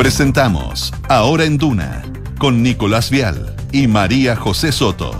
[0.00, 2.02] Presentamos Ahora en Duna
[2.38, 5.10] con Nicolás Vial y María José Soto.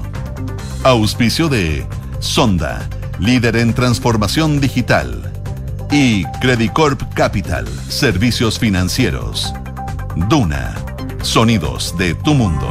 [0.85, 1.87] Auspicio de
[2.19, 2.89] Sonda,
[3.19, 5.31] líder en transformación digital.
[5.91, 9.53] Y Credicorp Capital, servicios financieros.
[10.31, 10.75] Duna,
[11.21, 12.67] sonidos de tu mundo.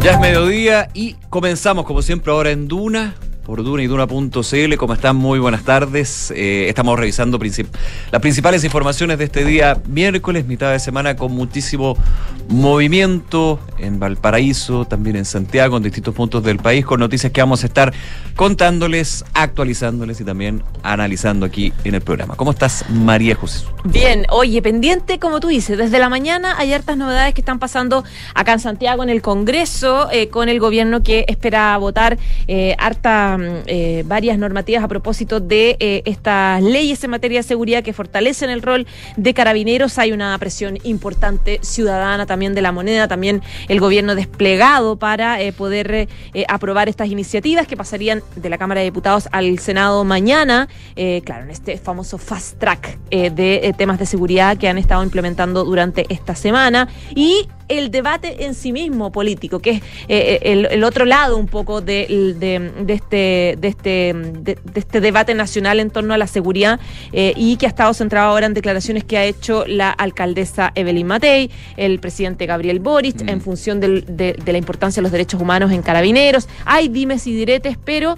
[0.00, 3.16] Ya es mediodía y comenzamos como siempre ahora en Duna
[3.46, 4.76] por Duna y Duna.cl.
[4.76, 5.14] ¿Cómo están?
[5.14, 6.32] Muy buenas tardes.
[6.34, 7.38] Eh, estamos revisando
[8.10, 11.96] las principales informaciones de este día, miércoles, mitad de semana, con muchísimo
[12.48, 17.62] movimiento en Valparaíso, también en Santiago, en distintos puntos del país, con noticias que vamos
[17.62, 17.94] a estar
[18.34, 22.34] contándoles, actualizándoles y también analizando aquí en el programa.
[22.34, 23.64] ¿Cómo estás, María José?
[23.84, 28.02] Bien, oye, pendiente, como tú dices, desde la mañana hay hartas novedades que están pasando
[28.34, 33.35] acá en Santiago, en el Congreso, eh, con el gobierno que espera votar eh, harta
[33.38, 37.92] Mm, eh, varias normativas a propósito de eh, estas leyes en materia de seguridad que
[37.92, 39.98] fortalecen el rol de carabineros.
[39.98, 45.52] Hay una presión importante ciudadana también de la moneda, también el gobierno desplegado para eh,
[45.52, 46.08] poder
[46.48, 50.68] aprobar estas iniciativas que pasarían de la Cámara de Diputados al Senado mañana,
[51.24, 56.06] claro, en este famoso fast track de temas de seguridad que han estado implementando durante
[56.08, 56.88] esta semana.
[57.14, 61.46] Y el debate en sí mismo político, que es eh, eh, el, otro lado un
[61.46, 62.02] poco de,
[62.88, 66.80] este, de, este, de, este debate nacional en torno a la seguridad
[67.12, 71.06] eh, y que ha estado centrado ahora en declaraciones que ha hecho la alcaldesa Evelyn
[71.06, 73.40] Matei, el presidente Gabriel Boric, en mm.
[73.40, 76.48] función de, la importancia de los derechos humanos en carabineros.
[76.64, 78.16] Hay dimes y diretes, pero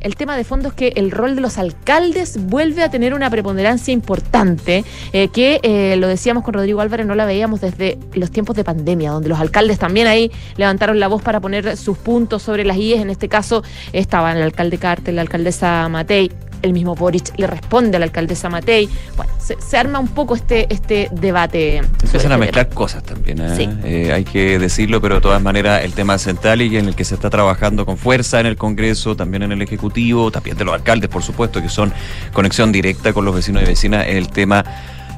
[0.00, 3.30] el tema de fondo es que el rol de los alcaldes vuelve a tener una
[3.30, 8.30] preponderancia importante, eh, que eh, lo decíamos con Rodrigo Álvarez, no la veíamos desde los
[8.30, 12.42] tiempos de pandemia, donde los alcaldes también ahí levantaron la voz para poner sus puntos
[12.42, 13.00] sobre las IES.
[13.00, 16.30] En este caso estaban el alcalde Cartel, la alcaldesa Matei,
[16.62, 18.88] el mismo Boric le responde a la alcaldesa Matei.
[19.16, 21.78] Bueno, se, arma un poco este, este debate.
[21.78, 23.78] Empiezan a este mezclar cosas también, ¿eh?
[23.84, 27.04] Eh, hay que decirlo, pero de todas maneras el tema central y en el que
[27.04, 30.74] se está trabajando con fuerza en el Congreso, también en el Ejecutivo, también de los
[30.74, 31.92] alcaldes, por supuesto, que son
[32.32, 34.64] conexión directa con los vecinos y vecinas, el tema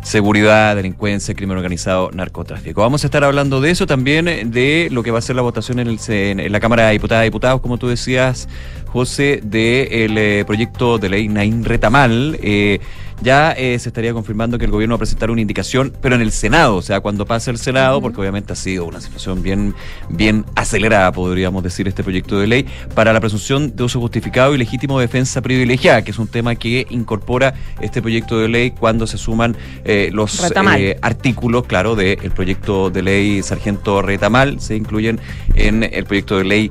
[0.03, 2.81] seguridad, delincuencia, crimen organizado, narcotráfico.
[2.81, 5.79] Vamos a estar hablando de eso también, de lo que va a ser la votación
[5.79, 8.49] en, el, en la Cámara de Diputadas y Diputados, como tú decías,
[8.93, 12.39] José, del eh, proyecto de ley Nain Retamal.
[12.43, 12.79] Eh,
[13.23, 16.23] ya eh, se estaría confirmando que el gobierno va a presentar una indicación, pero en
[16.23, 19.75] el Senado, o sea, cuando pase el Senado, porque obviamente ha sido una situación bien,
[20.09, 22.67] bien acelerada, podríamos decir, este proyecto de ley,
[22.97, 26.57] para la presunción de uso justificado y legítimo de defensa privilegiada, que es un tema
[26.57, 29.57] que incorpora este proyecto de ley cuando se suman
[30.11, 30.43] los
[31.01, 35.21] artículos, claro, del proyecto de ley Sargento Retamal, se incluyen
[35.55, 36.71] en el proyecto de ley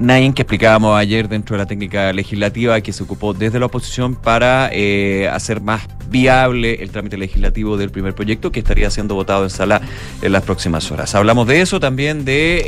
[0.00, 4.14] Nain, que explicábamos ayer dentro de la técnica legislativa que se ocupó desde la oposición
[4.14, 9.44] para eh, hacer más viable el trámite legislativo del primer proyecto que estaría siendo votado
[9.44, 9.80] en sala
[10.22, 11.14] en las próximas horas.
[11.14, 12.62] Hablamos de eso, también de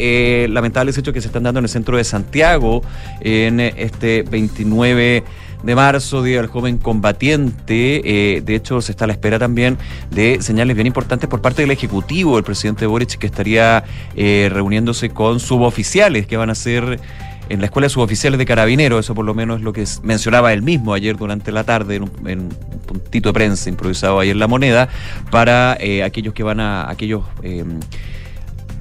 [0.45, 2.83] eh, lamentables hechos que se están dando en el centro de Santiago
[3.21, 5.23] en este 29
[5.63, 8.37] de marzo, Día del Joven Combatiente.
[8.37, 9.79] Eh, de hecho, se está a la espera también
[10.11, 13.85] de señales bien importantes por parte del Ejecutivo, el presidente Boric, que estaría
[14.17, 17.01] eh, reuniéndose con suboficiales que van a ser
[17.49, 20.53] en la Escuela de Suboficiales de Carabineros, eso por lo menos es lo que mencionaba
[20.53, 22.49] él mismo ayer durante la tarde en un,
[22.87, 24.89] puntito de prensa improvisado ahí en La Moneda,
[25.33, 27.25] para eh, aquellos que van a, aquellos...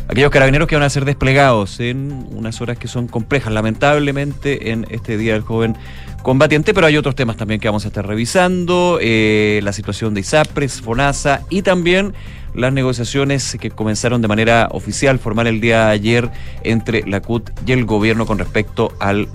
[0.07, 4.85] aquellos carabineros que van a ser desplegados en unas horas que son complejas, lamentablemente, en
[4.91, 5.75] este Día del Joven
[6.21, 10.21] combatiente, pero hay otros temas también que vamos a estar revisando, eh, la situación de
[10.21, 12.13] ISAPRES, FONASA y también
[12.53, 16.29] las negociaciones que comenzaron de manera oficial, formal el día de ayer
[16.63, 19.27] entre la CUT y el gobierno con respecto al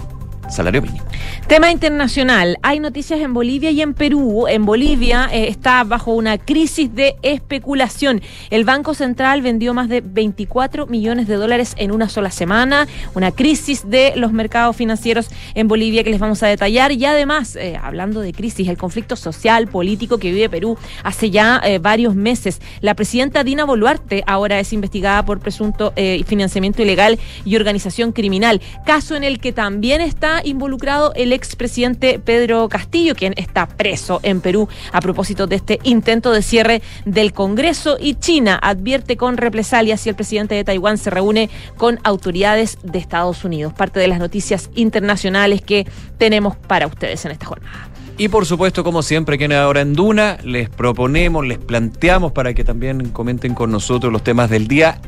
[0.51, 1.05] salario mínimo.
[1.47, 2.59] Tema internacional.
[2.63, 4.47] Hay noticias en Bolivia y en Perú.
[4.49, 8.23] En Bolivia eh, está bajo una crisis de especulación.
[8.51, 12.89] El Banco Central vendió más de 24 millones de dólares en una sola semana.
[13.15, 16.93] Una crisis de los mercados financieros en Bolivia que les vamos a detallar.
[16.93, 21.61] Y además, eh, hablando de crisis, el conflicto social, político que vive Perú hace ya
[21.63, 22.61] eh, varios meses.
[22.81, 25.93] La presidenta Dina Boluarte ahora es investigada por presunto
[26.27, 28.61] financiamiento ilegal y organización criminal.
[28.87, 34.41] Caso en el que también está involucrado el expresidente Pedro Castillo, quien está preso en
[34.41, 37.97] Perú a propósito de este intento de cierre del Congreso.
[38.01, 42.99] Y China advierte con represalias si el presidente de Taiwán se reúne con autoridades de
[42.99, 43.73] Estados Unidos.
[43.73, 45.87] Parte de las noticias internacionales que
[46.19, 47.89] tenemos para ustedes en esta jornada.
[48.17, 52.63] Y por supuesto, como siempre, que ahora en Duna, les proponemos, les planteamos para que
[52.63, 55.01] también comenten con nosotros los temas del día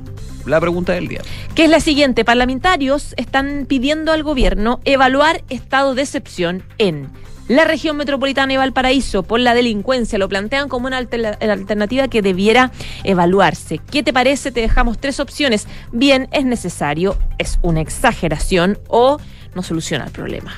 [0.46, 1.20] la pregunta del día.
[1.54, 2.24] Que es la siguiente.
[2.24, 7.08] Parlamentarios están pidiendo al gobierno evaluar estado de excepción en
[7.48, 12.72] La región metropolitana y Valparaíso, por la delincuencia, lo plantean como una alternativa que debiera
[13.04, 13.78] evaluarse.
[13.78, 14.50] ¿Qué te parece?
[14.50, 15.68] Te dejamos tres opciones.
[15.92, 19.18] Bien, es necesario, es una exageración o
[19.54, 20.54] no soluciona el problema.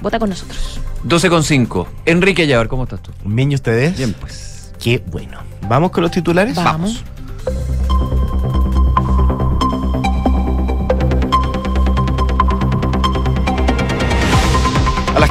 [0.00, 0.80] Vota con nosotros.
[1.04, 1.88] 12,5.
[2.06, 3.10] Enrique Yavar, ¿cómo estás tú?
[3.24, 3.96] Bien, ¿y ustedes?
[3.96, 4.72] Bien, pues.
[4.80, 5.40] Qué bueno.
[5.62, 6.54] ¿Vamos con los titulares?
[6.54, 7.02] Vamos.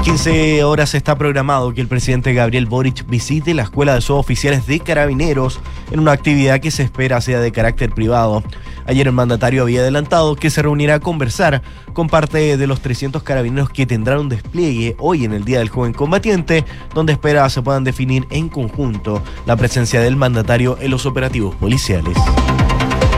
[0.07, 4.79] 15 horas está programado que el presidente Gabriel Boric visite la Escuela de Suboficiales de
[4.79, 5.59] Carabineros
[5.91, 8.41] en una actividad que se espera sea de carácter privado.
[8.85, 11.61] Ayer el mandatario había adelantado que se reunirá a conversar
[11.91, 15.67] con parte de los 300 carabineros que tendrán un despliegue hoy en el Día del
[15.67, 16.63] Joven Combatiente,
[16.93, 22.17] donde espera se puedan definir en conjunto la presencia del mandatario en los operativos policiales.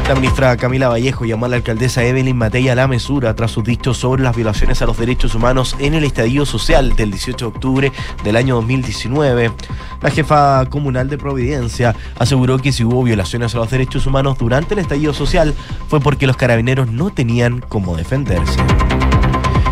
[0.09, 3.63] La ministra Camila Vallejo llamó a la alcaldesa Evelyn Matei a la mesura tras sus
[3.63, 7.55] dichos sobre las violaciones a los derechos humanos en el estadio social del 18 de
[7.55, 7.91] octubre
[8.23, 9.51] del año 2019.
[10.01, 14.73] La jefa comunal de Providencia aseguró que si hubo violaciones a los derechos humanos durante
[14.73, 15.53] el estallido social
[15.87, 18.59] fue porque los carabineros no tenían cómo defenderse.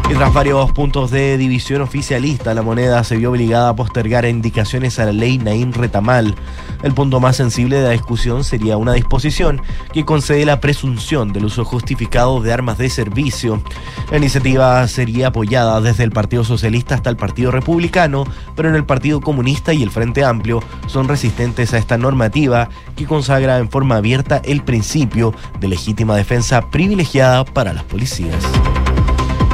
[0.10, 5.00] Y tras varios puntos de división oficialista, la moneda se vio obligada a postergar indicaciones
[5.00, 6.34] a la ley Naín Retamal.
[6.82, 9.62] El punto más sensible de la discusión sería una disposición
[9.92, 13.62] que concede la presunción del uso justificado de armas de servicio.
[14.10, 18.24] La iniciativa sería apoyada desde el Partido Socialista hasta el Partido Republicano,
[18.56, 23.06] pero en el Partido Comunista y el Frente Amplio son resistentes a esta normativa que
[23.06, 28.42] consagra en forma abierta el principio de legítima defensa privilegiada para las policías.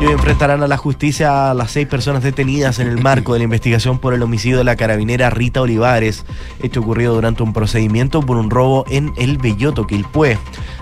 [0.04, 3.40] Y hoy enfrentarán a la justicia a las seis personas detenidas en el marco de
[3.40, 6.26] la investigación por el homicidio de la carabinera Rita Olivares,
[6.62, 10.38] hecho ocurrido durante un procedimiento por un robo en el Belloto Quilpué.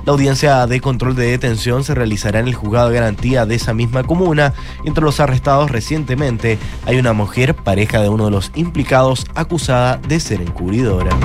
[0.08, 3.76] La audiencia de control de detención se realizará en el juzgado de garantía de esa
[3.76, 4.56] misma comuna.
[4.86, 6.58] Entre los arrestados recientemente
[6.88, 11.16] hay una mujer, pareja de uno de los implicados, acusada de ser encubridora.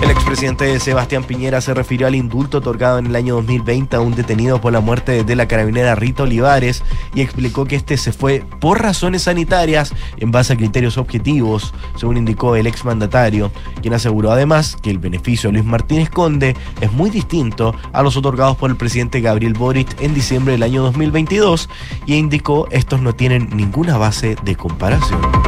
[0.00, 4.14] El expresidente Sebastián Piñera se refirió al indulto otorgado en el año 2020 a un
[4.14, 6.84] detenido por la muerte de la carabinera Rita Olivares
[7.14, 12.16] y explicó que este se fue por razones sanitarias en base a criterios objetivos, según
[12.16, 13.50] indicó el exmandatario,
[13.82, 18.16] quien aseguró además que el beneficio a Luis Martínez Conde es muy distinto a los
[18.16, 21.68] otorgados por el presidente Gabriel Boric en diciembre del año 2022
[22.06, 25.47] y indicó estos no tienen ninguna base de comparación.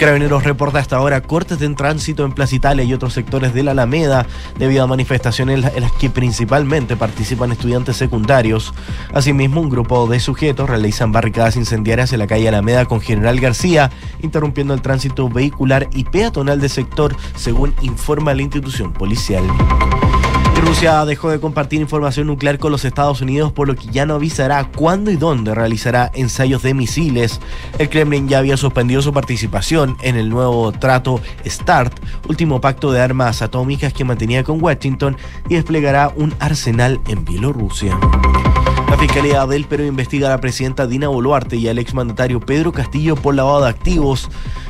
[0.00, 3.72] Carabineros reporta hasta ahora cortes en tránsito en Plaza Italia y otros sectores de la
[3.72, 4.24] Alameda
[4.58, 8.72] debido a manifestaciones en las que principalmente participan estudiantes secundarios.
[9.12, 13.90] Asimismo, un grupo de sujetos realizan barricadas incendiarias en la calle Alameda con General García,
[14.22, 19.44] interrumpiendo el tránsito vehicular y peatonal del sector, según informa la institución policial.
[20.70, 24.14] Rusia dejó de compartir información nuclear con los Estados Unidos, por lo que ya no
[24.14, 27.40] avisará cuándo y dónde realizará ensayos de misiles.
[27.80, 31.92] El Kremlin ya había suspendido su participación en el nuevo trato START,
[32.28, 35.16] último pacto de armas atómicas que mantenía con Washington,
[35.48, 37.98] y desplegará un arsenal en Bielorrusia.
[39.00, 43.34] Fiscalía del Perú investiga a la presidenta Dina Boluarte y al exmandatario Pedro Castillo por
[43.34, 44.28] lavado de activos.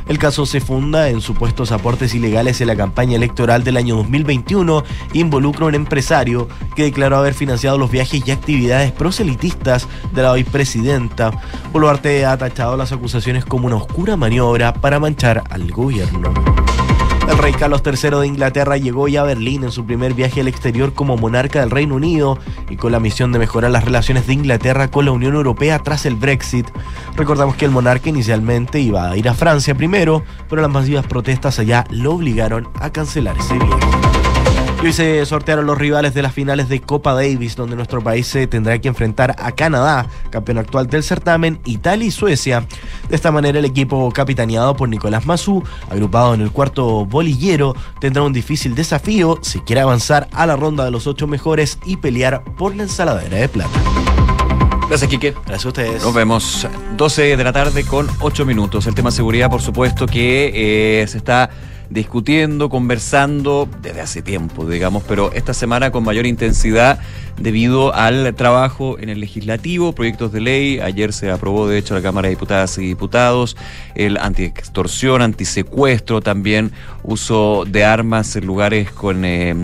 [0.08, 4.84] El caso se funda en supuestos aportes ilegales en la campaña electoral del año 2021
[5.12, 6.46] e involucra a un empresario
[6.76, 11.32] que declaró haber financiado los viajes y actividades proselitistas de la hoy presidenta.
[11.72, 16.32] Boluarte ha tachado las acusaciones como una oscura maniobra para manchar al gobierno.
[17.30, 20.48] El rey Carlos III de Inglaterra llegó ya a Berlín en su primer viaje al
[20.48, 22.36] exterior como monarca del Reino Unido
[22.68, 26.06] y con la misión de mejorar las relaciones de Inglaterra con la Unión Europea tras
[26.06, 26.66] el Brexit.
[27.14, 31.60] Recordamos que el monarca inicialmente iba a ir a Francia primero, pero las masivas protestas
[31.60, 34.19] allá lo obligaron a cancelar ese viaje.
[34.82, 38.26] Y hoy se sortearon los rivales de las finales de Copa Davis, donde nuestro país
[38.26, 42.66] se tendrá que enfrentar a Canadá, campeón actual del certamen, Italia y Suecia.
[43.10, 48.22] De esta manera, el equipo capitaneado por Nicolás Mazú, agrupado en el cuarto bolillero, tendrá
[48.22, 52.42] un difícil desafío si quiere avanzar a la ronda de los ocho mejores y pelear
[52.56, 53.78] por la ensaladera de plata.
[54.88, 55.34] Gracias, Quique.
[55.44, 56.02] Gracias a ustedes.
[56.02, 58.86] Nos vemos 12 de la tarde con 8 minutos.
[58.86, 61.50] El tema seguridad, por supuesto, que eh, se está
[61.90, 67.00] discutiendo, conversando desde hace tiempo, digamos, pero esta semana con mayor intensidad
[67.40, 70.78] debido al trabajo en el legislativo, proyectos de ley.
[70.80, 73.56] Ayer se aprobó, de hecho, la Cámara de Diputadas y Diputados,
[73.94, 79.54] el anti-extorsión, antisecuestro también uso de armas en lugares con, eh,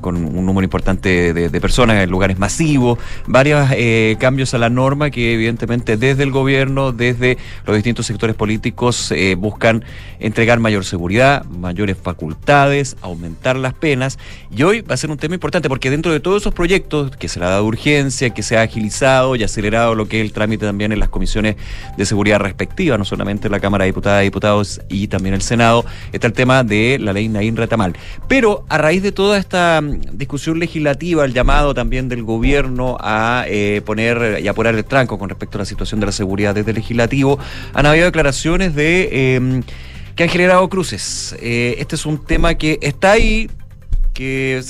[0.00, 5.10] con un número importante de, personas, en lugares masivos, varios eh, cambios a la norma
[5.10, 9.84] que evidentemente desde el gobierno, desde los distintos sectores políticos eh, buscan
[10.18, 11.44] entregar mayor seguridad,
[11.76, 14.18] mayores facultades, aumentar las penas.
[14.50, 17.28] Y hoy va a ser un tema importante porque dentro de todos esos proyectos que
[17.28, 20.32] se le ha dado urgencia, que se ha agilizado y acelerado lo que es el
[20.32, 21.56] trámite también en las comisiones
[21.98, 25.84] de seguridad respectivas, no solamente la Cámara de Diputadas y Diputados y también el Senado,
[26.12, 27.94] está el tema de la ley Naín Retamal.
[28.26, 33.44] Pero a raíz de toda esta mm, discusión legislativa, el llamado también del gobierno a
[33.48, 36.70] eh, poner y apurar el tranco con respecto a la situación de la seguridad desde
[36.70, 37.38] el legislativo,
[37.74, 39.62] han habido declaraciones de em,
[40.16, 41.36] que han generado cruces.
[41.40, 43.50] Eh, este es un tema que está ahí,
[44.14, 44.62] que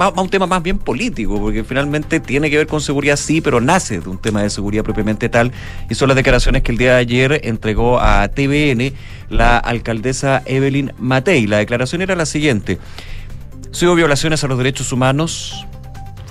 [0.00, 3.40] va, a un tema más bien político, porque finalmente tiene que ver con seguridad, sí,
[3.40, 5.50] pero nace de un tema de seguridad propiamente tal,
[5.90, 8.92] y son las declaraciones que el día de ayer entregó a TVN
[9.30, 11.48] la alcaldesa Evelyn Matei.
[11.48, 12.78] La declaración era la siguiente.
[13.72, 15.66] Si hubo violaciones a los derechos humanos,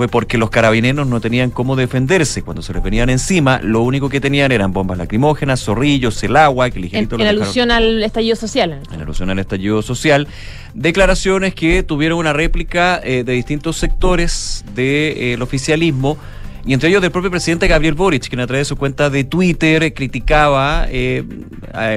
[0.03, 2.41] fue porque los carabineros no tenían cómo defenderse.
[2.41, 6.69] Cuando se les venían encima, lo único que tenían eran bombas lacrimógenas, zorrillos, el agua,
[6.69, 8.81] que ligerito En, en alusión al estallido social.
[8.91, 10.27] En alusión al estallido social.
[10.74, 16.17] Declaraciones que tuvieron una réplica eh, de distintos sectores del eh, oficialismo
[16.65, 19.24] y entre ellos del propio presidente Gabriel Boric, quien a través de su cuenta de
[19.24, 21.24] Twitter criticaba eh,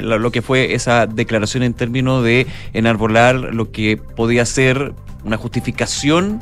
[0.02, 4.92] lo que fue esa declaración en términos de enarbolar lo que podía ser
[5.24, 6.40] una justificación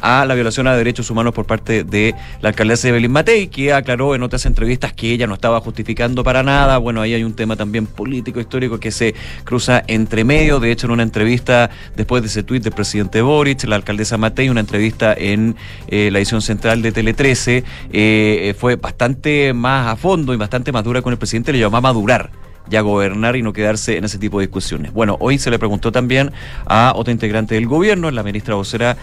[0.00, 4.14] a la violación a derechos humanos por parte de la alcaldesa Evelyn Matei, que aclaró
[4.14, 6.78] en otras entrevistas que ella no estaba justificando para nada.
[6.78, 9.14] Bueno, ahí hay un tema también político, histórico que se
[9.44, 10.60] cruza entre medio.
[10.60, 14.48] De hecho, en una entrevista después de ese tuit del presidente Boric, la alcaldesa Matei,
[14.48, 15.56] una entrevista en
[15.88, 20.72] eh, la edición central de Tele 13, eh, fue bastante más a fondo y bastante
[20.72, 22.30] más dura con el presidente, le llamó a madurar
[22.70, 24.92] ya gobernar y no quedarse en ese tipo de discusiones.
[24.92, 26.32] Bueno, hoy se le preguntó también
[26.66, 28.96] a otra integrante del gobierno, la ministra vocera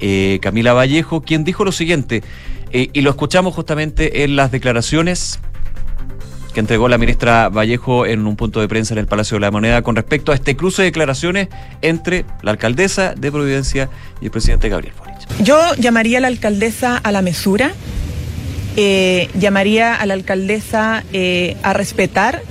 [0.00, 2.22] eh, Camila Vallejo, quien dijo lo siguiente,
[2.72, 5.40] eh, y lo escuchamos justamente en las declaraciones
[6.54, 9.50] que entregó la ministra Vallejo en un punto de prensa en el Palacio de la
[9.50, 11.48] Moneda con respecto a este cruce de declaraciones
[11.80, 13.88] entre la alcaldesa de Providencia
[14.20, 15.44] y el presidente Gabriel Boric.
[15.44, 17.72] Yo llamaría a la alcaldesa a la mesura,
[18.76, 21.04] eh, llamaría a la alcaldesa
[21.62, 22.42] a respetar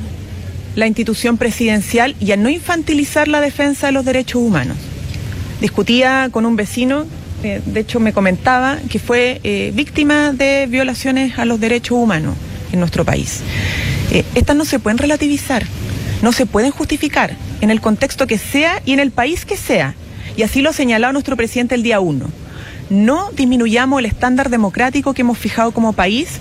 [0.75, 4.77] la institución presidencial y a no infantilizar la defensa de los derechos humanos.
[5.61, 7.05] Discutía con un vecino
[7.43, 12.35] eh, de hecho me comentaba que fue eh, víctima de violaciones a los derechos humanos
[12.71, 13.41] en nuestro país.
[14.11, 15.63] Eh, estas no se pueden relativizar,
[16.21, 19.95] no se pueden justificar en el contexto que sea y en el país que sea.
[20.35, 22.29] Y así lo ha señalado nuestro presidente el día uno.
[22.89, 26.39] No disminuyamos el estándar democrático que hemos fijado como país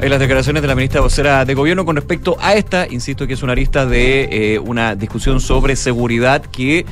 [0.00, 3.34] en las declaraciones de la ministra vocera de gobierno con respecto a esta, insisto que
[3.34, 6.84] es una arista de una discusión sobre seguridad que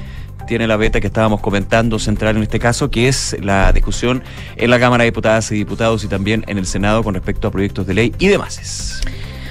[0.51, 4.25] tiene la beta que estábamos comentando central en este caso, que es la discusión
[4.57, 7.53] en la Cámara de Diputadas y Diputados y también en el Senado con respecto a
[7.53, 9.01] proyectos de ley y demás.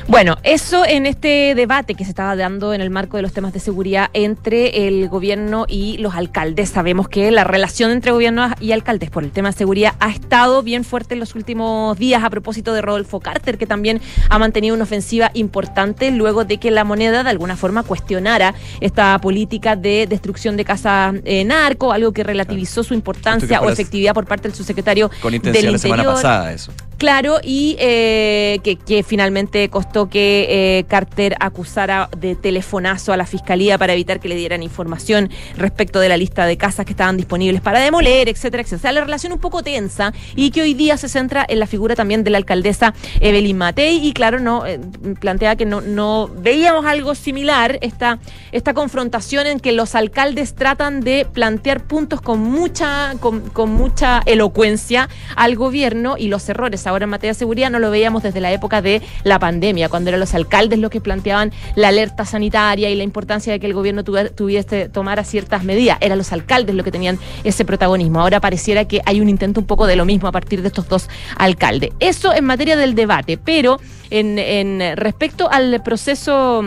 [0.10, 3.54] Bueno, eso en este debate que se estaba dando en el marco de los temas
[3.54, 6.70] de seguridad entre el gobierno y los alcaldes.
[6.70, 10.63] Sabemos que la relación entre gobierno y alcaldes por el tema de seguridad ha estado
[10.63, 14.74] bien fuerte en los últimos días a propósito de Rodolfo Carter, que también ha mantenido
[14.74, 20.08] una ofensiva importante luego de que la moneda de alguna forma cuestionara esta política de
[20.08, 24.58] destrucción de casas eh, narco, algo que relativizó su importancia o efectividad por parte del
[24.58, 26.74] subsecretario con intención del la semana pasada eso.
[27.00, 33.77] Claro, y eh, que, finalmente costó que eh, Carter acusara de telefonazo a la fiscalía
[33.77, 37.62] para evitar que le dieran información respecto de la lista de casas que estaban disponibles
[37.62, 38.79] para demoler, etcétera, etcétera.
[38.79, 41.68] O sea, la relación un poco tensa y que hoy día se centra en la
[41.68, 44.06] figura también de la alcaldesa Evelyn Matei.
[44.06, 44.82] Y claro, no eh,
[45.22, 48.20] plantea que no, veíamos algo similar, esta,
[48.51, 55.08] esta confrontación en que los alcaldes tratan de plantear puntos con mucha, con mucha elocuencia
[55.38, 58.51] al gobierno y los errores ahora en materia de seguridad no lo veíamos desde la
[58.51, 62.96] época de la pandemia, cuando eran los alcaldes los que planteaban la alerta sanitaria y
[62.96, 65.98] la importancia de que el gobierno tuviese tomara ciertas medidas.
[66.01, 68.22] Eran los alcaldes los que tenían ese protagonismo.
[68.22, 70.88] Ahora pareciera que hay un intento un poco de lo mismo a partir de estos
[70.88, 71.91] dos alcaldes.
[72.00, 73.79] Eso en materia del debate, pero
[74.10, 76.63] en, en respecto al proceso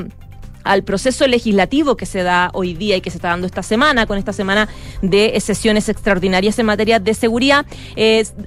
[0.65, 4.07] al proceso legislativo que se da hoy día y que se está dando esta semana,
[4.07, 4.69] con esta semana
[5.03, 7.67] de sesiones extraordinarias en materia de seguridad.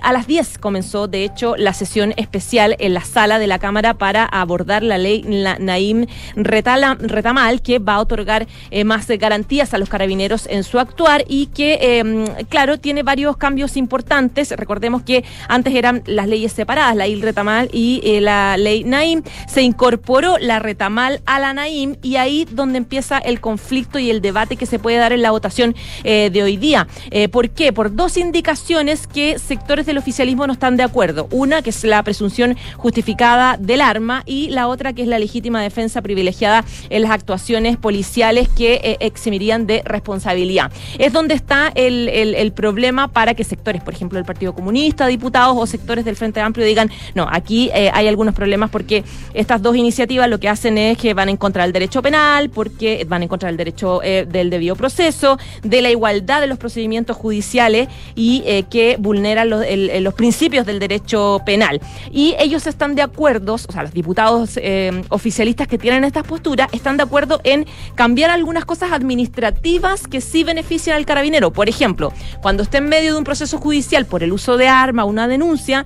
[0.01, 3.95] a las 10 comenzó, de hecho, la sesión especial en la sala de la Cámara
[3.95, 5.23] para abordar la ley
[5.59, 6.05] Naim
[6.35, 11.47] Retamal, que va a otorgar eh, más garantías a los carabineros en su actuar y
[11.47, 14.51] que, em, claro, tiene varios cambios importantes.
[14.51, 19.23] Recordemos que antes eran las leyes separadas, la ley Retamal y eh, la ley Naim.
[19.47, 24.21] Se incorporó la Retamal a la Naim y ahí donde empieza el conflicto y el
[24.21, 26.87] debate que se puede dar en la votación eh, de hoy día.
[27.09, 27.73] Eh, ¿Por qué?
[27.73, 31.27] Por dos indicaciones que sectores del oficialismo no están de acuerdo.
[31.31, 35.63] Una, que es la presunción justificada del arma, y la otra, que es la legítima
[35.63, 40.71] defensa privilegiada en las actuaciones policiales que eh, eximirían de responsabilidad.
[40.99, 45.55] Es donde está el, el problema para que sectores, por ejemplo, del Partido Comunista, diputados
[45.57, 50.29] o sectores del Frente Amplio digan, no, aquí hay algunos problemas porque estas dos iniciativas
[50.29, 53.47] lo que hacen es que van en contra del derecho penal, porque van en contra
[53.47, 58.63] del derecho eh, del debido proceso, de la igualdad de los procedimientos judiciales y eh,
[58.69, 59.65] que vulneran los,
[60.01, 61.81] los, principios del derecho penal.
[62.11, 66.69] Y ellos están de acuerdo, o sea, los diputados eh, oficialistas que tienen estas posturas
[66.71, 71.51] están de acuerdo en cambiar algunas cosas administrativas que sí benefician al carabinero.
[71.51, 75.05] Por ejemplo, cuando esté en medio de un proceso judicial por el uso de arma,
[75.05, 75.85] una denuncia,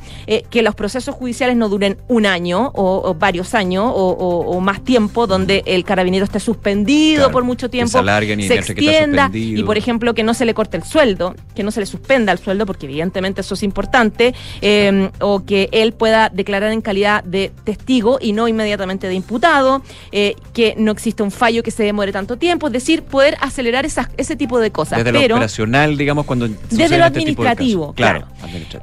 [0.50, 5.64] que los procesos judiciales no duren un año o, varios años o, más tiempo, donde
[5.66, 10.46] el carabinero esté suspendido por mucho tiempo, se, extienda y, por ejemplo, que no se
[10.46, 13.64] le corte el sueldo, que no se le suspenda el sueldo, porque evidentemente eso es
[13.64, 19.14] importante, em, o que él pueda declarar en calidad de testigo y no inmediatamente de
[19.16, 23.38] imputado, eh, que no exista un fallo que se demore tanto tiempo, es decir, poder
[23.42, 25.00] acelerar esas, ese tipo de cosas.
[25.00, 28.28] Desde Pero, lo operacional, digamos, cuando desde lo este administrativo, claro.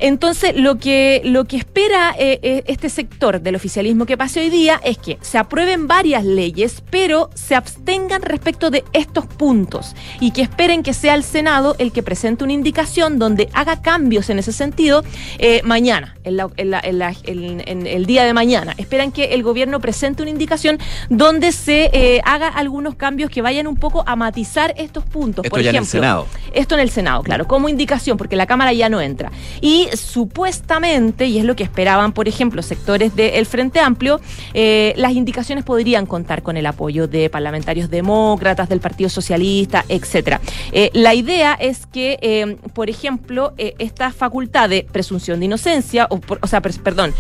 [0.01, 4.51] Entonces, lo que lo que espera eh, eh, este sector del oficialismo que pase hoy
[4.51, 10.33] día es que se aprueben varias leyes, pero se abstengan respecto de estos puntos y
[10.33, 14.41] que esperen que sea el Senado el que presente una indicación donde haga cambios en
[14.41, 15.05] ese sentido
[15.39, 18.75] eh, mañana, en, el día de mañana.
[18.77, 23.69] Esperan que el gobierno presente una indicación donde se eh, haga algunos cambios que vayan
[23.69, 25.45] un poco a matizar estos puntos.
[25.45, 26.27] Esto ya en el Senado.
[26.53, 29.31] Esto en el Senado, claro, como indicación, porque la Cámara ya no entra.
[29.61, 34.21] Y supuestamente, y es lo que esperaban, por ejemplo, sectores del Frente Amplio,
[34.55, 40.41] eh, las indicaciones podrían contar con el apoyo de parlamentarios demócratas, del Partido Socialista, etcétera.
[40.73, 46.21] Eh, la idea es que, eh, por ejemplo, esta facultad de presunción de inocencia, o,
[46.41, 47.13] o sea, perdón,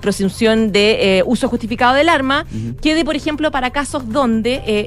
[0.00, 2.46] presunción de uso justificado del arma,
[2.82, 4.86] quede, por ejemplo, para casos donde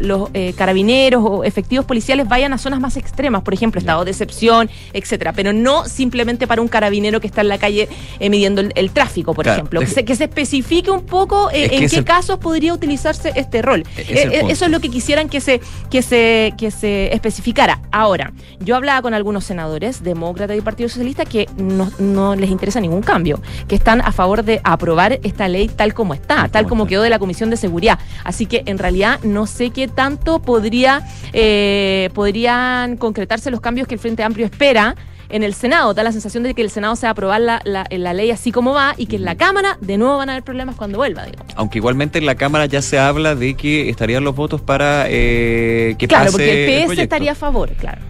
[0.00, 4.68] los carabineros o efectivos policiales vayan a zonas más extremas, por ejemplo, estado de excepción,
[4.92, 7.88] etcétera, pero no simplemente para un carabinero que está en la calle
[8.20, 9.80] midiendo el, tráfico, por ejemplo.
[9.80, 13.84] Que se, que se especifique un poco en qué casos podría utilizarse este rol.
[13.96, 17.80] E-, eh, eso es lo que quisieran que se, que se, que se especificara.
[17.90, 22.80] Ahora, yo hablaba con algunos senadores, demócratas y Partido Socialista, que no, no les interesa
[22.80, 26.86] ningún cambio, que están a favor de aprobar esta ley tal como está, tal como
[26.86, 27.98] quedó de la Comisión de Seguridad.
[28.24, 33.94] Así que en realidad no sé qué tanto podría, eh, podrían concretarse los cambios que
[33.94, 34.96] el Frente Amplio espera
[35.28, 35.94] en el Senado.
[35.94, 38.52] Da la sensación de que el Senado se va a aprobar la, la, ley así
[38.52, 41.26] como va y que en la Cámara de nuevo van a haber problemas cuando vuelva.
[41.56, 45.96] Aunque igualmente en la Cámara ya se habla de que estarían los votos para eh,
[45.98, 46.36] que claro, pase.
[46.36, 48.00] Claro, porque el PS estaría a favor, claro.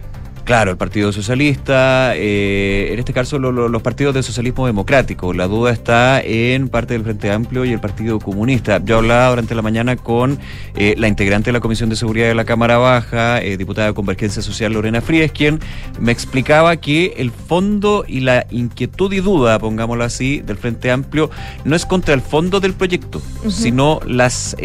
[0.49, 5.31] Claro, el Partido Socialista, eh, en este caso los partidos del socialismo democrático.
[5.31, 8.83] La duda está en parte del Frente Amplio y el Partido Comunista.
[8.83, 10.39] Yo hablaba durante la mañana con
[10.75, 13.93] eh, la integrante de la Comisión de Seguridad de la Cámara Baja, eh, diputada de
[13.93, 15.59] Convergencia Social Lorena Fríes, quien
[15.99, 21.29] me explicaba que el fondo y la inquietud y duda, pongámoslo así, del Frente Amplio
[21.63, 24.55] no es contra el fondo del proyecto, sino las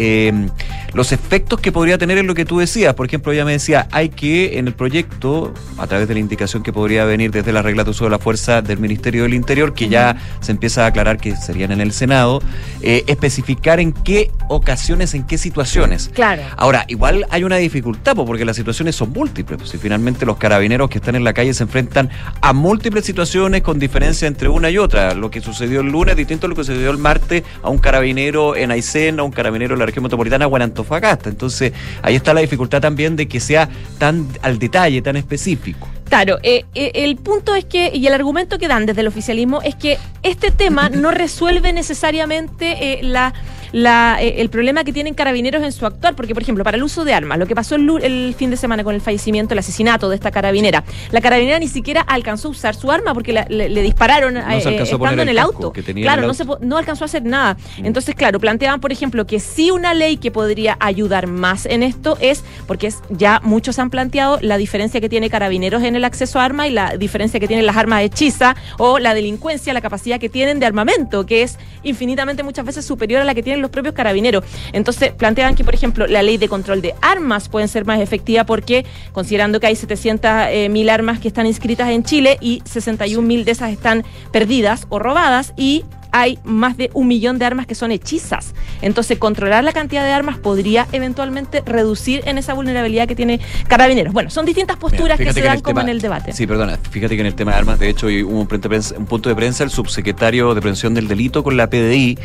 [0.95, 2.95] los efectos que podría tener en lo que tú decías.
[2.95, 6.63] Por ejemplo, ella me decía, hay que en el proyecto a través de la indicación
[6.63, 9.75] que podría venir desde la regla de uso de la fuerza del Ministerio del Interior,
[9.75, 12.43] que ya se empieza a aclarar que serían en el Senado,
[12.83, 16.11] eh, especificar en qué ocasiones, en qué situaciones.
[16.15, 16.43] Claro.
[16.57, 19.59] Ahora, igual hay una dificultad, porque las situaciones son múltiples.
[19.59, 22.11] Pues, si finalmente los carabineros que están en la calle se enfrentan
[22.41, 25.15] a múltiples situaciones con diferencia entre una y otra.
[25.15, 28.57] Lo que sucedió el lunes, distinto a lo que sucedió el martes, a un carabinero
[28.57, 31.29] en Aysén, a un carabinero en la región metropolitana o en Antofagasta.
[31.29, 36.04] Entonces, ahí está la dificultad también de que sea tan al detalle, tan específico pico.
[36.09, 39.63] Claro, eh, eh, el punto es que, y el argumento que dan desde el oficialismo
[39.63, 43.35] es que este tema no resuelve necesariamente eh, la
[43.75, 46.83] la, eh, el problema que tienen carabineros en su actuar, porque por ejemplo, para el
[46.85, 50.09] uso de armas, lo que pasó el, fin de semana con el fallecimiento, el asesinato
[50.09, 54.37] de esta carabinera, la carabinera ni siquiera alcanzó a usar su arma porque le, dispararon
[54.37, 55.73] eh, estando en el auto.
[55.73, 57.57] claro, No, se, no alcanzó a hacer nada.
[57.79, 57.87] Mm.
[57.87, 62.17] Entonces, claro, planteaban, por ejemplo, que sí una ley que podría ayudar más en esto
[62.21, 66.39] es, porque es, ya muchos han planteado la diferencia que tiene carabineros en el acceso
[66.39, 70.19] a armas y la diferencia que tienen las armas hechiza o la delincuencia, la capacidad
[70.19, 73.71] que tienen de armamento, que es infinitamente muchas veces superior a la que tienen los
[73.71, 74.45] propios carabineros.
[74.73, 78.45] Entonces, planteaban que, por ejemplo, la ley de control de armas puede ser más efectiva
[78.45, 83.27] porque, considerando que hay 700 eh, mil armas que están inscritas en Chile y 61
[83.27, 87.67] mil de esas están perdidas o robadas y hay más de un millón de armas
[87.67, 88.55] que son hechizas.
[88.83, 94.15] Entonces, controlar la cantidad de armas podría eventualmente reducir en esa vulnerabilidad que tiene Carabineros.
[94.15, 96.33] Bueno, son distintas posturas que se dan como en el debate.
[96.33, 99.35] Sí, perdona, fíjate que en el tema de armas, de hecho, hubo un, punto de
[99.35, 102.17] prensa, el subsecretario de Prevención del Delito con la PDI,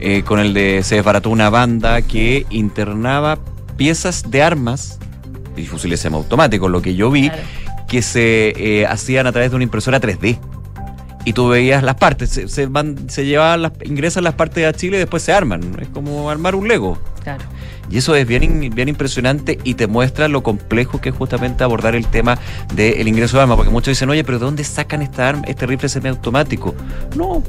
[0.00, 3.38] eh, con el de se desbarató una banda que internaba
[3.76, 4.98] piezas de armas
[5.56, 7.30] y fusiles semiautomáticos, lo que yo vi,
[7.86, 10.40] que se eh, hacían a través de una impresora 3D
[11.26, 14.72] y tú veías las partes, se, se, van, se llevaban las, ingresan las partes a
[14.72, 15.76] Chile y después se arman.
[15.82, 16.98] Es como armar un Lego.
[17.24, 17.44] Claro.
[17.90, 21.96] Y eso es bien, bien impresionante y te muestra lo complejo que es justamente abordar
[21.96, 22.38] el tema
[22.72, 25.66] del ingreso de armas, porque muchos dicen, oye, pero ¿de dónde sacan esta arma, este
[25.66, 26.76] rifle semiautomático?
[27.16, 27.42] No,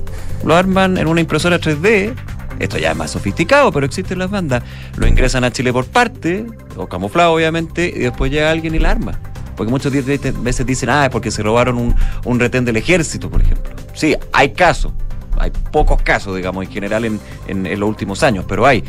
[0.44, 2.16] lo arman en una impresora 3D,
[2.58, 4.64] esto ya es más sofisticado, pero existen las bandas,
[4.96, 8.90] lo ingresan a Chile por parte, o camuflado obviamente, y después llega alguien y la
[8.90, 9.20] arma.
[9.58, 13.42] Porque muchas veces dicen, ah, es porque se robaron un, un retén del ejército, por
[13.42, 13.74] ejemplo.
[13.94, 14.94] Sí, hay casos,
[15.38, 18.84] hay pocos casos, digamos, en general en, en, los últimos años, pero hay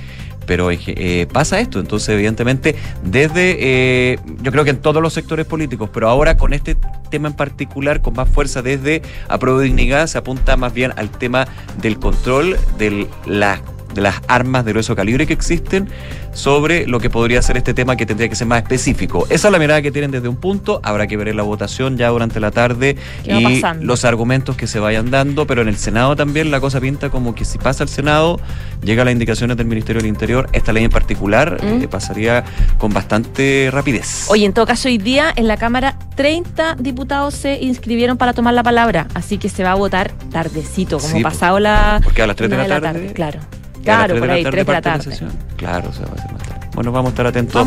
[0.46, 1.78] pero eh, pasa esto.
[1.78, 6.54] Entonces, evidentemente, desde, eh, yo creo que en todos los sectores políticos, pero ahora con
[6.54, 6.74] este
[7.11, 11.46] tema en particular, con más fuerza desde Apruebo Dignidad, se apunta más bien al tema
[11.83, 13.61] del control de la
[13.94, 15.88] de las armas de grueso calibre que existen
[16.33, 19.27] sobre lo que podría ser este tema que tendría que ser más específico.
[19.29, 21.96] Esa es la mirada que tienen desde un punto, habrá que ver en la votación
[21.96, 26.14] ya durante la tarde y los argumentos que se vayan dando, pero en el Senado
[26.16, 28.40] también la cosa pinta como que si pasa al Senado,
[28.83, 31.83] llega las indicaciones del Ministerio del Interior, esta ley en particular ¿Mm?
[31.83, 32.44] eh, pasaría
[32.79, 34.27] con bastante rapidez.
[34.29, 38.55] Oye, en todo caso, hoy día en la Cámara 30 diputados se inscribieron para tomar
[38.55, 42.01] la palabra, así que se va a votar tardecito, como pasado la...
[42.03, 43.12] Porque a las 3 de la tarde.
[43.12, 43.40] claro.
[43.88, 45.18] Claro, por ahí, 3 de la tarde.
[45.57, 46.57] Claro, o sea, va a ser más tarde.
[46.74, 47.66] Bueno, vamos a estar atentos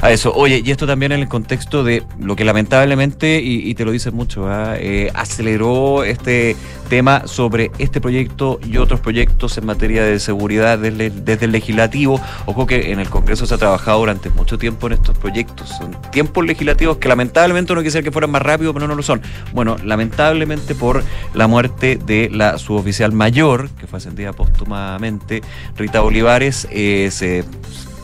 [0.00, 0.32] a, eso.
[0.34, 4.12] Oye, y esto también en el contexto de lo que lamentablemente, y, te lo dices
[4.12, 4.74] mucho, ¿ah?
[4.76, 6.56] eh, aceleró este
[6.88, 12.20] tema sobre este proyecto y otros proyectos en materia de seguridad desde, desde, el legislativo.
[12.46, 15.70] Ojo que en el Congreso se ha trabajado durante mucho tiempo en estos proyectos.
[15.70, 19.22] Son tiempos legislativos que lamentablemente uno quisiera que fueran más rápidos, pero no lo son.
[19.52, 21.02] Bueno, lamentablemente por
[21.34, 25.42] la muerte de la suboficial mayor, que fue ascendida póstumamente,
[25.76, 27.44] Rita Olivares, eh, se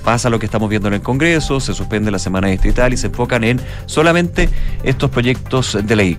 [0.04, 3.08] pasa lo que estamos viendo en el Congreso, se suspende la semana distrital y se
[3.08, 4.48] enfocan en solamente
[4.82, 6.18] estos proyectos de ley.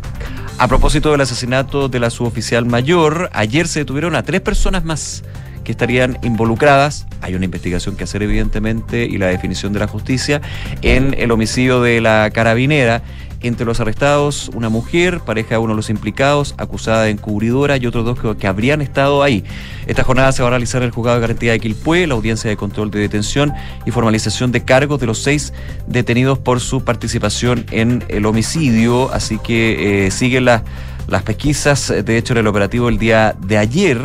[0.57, 5.23] A propósito del asesinato de la suboficial mayor, ayer se detuvieron a tres personas más
[5.63, 10.41] que estarían involucradas, hay una investigación que hacer evidentemente y la definición de la justicia,
[10.81, 13.03] en el homicidio de la carabinera
[13.41, 17.85] entre los arrestados, una mujer, pareja de uno de los implicados, acusada de encubridora y
[17.85, 19.43] otros dos que, habrían estado ahí.
[19.87, 22.57] Esta jornada se va a realizar el juzgado de garantía de Quilpué, la audiencia de
[22.57, 23.53] control de detención
[23.85, 25.53] y formalización de cargos de los seis
[25.87, 29.11] detenidos por su participación en el homicidio.
[29.13, 30.63] Así que eh, siguen las
[31.09, 31.93] las pesquisas.
[32.05, 33.99] De hecho, en el operativo el día de ayer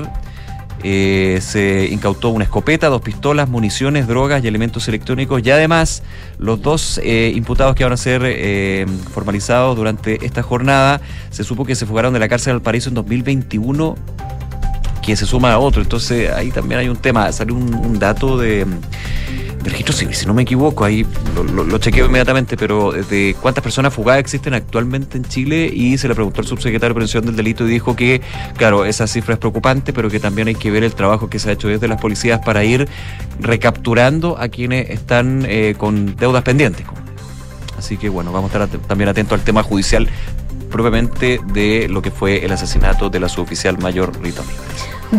[0.87, 6.03] eh, se incautó una escopeta, dos pistolas, municiones, drogas y elementos electrónicos y además
[6.39, 11.65] los dos eh, imputados que van a ser eh, formalizados durante esta jornada se supo
[11.65, 13.97] que se fugaron de la cárcel al Paraíso en 2021
[15.01, 15.81] que se suma a otro.
[15.81, 18.67] Entonces ahí también hay un tema, salió un dato de
[19.65, 21.07] registro civil, si no me equivoco, ahí
[21.53, 26.15] lo, chequeo inmediatamente, pero de cuántas personas fugadas existen actualmente en Chile y se le
[26.15, 28.21] preguntó al subsecretario de Prevención del Delito y dijo que,
[28.57, 31.51] claro, esa cifra es preocupante, pero que también hay que ver el trabajo que se
[31.51, 32.89] ha hecho desde las policías para ir
[33.41, 36.87] recapturando a quienes están eh, con deudas pendientes.
[37.79, 40.09] Así que bueno, vamos a estar también atentos al tema judicial
[40.71, 44.43] propiamente de lo que fue el asesinato de la suboficial mayor Rita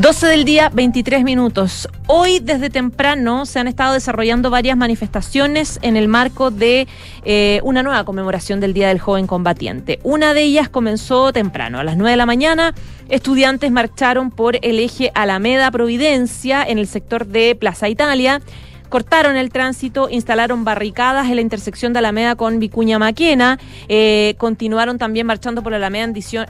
[0.02, 1.88] 12 del día, 23 minutos.
[2.08, 6.88] Hoy desde temprano se han estado desarrollando varias manifestaciones en el marco de
[7.24, 10.00] eh, una nueva conmemoración del Día del Joven Combatiente.
[10.04, 12.76] Una de ellas comenzó temprano, a las 9 de la mañana.
[13.08, 18.42] Estudiantes marcharon por el eje Alameda Providencia en el sector de Plaza Italia
[18.90, 24.98] cortaron el tránsito, instalaron barricadas en la intersección de Alameda con Vicuña Maquena, eh, continuaron
[24.98, 25.96] también marchando por Alameda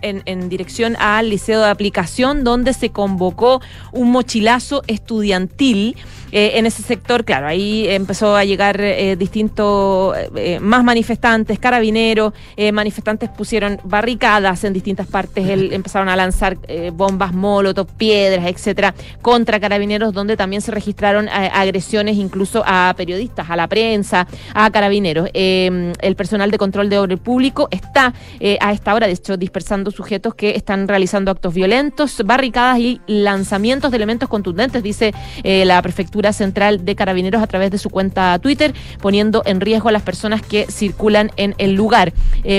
[0.02, 5.96] en, en, dirección al Liceo de Aplicación, donde se convocó un mochilazo estudiantil.
[6.32, 10.16] Eh, en ese sector, claro, ahí empezó a llegar eh, distintos,
[10.60, 12.34] más manifestantes, carabineros,
[12.74, 16.58] manifestantes pusieron barricadas en distintas partes, empezaron a lanzar
[16.94, 23.56] bombas molotov, piedras, etcétera, contra carabineros, donde también se registraron agresiones incluso a periodistas, a
[23.56, 25.30] la prensa, a carabineros.
[25.34, 29.38] Eh, el personal de control de orden público está eh, a esta hora, de hecho,
[29.38, 35.82] dispersando sujetos que están realizando actos violentos, barricadas y lanzamientos de elementos contundentes, dice la
[35.82, 40.02] Prefectura Central de Carabineros a través de su cuenta Twitter, poniendo en riesgo a las
[40.02, 42.14] personas que circulan en el lugar.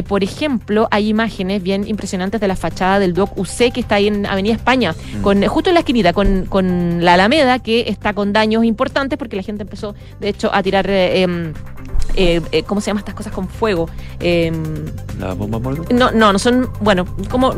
[0.07, 4.07] por ejemplo, hay imágenes bien impresionantes de la fachada del DOC UC que está ahí
[4.07, 5.23] en Avenida España, mm.
[5.23, 9.37] con justo en la esquinita, con, con la Alameda, que está con daños importantes porque
[9.37, 10.89] la gente empezó, de hecho, a tirar...
[10.89, 11.53] Eh, em,
[12.15, 13.89] eh, eh, ¿cómo se llaman estas cosas con fuego?
[14.21, 14.51] Eh,
[15.19, 15.59] ¿La bomba
[15.91, 17.55] No, no, no son, bueno, como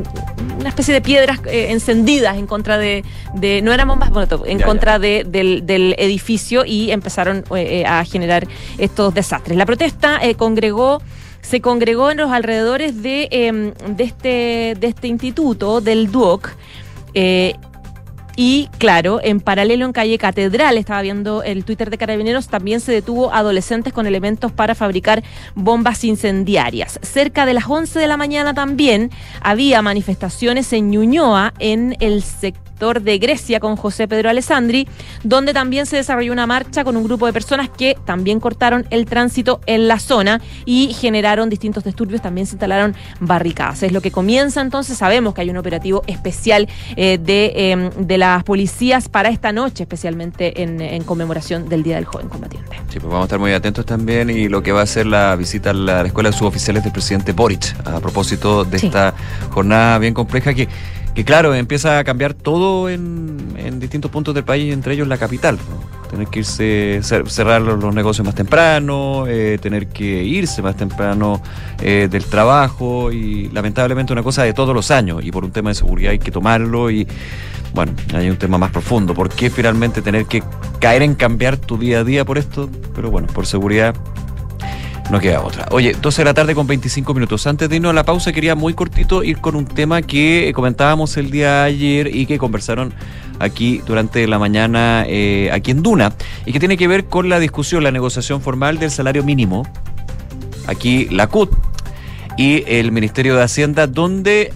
[0.58, 4.10] una especie de piedras encendidas en contra de, de, no eran bombas
[4.46, 7.44] en contra De, del, del, edificio y empezaron
[7.86, 9.56] a generar estos desastres.
[9.56, 11.00] La protesta congregó
[11.40, 16.50] se congregó en los alrededores de, em, de, este, de este instituto, del DUOC.
[18.40, 22.92] Y claro, en paralelo en calle Catedral, estaba viendo el Twitter de Carabineros, también se
[22.92, 25.24] detuvo adolescentes con elementos para fabricar
[25.56, 27.00] bombas incendiarias.
[27.02, 32.67] Cerca de las 11 de la mañana también había manifestaciones en Ñuñoa, en el sector
[32.78, 34.86] de Grecia con José Pedro Alessandri,
[35.24, 39.04] donde también se desarrolló una marcha con un grupo de personas que también cortaron el
[39.04, 43.82] tránsito en la zona y generaron distintos disturbios, también se instalaron barricadas.
[43.82, 48.16] Es lo que comienza entonces, sabemos que hay un operativo especial eh, de, em, de,
[48.16, 52.76] las policías para esta noche, especialmente en, conmemoración del Día del Joven Combatiente.
[52.88, 55.34] Sí, pues vamos a estar muy atentos también y lo que va a ser la
[55.36, 59.14] visita a la Escuela de Suboficiales del presidente Boric a propósito de esta
[59.50, 60.68] jornada bien compleja que
[61.18, 65.58] que claro, empieza a cambiar todo en, distintos puntos del país, entre ellos la capital.
[66.08, 71.42] Tener que irse, cerrar los negocios más temprano, eh, tener que irse más temprano
[71.82, 75.70] eh, del trabajo y lamentablemente una cosa de todos los años y por un tema
[75.70, 77.04] de seguridad hay que tomarlo y
[77.74, 79.12] bueno, hay un tema más profundo.
[79.12, 80.44] ¿Por qué finalmente tener que
[80.78, 82.70] caer en cambiar tu día a día por esto?
[82.94, 83.92] Pero bueno, por seguridad
[85.10, 85.66] no queda otra.
[85.70, 87.46] Oye, 12 de la tarde con 25 minutos.
[87.46, 91.16] Antes de irnos a la pausa, quería muy cortito ir con un tema que comentábamos
[91.16, 92.92] el día ayer y que conversaron
[93.38, 96.12] aquí durante la mañana eh, aquí en Duna
[96.44, 99.66] y que tiene que ver con la discusión, la negociación formal del salario mínimo.
[100.66, 101.50] Aquí la CUT
[102.36, 104.52] y el Ministerio de Hacienda, donde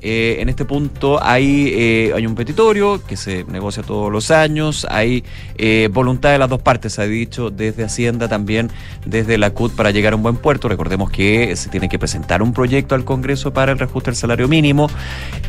[0.00, 4.86] eh, en este punto hay, eh, hay un petitorio que se negocia todos los años,
[4.90, 5.24] hay
[5.56, 8.70] eh, voluntad de las dos partes, se ha dicho desde Hacienda, también
[9.04, 10.68] desde la CUT para llegar a un buen puerto.
[10.68, 14.48] Recordemos que se tiene que presentar un proyecto al Congreso para el reajuste del salario
[14.48, 14.88] mínimo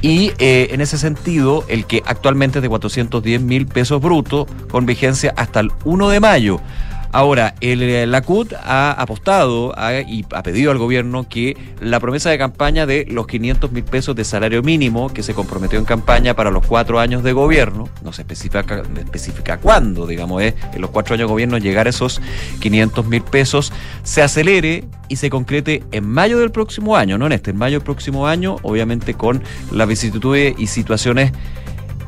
[0.01, 5.33] y en ese sentido, el que actualmente es de 410 mil pesos brutos con vigencia
[5.37, 6.61] hasta el 1 de mayo.
[7.11, 9.73] Ahora, el, eh, la CUT ha apostado
[10.07, 14.15] y ha pedido al gobierno que la promesa de campaña de los 500 mil pesos
[14.15, 18.13] de salario mínimo que se comprometió en campaña para los cuatro años de gobierno, no
[18.13, 22.21] se especifica, especifica cuándo, digamos, es en los cuatro años de gobierno llegar a esos
[22.59, 27.31] 500 mil pesos, se acelere y se concrete en mayo del próximo año, no en
[27.31, 29.41] este, en mayo del próximo año, obviamente con
[29.71, 31.31] las vicisitudes y situaciones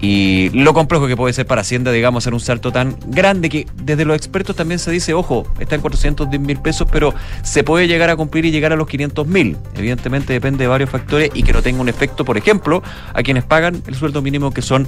[0.01, 3.67] y lo complejo que puede ser para Hacienda, digamos, hacer un salto tan grande que
[3.83, 7.87] desde los expertos también se dice, ojo, está en 410 mil pesos, pero se puede
[7.87, 9.57] llegar a cumplir y llegar a los 500 mil.
[9.75, 12.81] Evidentemente depende de varios factores y que no tenga un efecto, por ejemplo,
[13.13, 14.87] a quienes pagan el sueldo mínimo que son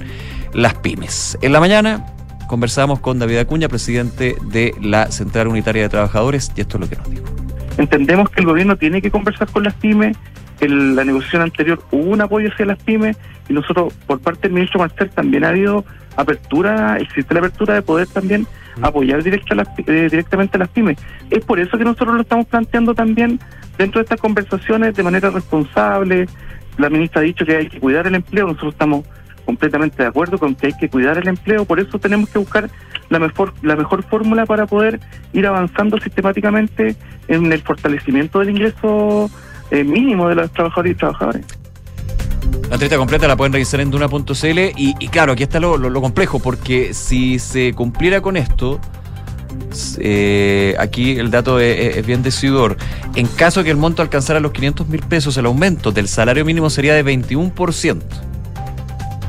[0.52, 1.38] las pymes.
[1.42, 2.06] En la mañana
[2.48, 6.88] conversamos con David Acuña, presidente de la Central Unitaria de Trabajadores, y esto es lo
[6.88, 7.24] que nos dijo.
[7.78, 10.16] Entendemos que el gobierno tiene que conversar con las pymes
[10.64, 13.16] en la negociación anterior hubo un apoyo hacia las pymes
[13.48, 15.84] y nosotros, por parte del ministro Marcel, también ha habido
[16.16, 18.46] apertura, existe la apertura de poder también
[18.76, 18.84] mm.
[18.84, 19.54] apoyar directa
[19.86, 20.98] eh, directamente a las pymes.
[21.30, 23.40] Es por eso que nosotros lo estamos planteando también
[23.78, 26.26] dentro de estas conversaciones de manera responsable.
[26.78, 29.04] La ministra ha dicho que hay que cuidar el empleo, nosotros estamos
[29.44, 32.70] completamente de acuerdo con que hay que cuidar el empleo, por eso tenemos que buscar
[33.10, 35.00] la mejor la mejor fórmula para poder
[35.34, 36.96] ir avanzando sistemáticamente
[37.28, 39.30] en el fortalecimiento del ingreso
[39.70, 41.46] eh, mínimo de los trabajadores y trabajadores.
[42.68, 46.38] La entrevista completa la pueden revisar en duna.cl y, y, claro, aquí está lo, complejo,
[46.38, 48.80] porque si se cumpliera con esto,
[49.98, 52.76] eh, aquí el dato es, bien decidor.
[53.14, 56.44] En caso de que el monto alcanzara los 500 mil pesos, el aumento del salario
[56.44, 58.02] mínimo sería de 21%.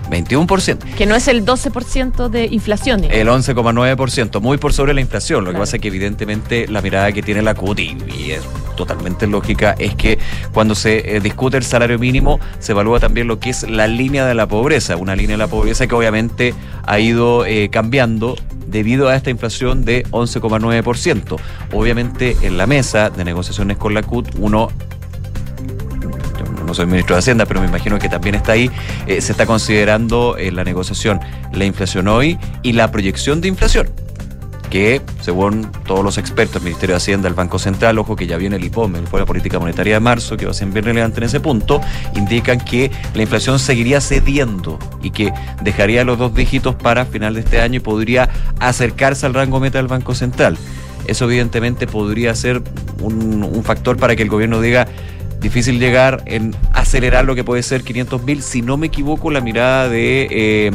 [0.10, 0.78] 21%.
[0.96, 3.04] Que no es el 12% de inflación.
[3.06, 5.44] El 11,9%, muy por sobre la inflación.
[5.44, 8.42] Lo que pasa es que evidentemente la mirada que tiene la CUT y, es
[8.76, 10.20] totalmente lógica es que
[10.54, 14.26] cuando se eh, discute el salario mínimo se evalúa también lo que es la línea
[14.26, 16.54] de la pobreza, una línea de la pobreza que obviamente
[16.86, 18.36] ha ido eh, cambiando
[18.68, 21.40] debido a esta inflación de 11,9%.
[21.74, 24.70] Obviamente en la mesa de negociaciones con la CUT uno
[26.66, 28.72] no soy ministro de Hacienda, pero me imagino que también está ahí,
[29.06, 31.20] eh, se está considerando en la negociación
[31.54, 34.05] la inflación hoy y la proyección de inflación.
[34.70, 38.38] Que según todos los expertos, el Ministerio de Hacienda, el Banco Central, ojo que ya
[38.38, 41.20] viene el IPOM, el la Política Monetaria de marzo, que va a ser bien relevante
[41.20, 41.82] en ese punto,
[42.16, 47.42] indican que la inflación seguiría cediendo y que dejaría los dos dígitos para final de
[47.42, 50.58] este año y podría acercarse al rango meta del Banco Central.
[51.08, 52.62] Eso evidentemente podría ser
[53.00, 54.88] un factor para que el gobierno diga
[55.46, 58.42] difícil llegar en acelerar lo que puede ser 500 mil.
[58.42, 60.72] Si no me equivoco, la mirada de, eh,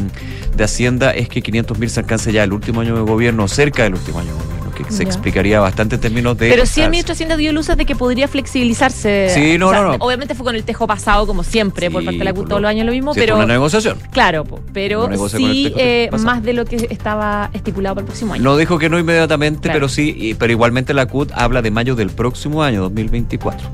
[0.57, 3.83] de Hacienda es que 500 mil se alcance ya el último año de gobierno, cerca
[3.83, 6.49] del último año de gobierno que se explicaría bastante en términos de.
[6.49, 9.29] Pero sí el ministro Hacienda dio luces de que podría flexibilizarse.
[9.35, 9.97] Sí, no, no, no.
[9.99, 12.69] Obviamente fue con el tejo pasado, como siempre, por parte de la CUT todos los
[12.69, 13.37] años lo mismo, pero.
[13.37, 13.99] una negociación.
[14.13, 18.43] Claro, pero sí eh, más de lo que estaba estipulado para el próximo año.
[18.43, 22.11] No dijo que no inmediatamente, pero sí, pero igualmente la CUT habla de mayo del
[22.11, 23.69] próximo año, 2024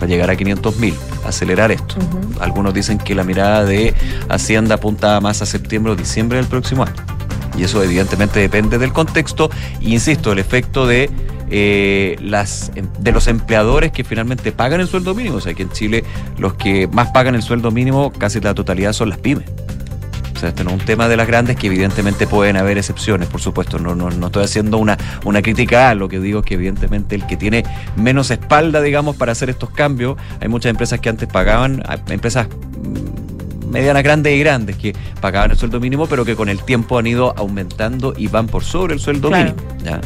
[0.00, 1.96] para llegar a 500 mil, acelerar esto.
[2.40, 3.94] Algunos dicen que la mirada de
[4.30, 6.96] Hacienda apunta más a septiembre o diciembre del próximo año.
[7.58, 9.50] Y eso evidentemente depende del contexto.
[9.82, 11.10] Insisto, el efecto de
[11.50, 15.36] eh, las em, de los empleadores que finalmente pagan el sueldo mínimo.
[15.36, 16.02] O sea, que en Chile
[16.38, 19.44] los que más pagan el sueldo mínimo, casi la totalidad son las pymes.
[20.40, 23.28] O sea, este no es un tema de las grandes que evidentemente pueden haber excepciones,
[23.28, 23.78] por supuesto.
[23.78, 27.26] No, no, no estoy haciendo una, una crítica, lo que digo es que evidentemente el
[27.26, 27.62] que tiene
[27.96, 33.70] menos espalda, digamos, para hacer estos cambios, hay muchas empresas que antes pagaban, empresas mm,
[33.70, 37.06] medianas grandes y grandes que pagaban el sueldo mínimo, pero que con el tiempo han
[37.06, 39.56] ido aumentando y van por sobre el sueldo mínimo.
[39.84, 40.00] ¿ya?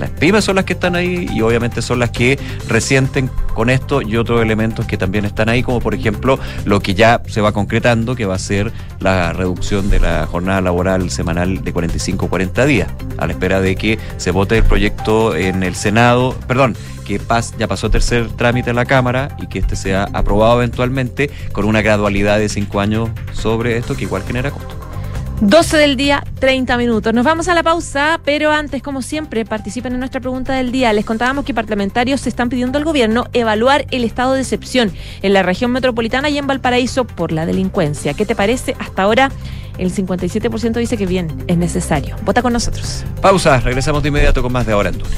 [0.00, 4.02] Las pymes son las que están ahí y obviamente son las que resienten con esto
[4.02, 7.52] y otros elementos que también están ahí, como por ejemplo lo que ya se va
[7.52, 12.66] concretando, que va a ser la reducción de la jornada laboral semanal de 45 40
[12.66, 17.20] días, a la espera de que se vote el proyecto en el Senado, perdón, que
[17.58, 21.80] ya pasó tercer trámite en la Cámara y que este sea aprobado eventualmente con una
[21.80, 24.87] gradualidad de cinco años sobre esto que igual genera costo.
[25.40, 27.14] 12 del día, 30 minutos.
[27.14, 30.92] Nos vamos a la pausa, pero antes, como siempre, participen en nuestra pregunta del día.
[30.92, 35.32] Les contábamos que parlamentarios se están pidiendo al gobierno evaluar el estado de excepción en
[35.32, 38.14] la región metropolitana y en Valparaíso por la delincuencia.
[38.14, 38.74] ¿Qué te parece?
[38.80, 39.30] Hasta ahora
[39.78, 42.16] el 57% dice que bien, es necesario.
[42.24, 43.04] Vota con nosotros.
[43.22, 45.16] Pausa, regresamos de inmediato con más de Ahora en Duna.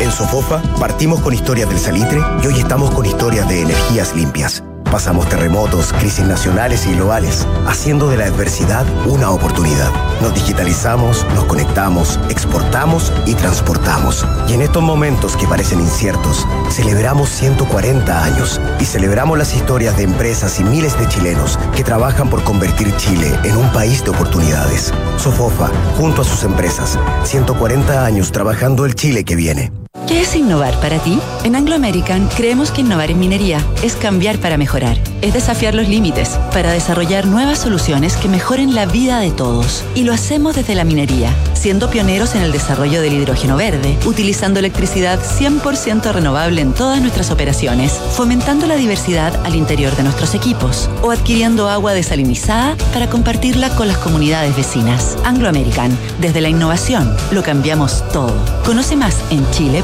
[0.00, 4.62] En Sofofa partimos con historias del salitre y hoy estamos con historias de energías limpias
[4.90, 9.92] Pasamos terremotos, crisis nacionales y globales, haciendo de la adversidad una oportunidad.
[10.22, 14.26] Nos digitalizamos, nos conectamos, exportamos y transportamos.
[14.48, 20.04] Y en estos momentos que parecen inciertos, celebramos 140 años y celebramos las historias de
[20.04, 24.92] empresas y miles de chilenos que trabajan por convertir Chile en un país de oportunidades.
[25.18, 29.70] Sofofa, junto a sus empresas, 140 años trabajando el Chile que viene.
[30.06, 31.18] ¿Qué es innovar para ti?
[31.44, 35.88] En Anglo American creemos que innovar en minería es cambiar para mejorar, es desafiar los
[35.88, 39.84] límites para desarrollar nuevas soluciones que mejoren la vida de todos.
[39.94, 44.60] Y lo hacemos desde la minería, siendo pioneros en el desarrollo del hidrógeno verde, utilizando
[44.60, 50.88] electricidad 100% renovable en todas nuestras operaciones, fomentando la diversidad al interior de nuestros equipos
[51.02, 55.16] o adquiriendo agua desalinizada para compartirla con las comunidades vecinas.
[55.24, 58.34] Anglo American, desde la innovación, lo cambiamos todo.
[58.64, 59.77] Conoce más en chile.com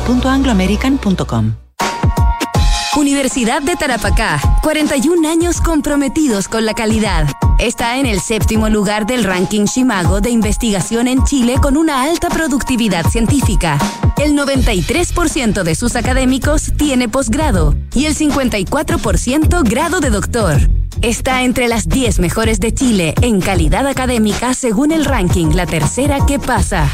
[2.96, 7.28] Universidad de Tarapacá, 41 años comprometidos con la calidad.
[7.60, 12.28] Está en el séptimo lugar del ranking Shimago de investigación en Chile con una alta
[12.28, 13.78] productividad científica.
[14.16, 20.56] El 93% de sus académicos tiene posgrado y el 54% grado de doctor.
[21.02, 26.26] Está entre las 10 mejores de Chile en calidad académica según el ranking La Tercera
[26.26, 26.90] que pasa.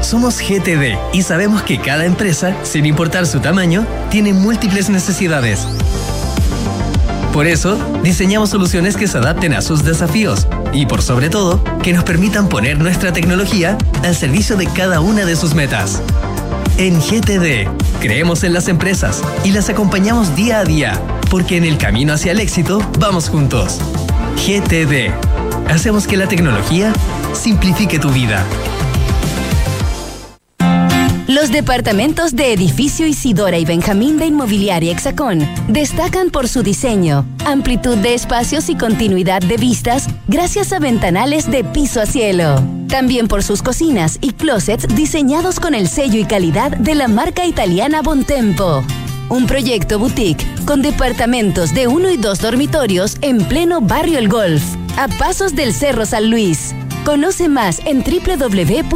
[0.00, 5.66] Somos GTD y sabemos que cada empresa, sin importar su tamaño, tiene múltiples necesidades.
[7.32, 11.92] Por eso, diseñamos soluciones que se adapten a sus desafíos y, por sobre todo, que
[11.92, 16.02] nos permitan poner nuestra tecnología al servicio de cada una de sus metas.
[16.76, 17.68] En GTD,
[18.00, 22.32] creemos en las empresas y las acompañamos día a día, porque en el camino hacia
[22.32, 23.78] el éxito vamos juntos.
[24.36, 25.12] GTD.
[25.70, 26.92] Hacemos que la tecnología
[27.32, 28.44] simplifique tu vida.
[31.40, 37.96] Los departamentos de edificio Isidora y Benjamín de Inmobiliaria Hexacón destacan por su diseño, amplitud
[37.96, 42.62] de espacios y continuidad de vistas gracias a ventanales de piso a cielo.
[42.88, 47.46] También por sus cocinas y closets diseñados con el sello y calidad de la marca
[47.46, 48.84] italiana Bontempo.
[49.30, 54.62] Un proyecto boutique con departamentos de uno y dos dormitorios en pleno barrio El Golf,
[54.98, 56.74] a pasos del Cerro San Luis.
[57.06, 58.90] Conoce más en www.exacon.cl.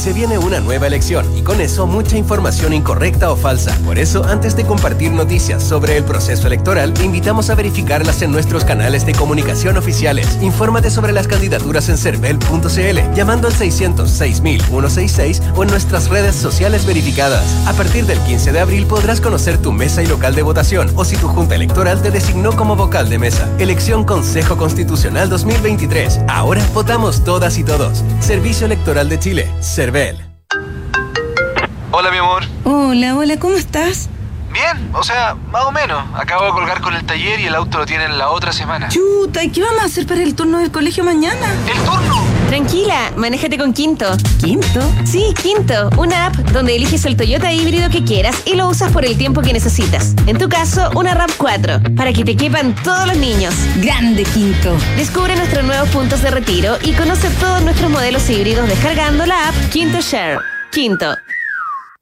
[0.00, 3.76] Se viene una nueva elección y con eso mucha información incorrecta o falsa.
[3.84, 8.32] Por eso, antes de compartir noticias sobre el proceso electoral, te invitamos a verificarlas en
[8.32, 10.38] nuestros canales de comunicación oficiales.
[10.40, 17.44] Infórmate sobre las candidaturas en cervel.cl llamando al 606.166 o en nuestras redes sociales verificadas.
[17.66, 21.04] A partir del 15 de abril podrás conocer tu mesa y local de votación o
[21.04, 23.46] si tu junta electoral te designó como vocal de mesa.
[23.58, 26.20] Elección Consejo Constitucional 2023.
[26.26, 28.02] Ahora votamos todas y todos.
[28.20, 29.50] Servicio Electoral de Chile.
[29.70, 30.16] CERVEL.
[31.92, 32.42] Hola, mi amor.
[32.64, 34.10] Hola, hola, ¿cómo estás?
[34.52, 36.02] Bien, o sea, más o menos.
[36.14, 38.88] Acabo de colgar con el taller y el auto lo tienen la otra semana.
[38.88, 41.46] Chuta, ¿y qué vamos a hacer para el turno del colegio mañana?
[41.70, 42.24] ¿El turno?
[42.48, 44.06] Tranquila, manéjate con Quinto.
[44.40, 44.80] ¿Quinto?
[45.04, 49.04] Sí, Quinto, una app donde eliges el Toyota híbrido que quieras y lo usas por
[49.04, 50.14] el tiempo que necesitas.
[50.26, 53.54] En tu caso, una RAV 4, para que te quepan todos los niños.
[53.76, 54.76] Grande Quinto.
[54.96, 59.54] Descubre nuestros nuevos puntos de retiro y conoce todos nuestros modelos híbridos descargando la app
[59.70, 60.40] Quinto Share.
[60.72, 61.16] Quinto,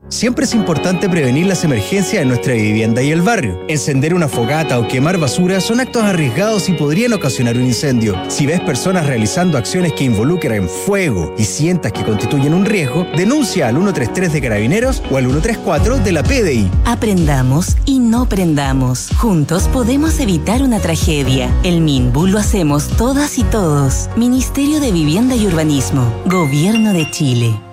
[0.08, 3.60] Siempre es importante prevenir las emergencias en nuestra vivienda y el barrio.
[3.68, 8.16] Encender una fogata o quemar basura son actos arriesgados y podrían ocasionar un incendio.
[8.28, 13.68] Si ves personas realizando acciones que involucran fuego y sientas que constituyen un riesgo, denuncia
[13.68, 16.70] al 133 de Carabineros o al 134 de la PDI.
[16.86, 19.10] Aprendamos y no prendamos.
[19.18, 21.54] Juntos podemos evitar una tragedia.
[21.64, 24.08] El MINBU lo hacemos todas y todos.
[24.16, 26.10] Ministerio de Vivienda y Urbanismo.
[26.24, 27.67] Gobierno de Chile.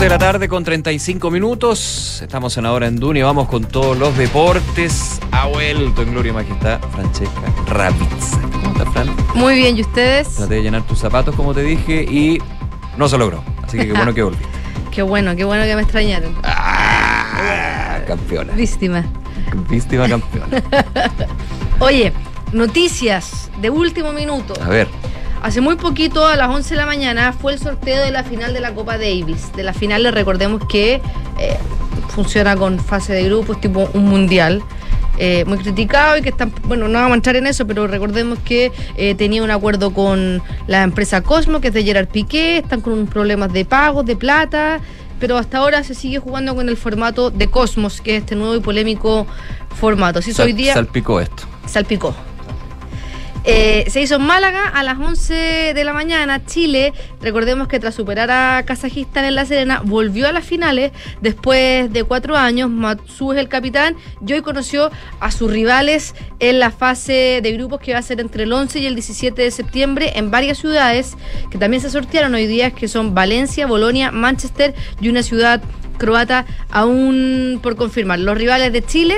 [0.00, 2.22] 12 de la tarde con 35 minutos.
[2.22, 5.20] Estamos en Ahora en Duna y vamos con todos los deportes.
[5.30, 8.40] Ha vuelto en Gloria y Majestad Francesca Ravizza.
[8.50, 9.14] ¿Cómo estás, Fran?
[9.34, 10.36] Muy bien, ¿y ustedes?
[10.36, 12.38] Traté de llenar tus zapatos, como te dije, y
[12.96, 13.44] no se logró.
[13.62, 14.48] Así que qué bueno que volviste.
[14.90, 16.34] Qué bueno, qué bueno que me extrañaron.
[16.44, 18.54] Ah, campeona.
[18.54, 19.04] Víctima.
[19.68, 20.62] Víctima campeona.
[21.78, 22.14] Oye,
[22.52, 24.54] noticias de último minuto.
[24.64, 24.88] A ver.
[25.42, 28.52] Hace muy poquito, a las 11 de la mañana, fue el sorteo de la final
[28.52, 29.52] de la Copa Davis.
[29.54, 31.00] De la final, les recordemos que
[31.38, 31.56] eh,
[32.08, 34.62] funciona con fase de grupos, tipo un mundial.
[35.22, 38.38] eh, muy criticado y que están, bueno, no vamos a entrar en eso, pero recordemos
[38.38, 42.80] que eh, tenía un acuerdo con la empresa Cosmo, que es de Gerard Piqué, están
[42.80, 44.80] con problemas de pagos, de plata,
[45.18, 48.54] pero hasta ahora se sigue jugando con el formato de Cosmos, que es este nuevo
[48.56, 49.26] y polémico
[49.78, 50.22] formato.
[50.22, 51.42] Sal- hoy día Salpicó esto.
[51.66, 52.14] salpicó.
[53.44, 56.44] Eh, se hizo en Málaga a las 11 de la mañana.
[56.44, 61.90] Chile, recordemos que tras superar a Kazajistán en La Serena, volvió a las finales después
[61.90, 62.68] de cuatro años.
[62.68, 67.80] Matsu es el capitán y hoy conoció a sus rivales en la fase de grupos
[67.80, 71.16] que va a ser entre el 11 y el 17 de septiembre en varias ciudades
[71.50, 75.62] que también se sortearon hoy día, que son Valencia, Bolonia, Manchester y una ciudad
[75.96, 78.18] croata aún por confirmar.
[78.18, 79.16] Los rivales de Chile,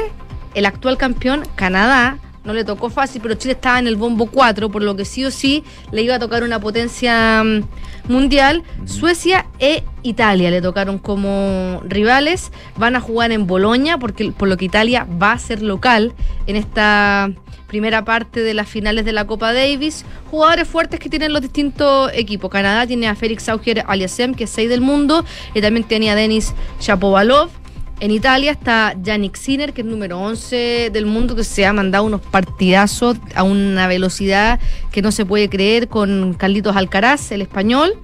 [0.54, 4.70] el actual campeón, Canadá, no le tocó fácil, pero Chile estaba en el bombo 4,
[4.70, 5.62] por lo que sí o sí
[5.92, 7.62] le iba a tocar una potencia mm,
[8.08, 8.62] mundial.
[8.84, 12.50] Suecia e Italia le tocaron como rivales.
[12.76, 16.14] Van a jugar en Bolonia, porque, por lo que Italia va a ser local
[16.46, 17.30] en esta
[17.68, 20.04] primera parte de las finales de la Copa Davis.
[20.30, 22.50] Jugadores fuertes que tienen los distintos equipos.
[22.50, 25.24] Canadá tiene a Félix Auger Aliasem, que es 6 del mundo,
[25.54, 27.61] y también tiene a Denis Shapovalov.
[28.02, 32.02] En Italia está Yannick Sinner, que es número 11 del mundo, que se ha mandado
[32.02, 34.58] unos partidazos a una velocidad
[34.90, 37.94] que no se puede creer con Carlitos Alcaraz, el español.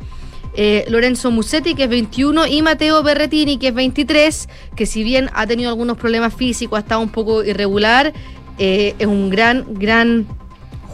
[0.55, 5.30] Eh, Lorenzo Musetti, que es 21, y Mateo Berretini, que es 23, que si bien
[5.34, 8.12] ha tenido algunos problemas físicos, ha estado un poco irregular,
[8.59, 10.28] eh, es un gran, gran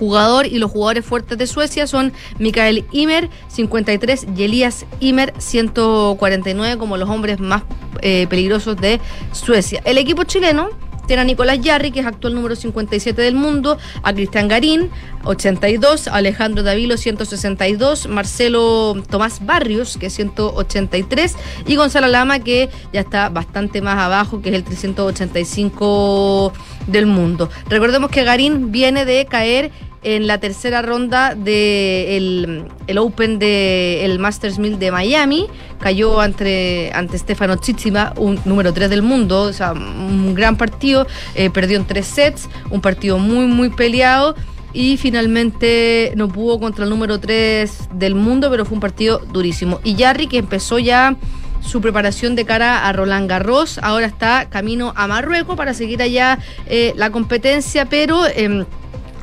[0.04, 6.78] jugador y los jugadores fuertes de Suecia son Mikael Imer 53 y Elías Imer 149
[6.78, 7.62] como los hombres más
[8.02, 9.00] eh, peligrosos de
[9.32, 9.80] Suecia.
[9.84, 10.68] El equipo chileno
[11.06, 14.90] tiene a Nicolás Yarri, que es actual número 57 del mundo, a Cristian Garín,
[15.24, 21.36] 82, a Alejandro Davilo, 162, Marcelo Tomás Barrios, que es 183,
[21.66, 26.52] y Gonzalo Lama, que ya está bastante más abajo, que es el 385
[26.86, 27.50] del mundo.
[27.68, 29.72] Recordemos que Garín viene de caer
[30.04, 35.46] en la tercera ronda del el Open del el Masters 1000 de Miami.
[35.80, 41.06] Cayó ante, ante Stefano Tsitsipa, un número 3 del mundo, o sea, un gran partido.
[41.34, 44.34] eh, perdió en tres sets, un partido muy, muy peleado.
[44.72, 49.80] Y finalmente no pudo contra el número 3 del mundo, pero fue un partido durísimo.
[49.84, 51.16] Y Jarry, que empezó ya
[51.60, 56.38] su preparación de cara a Roland Garros, ahora está camino a Marruecos para seguir allá
[56.66, 58.26] eh, la competencia, pero...
[58.26, 58.64] em,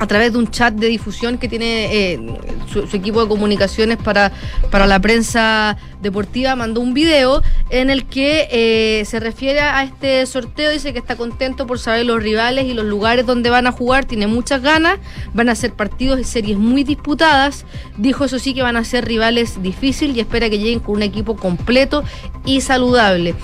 [0.02, 2.20] a través de un chat de difusión que tiene eh,
[2.68, 4.32] su, su equipo de comunicaciones para,
[4.72, 10.26] para la prensa deportiva, mandó un video en el que eh, se refiere a este
[10.26, 13.72] sorteo, dice que está contento por saber los rivales y los lugares donde van a
[13.72, 14.97] jugar, tiene muchas ganas,
[15.36, 19.06] van a ser partidos y series muy disputadas, dijo eso sí que van a ser
[19.06, 22.04] rivales difíciles y espera que lleguen con un equipo completo
[22.43, 23.36] y saludable.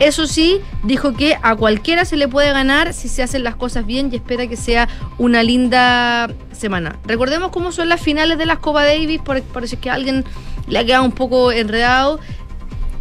[0.00, 3.86] Eso sí, dijo que a cualquiera se le puede ganar si se hacen las cosas
[3.86, 4.88] bien y espera que sea
[5.18, 6.98] una linda semana.
[7.04, 10.24] Recordemos cómo son las finales de las Copa Davis, por, es que a alguien
[10.66, 12.18] le ha quedado un poco enredado.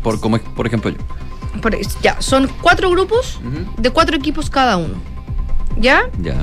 [0.04, 0.98] Por, como, por ejemplo yo.
[1.62, 3.40] Por- ya, son cuatro grupos
[3.78, 4.96] de cuatro equipos cada uno.
[5.80, 6.04] ¿Ya?
[6.22, 6.36] Ya.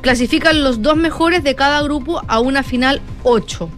[0.00, 3.68] Clasifican los dos mejores de cada grupo a una final 8,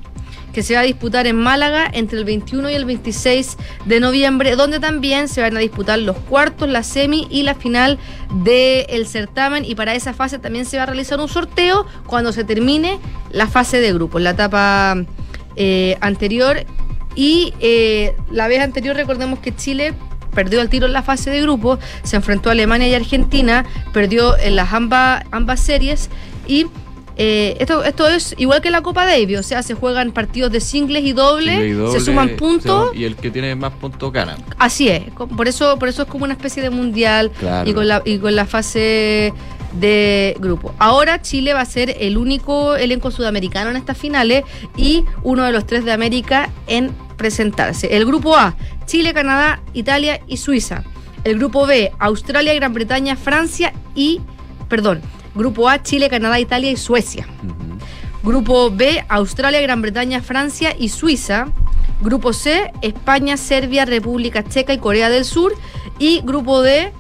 [0.55, 4.57] que se va a disputar en Málaga entre el 21 y el 26 de noviembre,
[4.57, 7.99] donde también se van a disputar los cuartos, la semi y la final
[8.43, 9.65] del certamen.
[9.65, 12.99] Y para esa fase también se va a realizar un sorteo cuando se termine
[13.33, 14.97] la fase de grupos, la etapa
[15.57, 16.65] eh, anterior.
[17.17, 19.93] Y eh, la vez anterior recordemos que Chile
[20.35, 24.37] perdió el tiro en la fase de grupo, se enfrentó a Alemania y Argentina, perdió
[24.39, 26.11] en las ambas, ambas series
[26.47, 26.67] y
[27.17, 30.61] eh, esto, esto es igual que la Copa Davis, o sea, se juegan partidos de
[30.61, 33.73] singles y doble, Single y doble, se suman puntos, se- Y el que tiene más
[33.73, 34.37] puntos gana.
[34.59, 35.03] así es,
[35.37, 37.69] por eso, por eso es como una especie de mundial Claro.
[37.69, 39.33] y, con la, y con la fase
[39.75, 40.73] de grupo.
[40.79, 44.45] Ahora Chile va a ser el único elenco sudamericano en estas finales
[44.77, 47.97] y uno de los tres de América en presentarse.
[47.97, 48.55] El grupo A,
[48.87, 50.85] Chile, Canadá, Italia y Suiza.
[51.25, 54.21] El grupo B, Australia, Gran Bretaña, Francia y,
[54.69, 55.01] perdón,
[55.35, 57.27] grupo A, Chile, Canadá, Italia y Suecia.
[58.23, 61.49] Grupo B, Australia, Gran Bretaña, Francia y Suiza.
[62.01, 65.55] Grupo C, España, Serbia, República Checa y Corea del Sur.
[65.99, 66.93] Y grupo D,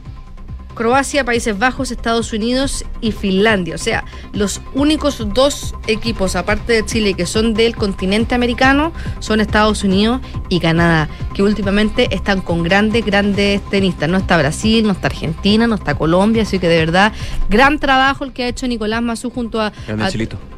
[0.74, 3.74] Croacia, Países Bajos, Estados Unidos y Finlandia.
[3.74, 9.40] O sea, los únicos dos equipos, aparte de Chile, que son del continente americano, son
[9.40, 14.08] Estados Unidos y Canadá, que últimamente están con grandes, grandes tenistas.
[14.08, 17.12] No está Brasil, no está Argentina, no está Colombia, así que de verdad,
[17.48, 19.72] gran trabajo el que ha hecho Nicolás Mazú junto a,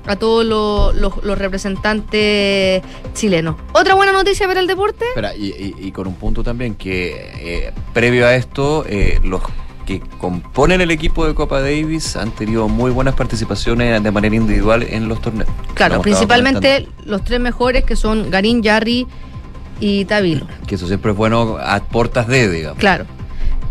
[0.09, 2.83] a- todos los, los- los representantes
[3.15, 3.57] chilenos.
[3.73, 5.05] Otra buena noticia para el deporte.
[5.09, 9.43] Espera, y, y- y con un punto también que eh, previo a esto, eh, los
[9.87, 14.83] que componen el equipo de Copa Davis han tenido muy buenas participaciones de manera individual
[14.83, 15.49] en los torneos.
[15.75, 19.07] Claro, principalmente los tres mejores que son Garín, Yarri
[19.81, 20.47] y Tavilo.
[20.67, 22.79] Que eso siempre es bueno a portas de, digamos.
[22.79, 23.07] Claro.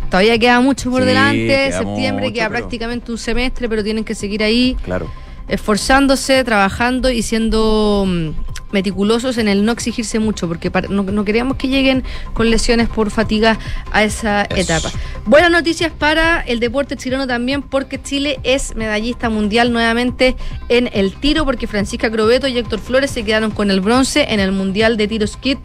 [0.10, 4.04] Todavía queda mucho por Sí, delante, septiembre mucho, queda pero- prácticamente un semestre, pero tienen
[4.06, 5.10] que seguir ahí Claro.
[5.48, 8.30] esforzándose, trabajando y siendo mm,
[8.76, 12.04] meticulosos en el no exigirse mucho, porque para- no, no queríamos que lleguen
[12.34, 13.58] con lesiones por fatiga
[13.92, 14.56] a esa Eso.
[14.74, 14.92] etapa.
[15.26, 20.36] Buenas noticias para el deporte chileno también, porque Chile es medallista mundial nuevamente
[20.70, 24.40] en el tiro, porque Francisca Crobeto y Héctor Flores se quedaron con el bronce en
[24.42, 25.58] el Mundial de Tiro Skid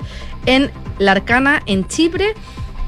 [0.46, 2.34] en La Arcana, en Chipre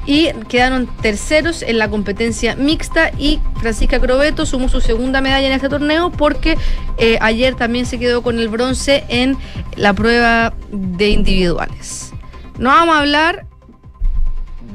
[0.05, 5.53] y quedaron terceros en la competencia mixta y Francisca Crobeto sumó su segunda medalla en
[5.53, 6.57] este torneo porque
[6.97, 9.37] eh, ayer también se quedó con el bronce en
[9.75, 12.11] la prueba de individuales.
[12.57, 13.45] No vamos a hablar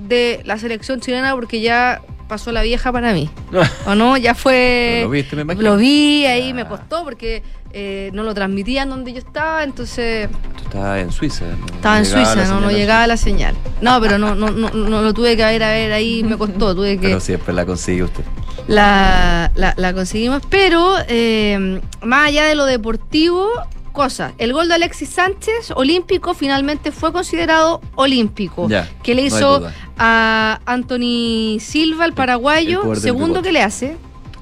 [0.09, 3.31] de la selección chilena porque ya pasó la vieja para mí.
[3.87, 4.17] ¿O no?
[4.17, 5.01] Ya fue...
[5.03, 5.55] Lo viste, me.
[5.55, 7.43] Lo vi, ahí me costó porque
[7.73, 11.45] eh, no lo transmitían donde yo estaba, entonces Tú estabas en Suiza.
[11.47, 11.67] ¿no?
[11.67, 13.55] estaba en Suiza, no, no llegaba la señal.
[13.81, 16.75] No, pero no, no, no, no lo tuve que ver a ver ahí, me costó,
[16.75, 18.25] tuve que Pero siempre la consigue usted.
[18.67, 20.43] la, la, la conseguimos.
[20.51, 23.49] Pero eh, más allá de lo deportivo,
[23.93, 24.33] cosas.
[24.39, 28.69] El gol de Alexis Sánchez, olímpico, finalmente fue considerado olímpico.
[28.69, 29.63] Ya, que le hizo
[29.99, 33.97] a Anthony Silva, el paraguayo, segundo que le hace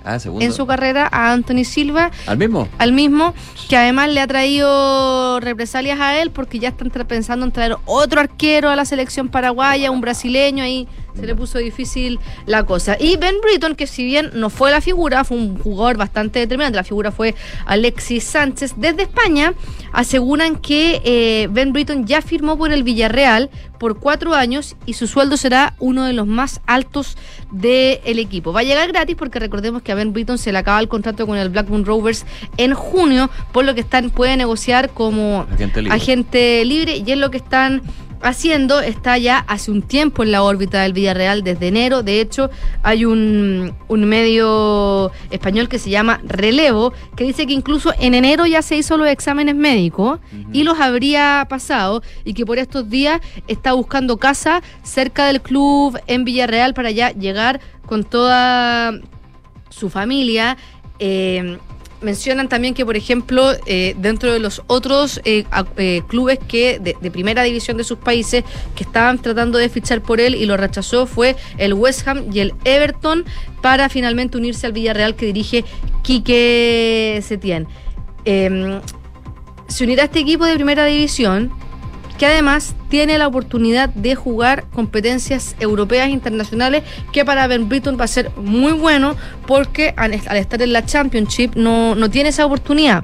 [0.07, 2.13] Ah, en su carrera a Anthony Silva.
[2.29, 2.69] ¿Al mismo?
[2.79, 3.35] al mismo,
[3.69, 8.21] que además le ha traído represalias a él porque ya están pensando en traer otro
[8.21, 10.87] arquero a la selección paraguaya, un brasileño, ahí
[11.19, 12.97] se le puso difícil la cosa.
[12.99, 16.77] Y Ben Britton, que si bien no fue la figura, fue un jugador bastante determinante,
[16.77, 19.55] la figura fue Alexis Sánchez, desde España
[19.93, 25.07] aseguran que eh, Ben Britton ya firmó por el Villarreal por cuatro años y su
[25.07, 27.17] sueldo será uno de los más altos
[27.51, 28.53] del equipo.
[28.53, 31.27] Va a llegar gratis porque recordemos que a Ben Britton se le acaba el contrato
[31.27, 32.25] con el Blackburn Rovers
[32.57, 35.97] en junio, por lo que están puede negociar como Agente libre.
[35.97, 37.83] agente libre y es lo que están
[38.23, 38.81] haciendo.
[38.81, 42.03] Está ya hace un tiempo en la órbita del Villarreal desde enero.
[42.03, 42.51] De hecho,
[42.83, 48.47] hay un, un medio español que se llama Relevo que dice que incluso en enero
[48.47, 50.21] ya se hizo los exámenes médicos
[50.53, 55.99] y los habría pasado y que por estos días está buscando casa cerca del club
[56.07, 58.93] en Villarreal para ya llegar con toda
[59.71, 60.57] su familia.
[60.99, 61.59] eh,
[62.01, 65.45] mencionan también que, por ejemplo, eh, dentro de los otros eh,
[65.77, 68.45] eh, clubes que de, primera división de sus países
[68.75, 72.41] que estaban tratando de fichar por él y lo rechazó fue el West Ham y
[72.41, 73.25] el Everton
[73.63, 75.65] para finalmente unirse al Villarreal que dirige
[76.03, 77.67] Quique Setién.
[78.25, 78.81] Eh,
[79.69, 81.53] se unirá a este equipo de primera división
[82.19, 87.99] que además tiene la oportunidad de jugar competencias europeas e internacionales que para Ben Britton
[87.99, 92.31] va a ser muy bueno porque al, al estar en la Championship no, no tiene
[92.31, 93.03] esa oportunidad.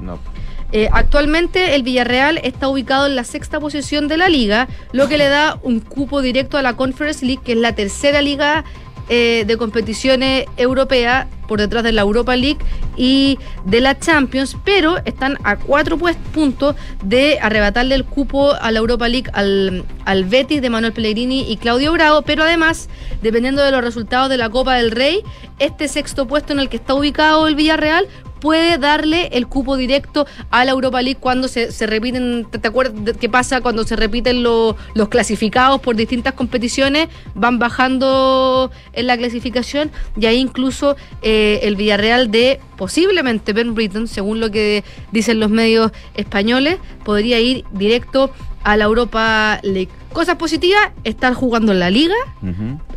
[0.75, 5.19] Eh, actualmente el Villarreal está ubicado en la sexta posición de la liga, lo que
[5.19, 8.65] le da un cupo directo a la Conference League, que es la tercera liga
[9.09, 12.59] eh, de competiciones europeas por detrás de la Europa League
[12.95, 15.97] y de la Champions, pero están a cuatro
[16.33, 21.51] puntos de arrebatarle el cupo a la Europa League al, al Betis de Manuel Pellegrini
[21.51, 22.89] y Claudio Bravo, pero además,
[23.21, 25.21] dependiendo de los resultados de la Copa del Rey,
[25.59, 28.07] este sexto puesto en el que está ubicado el Villarreal
[28.43, 33.15] puede darle el cupo directo a la Europa League cuando se, se repiten, ¿te, acuerdas
[33.17, 37.07] qué pasa cuando se repiten lo- los clasificados por distintas competiciones?
[37.35, 44.09] Van bajando en la clasificación y ahí incluso eh, el Villarreal de posiblemente Ben Britton,
[44.09, 44.83] según lo que
[45.13, 48.29] dicen los medios españoles, podría ir directo
[48.65, 49.89] a la Europa League.
[50.11, 52.15] Cosas positivas, estar jugando en la liga,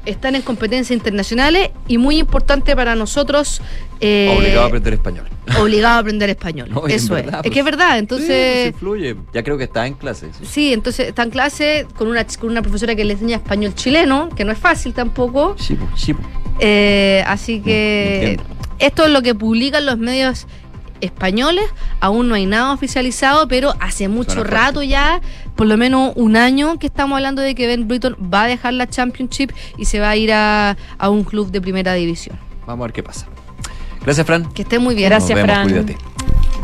[0.06, 3.60] están en competencias internacionales y muy importante para nosotros.
[4.00, 5.26] eh, Obligado a aprender español.
[5.60, 6.68] obligado a aprender español.
[6.70, 7.24] No, Eso es.
[7.24, 7.52] verdad, es pues.
[7.52, 8.28] que es verdad, Sí, entonces.
[8.28, 9.16] pues, influye.
[9.34, 10.36] Ya creo que está en clases.
[10.42, 14.28] Sí, entonces está en clase con una, con una profesora que le enseña español chileno,
[14.30, 15.54] que no es fácil tampoco.
[15.58, 16.14] Sí, pues, sí.
[16.14, 16.26] pues.
[16.60, 18.44] Eh, así que entiendo.
[18.78, 20.46] esto es lo que publican los medios
[21.00, 21.64] españoles.
[22.00, 25.20] Aún no hay nada oficializado, pero hace mucho Suena rato ya,
[25.54, 28.74] por lo menos un año, que estamos hablando de que Ben Britton va a dejar
[28.74, 32.38] la Championship y se va a ir a, a un club de primera división.
[32.66, 33.26] Vamos a ver qué pasa.
[34.02, 34.52] Gracias, Fran.
[34.52, 35.12] Que esté muy bien.
[35.12, 36.15] Nos vemos, Cuídate.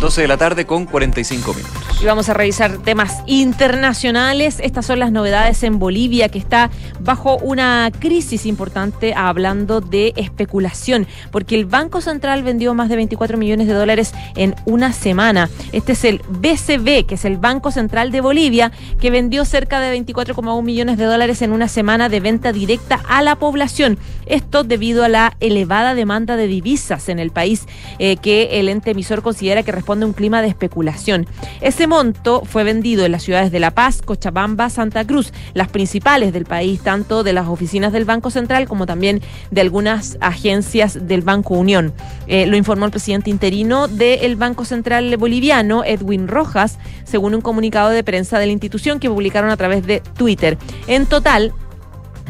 [0.03, 2.03] 12 de la tarde con 45 minutos.
[2.03, 4.59] Y vamos a revisar temas internacionales.
[4.61, 11.07] Estas son las novedades en Bolivia, que está bajo una crisis importante hablando de especulación,
[11.31, 15.49] porque el Banco Central vendió más de 24 millones de dólares en una semana.
[15.71, 19.97] Este es el BCB, que es el Banco Central de Bolivia, que vendió cerca de
[19.97, 23.99] 24,1 millones de dólares en una semana de venta directa a la población.
[24.27, 27.67] Esto debido a la elevada demanda de divisas en el país,
[28.01, 31.27] eh, que el ente emisor considera que responde a un clima de especulación.
[31.61, 36.33] Ese monto fue vendido en las ciudades de La Paz, Cochabamba, Santa Cruz, las principales
[36.33, 39.21] del país, tanto de las oficinas del Banco Central como también
[39.51, 41.93] de algunas agencias del Banco Unión.
[42.27, 47.91] Eh, lo informó el presidente interino del Banco Central boliviano, Edwin Rojas, según un comunicado
[47.91, 50.59] de prensa de la institución que publicaron a través de Twitter.
[50.87, 51.53] En total,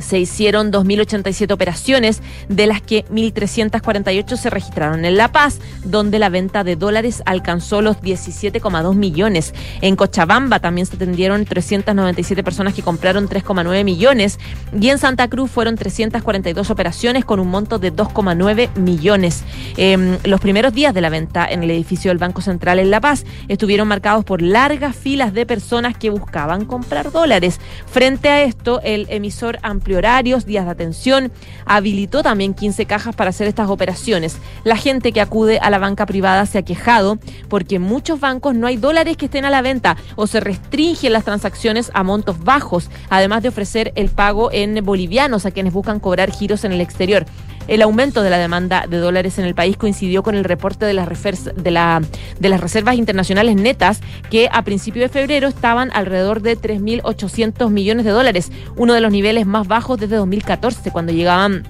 [0.03, 6.29] se hicieron 2.087 operaciones, de las que 1.348 se registraron en La Paz, donde la
[6.29, 9.55] venta de dólares alcanzó los 17,2 millones.
[9.81, 14.39] En Cochabamba también se atendieron 397 personas que compraron 3,9 millones
[14.79, 19.45] y en Santa Cruz fueron 342 operaciones con un monto de 2,9 millones.
[19.77, 23.01] Eh, los primeros días de la venta en el edificio del Banco Central en La
[23.01, 27.61] Paz estuvieron marcados por largas filas de personas que buscaban comprar dólares.
[27.87, 31.33] Frente a esto, el emisor amplió horarios, días de atención,
[31.65, 34.37] habilitó también 15 cajas para hacer estas operaciones.
[34.65, 37.19] La gente que acude a la banca privada se ha quejado
[37.49, 41.13] porque en muchos bancos no hay dólares que estén a la venta o se restringen
[41.13, 46.01] las transacciones a montos bajos, además de ofrecer el pago en bolivianos a quienes buscan
[46.01, 47.25] cobrar giros en el exterior.
[47.69, 50.93] El aumento de la demanda de dólares en el país coincidió con el reporte de
[50.95, 51.09] las,
[51.55, 52.03] de la-
[52.39, 54.01] de las reservas internacionales netas
[54.31, 59.13] que a principios de febrero estaban alrededor de 3.800 millones de dólares, uno de los
[59.13, 61.63] niveles más bajos desde 2014, cuando llegaban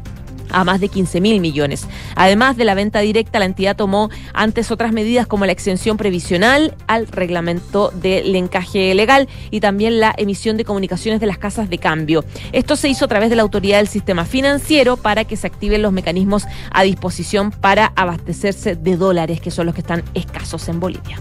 [0.51, 1.87] a más de 15 mil millones.
[2.17, 6.75] Además de la venta directa, la entidad tomó antes otras medidas como la exención previsional
[6.87, 11.79] al reglamento del encaje legal y también la emisión de comunicaciones de las casas de
[11.79, 12.25] cambio.
[12.53, 15.83] Esto se hizo a través de la autoridad del sistema financiero para que se activen
[15.83, 20.81] los mecanismos a disposición para abastecerse de dólares, que son los que están escasos en
[20.81, 21.19] Bolivia.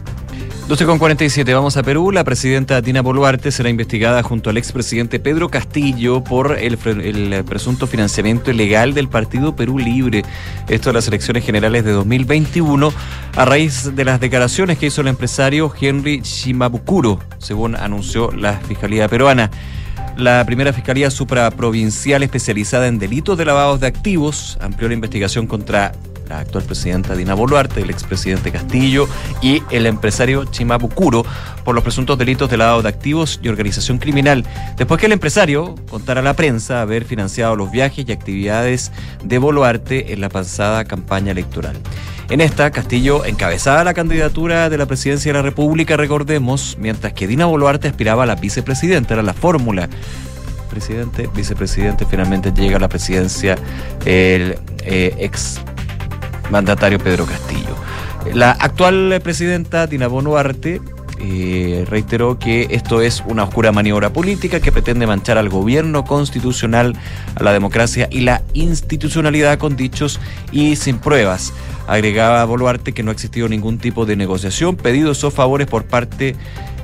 [0.67, 2.11] 12 con 47, vamos a Perú.
[2.11, 7.88] La presidenta Dina Boluarte será investigada junto al expresidente Pedro Castillo por el, el presunto
[7.88, 10.24] financiamiento ilegal del partido Perú Libre.
[10.68, 12.91] Esto en las elecciones generales de 2021,
[13.36, 19.07] a raíz de las declaraciones que hizo el empresario Henry Shimabukuro, según anunció la Fiscalía
[19.07, 19.51] peruana.
[20.18, 25.93] La primera Fiscalía Supraprovincial especializada en delitos de lavados de activos amplió la investigación contra
[26.32, 29.07] la actual presidenta Dina Boluarte, el expresidente Castillo
[29.41, 31.25] y el empresario Chimabukuro
[31.65, 34.45] por los presuntos delitos de lavado de activos y organización criminal,
[34.77, 39.38] después que el empresario contara a la prensa haber financiado los viajes y actividades de
[39.39, 41.75] Boluarte en la pasada campaña electoral.
[42.29, 47.27] En esta, Castillo encabezaba la candidatura de la presidencia de la República, recordemos, mientras que
[47.27, 49.89] Dina Boluarte aspiraba a la vicepresidenta, era la fórmula
[50.69, 53.57] presidente, vicepresidente, finalmente llega a la presidencia
[54.05, 55.59] el eh, ex
[56.51, 57.75] mandatario Pedro Castillo.
[58.33, 60.79] La actual presidenta Dina Boluarte
[61.19, 66.95] eh, reiteró que esto es una oscura maniobra política que pretende manchar al gobierno constitucional,
[67.35, 70.19] a la democracia y la institucionalidad con dichos
[70.51, 71.53] y sin pruebas.
[71.87, 76.35] Agregaba Boluarte que no ha existido ningún tipo de negociación, pedidos o favores por parte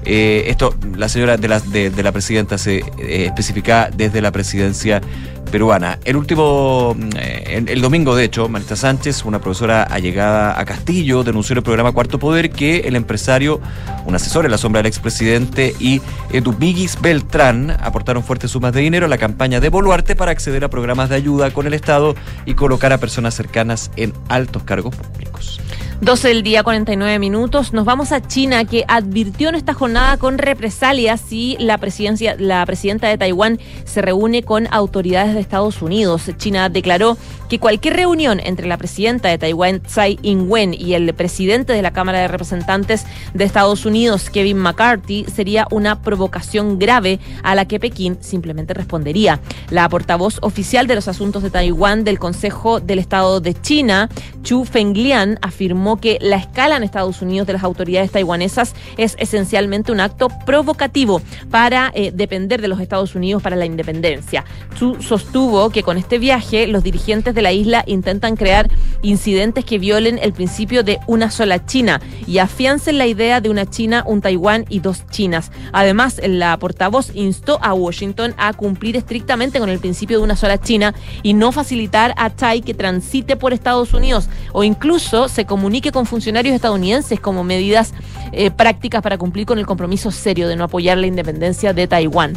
[0.09, 5.01] eh, esto, la señora de la, de la presidenta se eh, especifica desde la presidencia
[5.47, 5.99] peruana.
[6.05, 11.53] El último, eh, el, domingo, de hecho, Marita Sánchez, una profesora allegada a Castillo, denunció
[11.53, 13.59] en el programa Cuarto Poder que el empresario,
[14.05, 19.05] un asesor en la sombra del expresidente y Edubigis Beltrán aportaron fuertes sumas de dinero
[19.05, 22.53] a la campaña de Boluarte para acceder a programas de ayuda con el Estado y
[22.53, 25.59] colocar a personas cercanas en altos cargos públicos.
[26.01, 27.73] 12 del día, 49 minutos.
[27.73, 32.63] Nos vamos a China, que advirtió en esta jornada con represalias si la presidencia, la
[32.67, 36.23] presidenta de Taiwán se reúne con autoridades de Estados Unidos.
[36.37, 37.17] China declaró
[37.49, 41.91] que cualquier reunión entre la presidenta de Taiwán, Tsai Ing-wen, y el presidente de la
[41.91, 47.79] Cámara de Representantes de Estados Unidos, Kevin McCarthy, sería una provocación grave a la que
[47.79, 49.39] Pekín simplemente respondería.
[49.69, 54.09] La portavoz oficial de los asuntos de Taiwán del Consejo del Estado de China,
[54.43, 59.91] Chu Fenglian, afirmó que la escala en Estados Unidos de las autoridades taiwanesas es esencialmente
[59.91, 64.45] un acto provocativo para eh, depender de los Estados Unidos para la independencia.
[64.77, 68.69] Chu sostuvo que con este viaje los dirigentes la isla intentan crear
[69.01, 73.65] incidentes que violen el principio de una sola China y afiancen la idea de una
[73.65, 75.51] China, un Taiwán y dos Chinas.
[75.71, 80.57] Además, la portavoz instó a Washington a cumplir estrictamente con el principio de una sola
[80.59, 85.91] China y no facilitar a Tai que transite por Estados Unidos o incluso se comunique
[85.91, 87.93] con funcionarios estadounidenses como medidas
[88.31, 92.33] eh, prácticas para cumplir con el compromiso serio de no apoyar la independencia de Taiwán.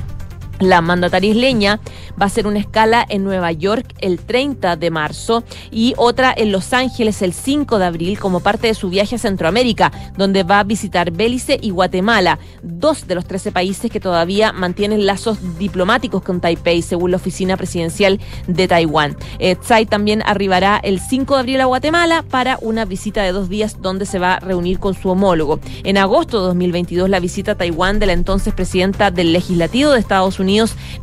[0.61, 1.81] La mandataria isleña
[2.21, 6.53] va a hacer una escala en Nueva York el 30 de marzo y otra en
[6.53, 10.61] Los Ángeles el 5 de abril como parte de su viaje a Centroamérica, donde va
[10.61, 16.23] a visitar Belice y Guatemala, dos de los 13 países que todavía mantienen lazos diplomáticos
[16.23, 19.17] con Taipei, según la oficina presidencial de Taiwán.
[19.39, 23.49] Eh, Tsai también arribará el 5 de abril a Guatemala para una visita de dos
[23.49, 25.59] días donde se va a reunir con su homólogo.
[25.85, 30.01] En agosto de 2022, la visita a Taiwán de la entonces presidenta del Legislativo de
[30.01, 30.50] Estados Unidos,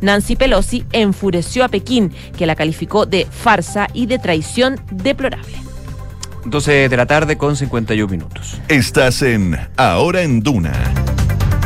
[0.00, 5.54] Nancy Pelosi, enfureció a Pekín, que la calificó de farsa y de traición deplorable.
[6.44, 8.60] 12 de la tarde con 51 minutos.
[8.68, 10.97] Estás en Ahora en Duna.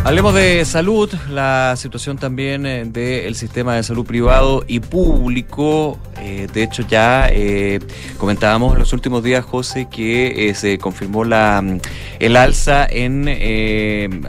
[0.04, 5.96] Hablemos de salud, la situación también eh, del sistema de salud privado y público.
[6.20, 7.78] Eh, de hecho, ya eh,
[8.18, 11.80] comentábamos en los últimos días, José, que eh, se confirmó la mm,
[12.18, 14.26] el alza en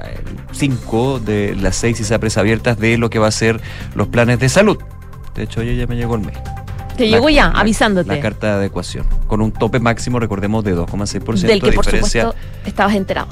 [0.51, 3.59] cinco de las seis ISAPRES abiertas de lo que va a ser
[3.95, 4.77] los planes de salud.
[5.33, 6.37] De hecho, hoy ya me llegó el mes.
[6.95, 8.15] Te llegó ya, la- avisándote.
[8.15, 11.85] La carta de adecuación, con un tope máximo, recordemos, de 2,6% Del que, de por
[11.85, 13.27] supuesto, estabas enterado.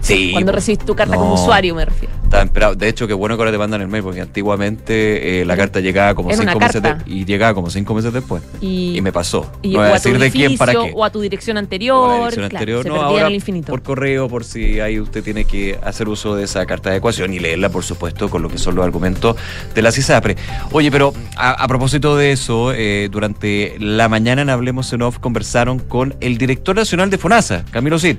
[0.00, 2.14] Sí, Cuando recibiste tu carta como usuario, me refiero.
[2.32, 2.74] Esperado.
[2.74, 5.80] De hecho, qué bueno que ahora te mandan el mail, porque antiguamente eh, la carta
[5.80, 8.42] llegaba como Era cinco meses de- y llegaba como cinco meses después.
[8.60, 9.50] Y, Y me pasó.
[9.62, 10.92] y- no voy a decir de quién para qué.
[10.94, 11.96] o a tu dirección anterior.
[11.96, 13.70] O a la dirección claro, anterior, se no, ahora el infinito.
[13.72, 17.34] por correo, por si ahí usted tiene que hacer uso de esa carta de adecuación
[17.34, 19.36] y leerla, por supuesto, con lo que son los argumentos
[19.74, 20.36] de la CISAPRE.
[20.72, 25.18] Oye, pero a, a propósito de eso, eh, durante la mañana en Hablemos en Off
[25.18, 28.16] conversaron con el director nacional de FONASA, Camilo Cid.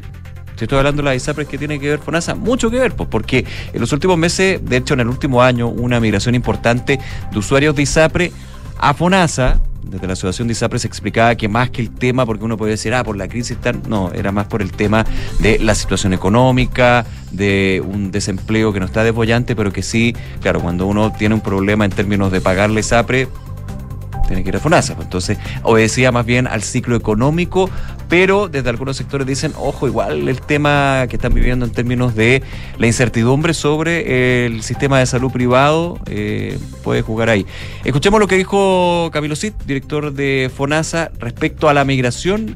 [0.62, 3.10] Si estoy hablando de la ISAPRES que tiene que ver FONASA, mucho que ver, pues,
[3.10, 3.44] porque
[3.74, 7.00] en los últimos meses, de hecho en el último año, una migración importante
[7.32, 8.32] de usuarios de ISAPRE
[8.78, 9.60] a FONASA.
[9.82, 12.74] Desde la asociación de ISAPRE se explicaba que más que el tema, porque uno puede
[12.74, 15.04] decir, ah, por la crisis tal, no, era más por el tema
[15.40, 20.60] de la situación económica, de un desempleo que no está desbollante, pero que sí, claro,
[20.60, 23.30] cuando uno tiene un problema en términos de pagarle ISAPRE,
[24.32, 24.96] tiene que ir a FONASA.
[24.96, 25.06] pues.
[25.06, 27.70] Entonces, obedecía más bien al ciclo económico,
[28.08, 32.42] pero desde algunos sectores dicen, ojo, igual el tema que están viviendo en términos de
[32.78, 37.46] la incertidumbre sobre el sistema de salud privado eh, puede jugar ahí.
[37.84, 42.56] Escuchemos lo que dijo Camilo Cid, director de FONASA, respecto a la migración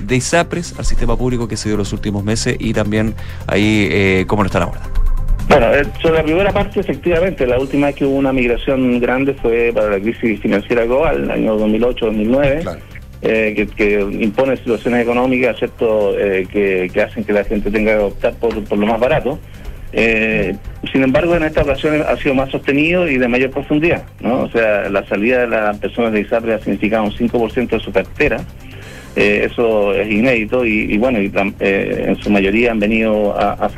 [0.00, 3.14] de ISAPRES al sistema público que se dio los últimos meses y también
[3.46, 5.05] ahí eh, cómo lo están abordando.
[5.48, 9.34] Bueno, eh, sobre la primera parte, efectivamente, la última vez que hubo una migración grande
[9.34, 12.78] fue para la crisis financiera global, el año 2008-2009.
[13.22, 16.18] eh, que, que impone situaciones económicas, ¿cierto?
[16.18, 19.38] Eh, que, que hacen que la gente tenga que optar por, por lo más barato.
[19.92, 20.54] Eh,
[20.92, 24.42] sin embargo, en esta ocasión ha sido más sostenido y de mayor profundidad, ¿no?
[24.42, 27.92] O sea, la salida de las personas de ISAPRE ha significado un 5% de su
[27.92, 28.40] cartera.
[29.14, 33.70] Eso es inédito y, y bueno, y, en su mayoría han venido a, a.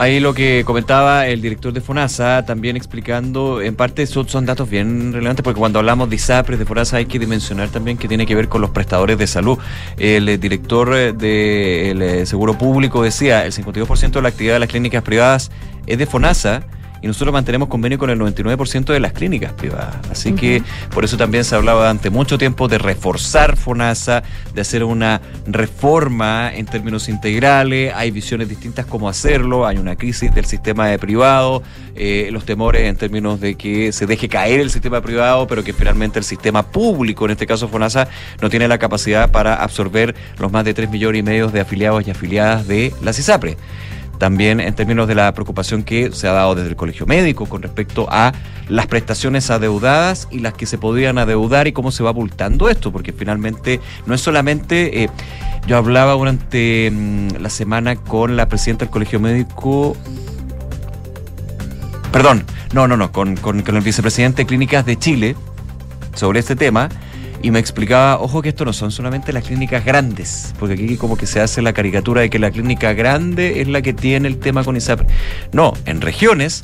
[0.00, 4.70] Ahí lo que comentaba el director de FONASA, también explicando, en parte son, son datos
[4.70, 8.24] bien relevantes, porque cuando hablamos de ISAPRES, de FONASA, hay que dimensionar también que tiene
[8.24, 9.58] que ver con los prestadores de salud.
[9.98, 14.60] El eh, director eh, del eh, Seguro Público decía, el 52% de la actividad de
[14.60, 15.50] las clínicas privadas
[15.86, 16.62] es de FONASA,
[17.02, 19.96] y nosotros mantenemos convenio con el 99% de las clínicas privadas.
[20.10, 24.22] Así que por eso también se hablaba durante mucho tiempo de reforzar FONASA,
[24.54, 27.92] de hacer una reforma en términos integrales.
[27.94, 29.66] Hay visiones distintas cómo hacerlo.
[29.66, 31.62] Hay una crisis del sistema de privado,
[31.94, 35.72] eh, los temores en términos de que se deje caer el sistema privado, pero que
[35.72, 38.08] finalmente el sistema público, en este caso FONASA,
[38.42, 42.06] no tiene la capacidad para absorber los más de 3 millones y medio de afiliados
[42.06, 43.56] y afiliadas de la CISAPRE
[44.20, 47.62] también en términos de la preocupación que se ha dado desde el Colegio Médico con
[47.62, 48.32] respecto a
[48.68, 52.92] las prestaciones adeudadas y las que se podrían adeudar y cómo se va abultando esto,
[52.92, 55.10] porque finalmente no es solamente, eh,
[55.66, 59.96] yo hablaba durante mm, la semana con la presidenta del Colegio Médico,
[62.12, 65.36] perdón, no, no, no, con, con- con el vicepresidente de Clínicas de Chile
[66.14, 66.88] sobre este tema
[67.42, 71.16] y me explicaba, ojo que esto no son solamente las clínicas grandes, porque aquí como
[71.16, 74.38] que se hace la caricatura de que la clínica grande es la que tiene el
[74.38, 75.06] tema con ISAPRE.
[75.52, 76.62] No, en regiones,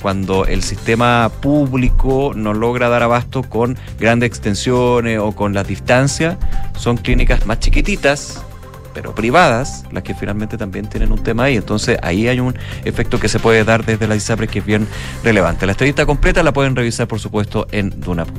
[0.00, 6.36] cuando el sistema público no logra dar abasto con grandes extensiones o con las distancias,
[6.76, 8.44] son clínicas más chiquititas,
[8.94, 11.56] pero privadas, las que finalmente también tienen un tema ahí.
[11.56, 14.86] Entonces ahí hay un efecto que se puede dar desde la ISAPRE que es bien
[15.22, 15.66] relevante.
[15.66, 18.30] La entrevista completa la pueden revisar, por supuesto, en duna.cl.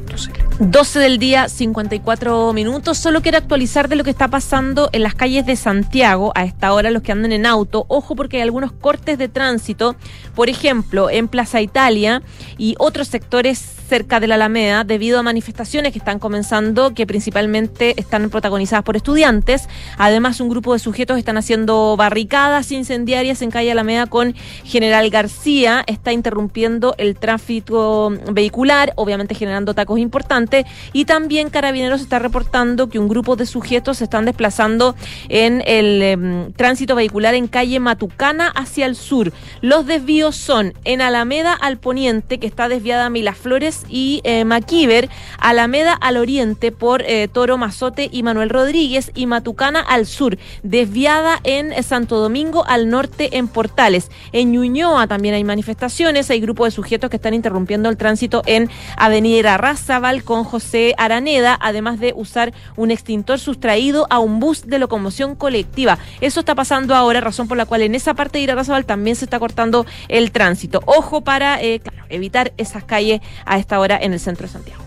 [0.59, 2.97] 12 del día, 54 minutos.
[2.97, 6.73] Solo quiero actualizar de lo que está pasando en las calles de Santiago a esta
[6.73, 7.85] hora, los que andan en auto.
[7.87, 9.95] Ojo, porque hay algunos cortes de tránsito,
[10.35, 12.21] por ejemplo, en Plaza Italia
[12.57, 17.93] y otros sectores cerca de la Alameda, debido a manifestaciones que están comenzando, que principalmente
[17.97, 19.69] están protagonizadas por estudiantes.
[19.99, 24.33] Además, un grupo de sujetos están haciendo barricadas incendiarias en calle Alameda con
[24.63, 25.83] General García.
[25.85, 30.65] Está interrumpiendo el tráfico vehicular, obviamente generando tacos importantes.
[30.91, 34.95] Y también Carabineros está reportando que un grupo de sujetos se están desplazando
[35.29, 39.31] en el em, tránsito vehicular en calle Matucana hacia el sur.
[39.61, 45.09] Los desvíos son en Alameda al poniente, que está desviada a Milaflores y eh, Maquíver,
[45.39, 51.39] Alameda al oriente por eh, Toro Mazote y Manuel Rodríguez y Matucana al sur, desviada
[51.43, 54.09] en eh, Santo Domingo al norte en Portales.
[54.31, 58.69] En Ñuñoa también hay manifestaciones, hay grupos de sujetos que están interrumpiendo el tránsito en
[58.97, 64.79] Avenida Arrazábal con José Araneda, además de usar un extintor sustraído a un bus de
[64.79, 65.97] locomoción colectiva.
[66.21, 69.25] Eso está pasando ahora, razón por la cual en esa parte de Irarrázaval también se
[69.25, 70.81] está cortando el tránsito.
[70.85, 74.83] Ojo para eh, evitar esas calles a esta hora en el centro de Santiago.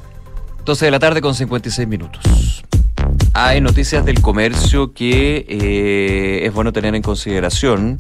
[0.65, 2.65] 12 de la tarde con 56 minutos.
[3.35, 7.99] Hay noticias del comercio que eh, es bueno tener en consideración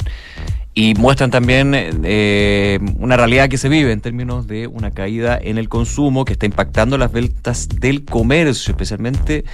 [0.79, 5.57] y muestran también eh, una realidad que se vive en términos de una caída en
[5.57, 9.47] el consumo que está impactando las ventas del comercio, especialmente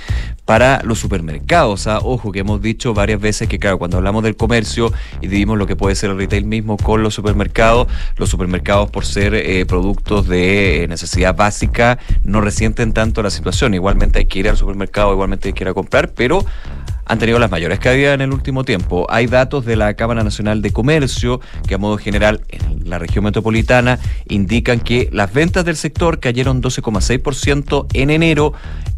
[0.45, 1.87] para los supermercados.
[1.87, 2.01] ¿ah?
[2.03, 5.69] Ojo, que hemos dicho varias veces que, claro, cuando hablamos del comercio y dividimos lo
[5.69, 10.27] que puede ser el retail mismo con los supermercados, los supermercados, por ser eh, productos
[10.27, 13.75] de necesidad básica, no resienten tanto la situación.
[13.75, 16.45] Igualmente hay que ir al supermercado, igualmente hay que ir a comprar, pero
[17.05, 19.07] han tenido las mayores caídas en el último tiempo.
[19.11, 23.25] Hay datos de la Cámara Nacional de Comercio que a modo general en la región
[23.25, 23.99] metropolitana
[24.29, 28.53] indican que las ventas del sector cayeron 12,6% en enero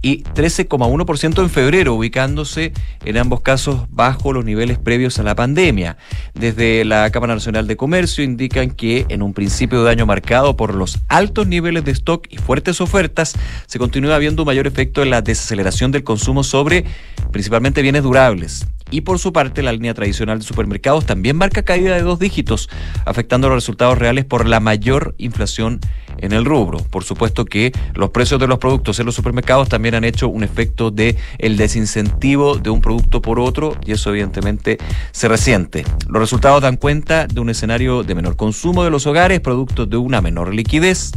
[0.04, 2.74] y 13,1% en febrero, ubicándose
[3.06, 5.96] en ambos casos bajo los niveles previos a la pandemia.
[6.34, 10.74] Desde la Cámara Nacional de Comercio indican que en un principio de año marcado por
[10.74, 13.32] los altos niveles de stock y fuertes ofertas,
[13.66, 16.84] se continúa viendo un mayor efecto en la desaceleración del consumo sobre
[17.32, 18.66] principalmente bienes durables.
[18.94, 22.70] Y por su parte, la línea tradicional de supermercados también marca caída de dos dígitos,
[23.04, 25.80] afectando los resultados reales por la mayor inflación
[26.18, 26.78] en el rubro.
[26.78, 30.44] Por supuesto que los precios de los productos en los supermercados también han hecho un
[30.44, 34.78] efecto de el desincentivo de un producto por otro y eso evidentemente
[35.10, 35.84] se resiente.
[36.06, 39.96] Los resultados dan cuenta de un escenario de menor consumo de los hogares, producto de
[39.96, 41.10] una menor liquidez,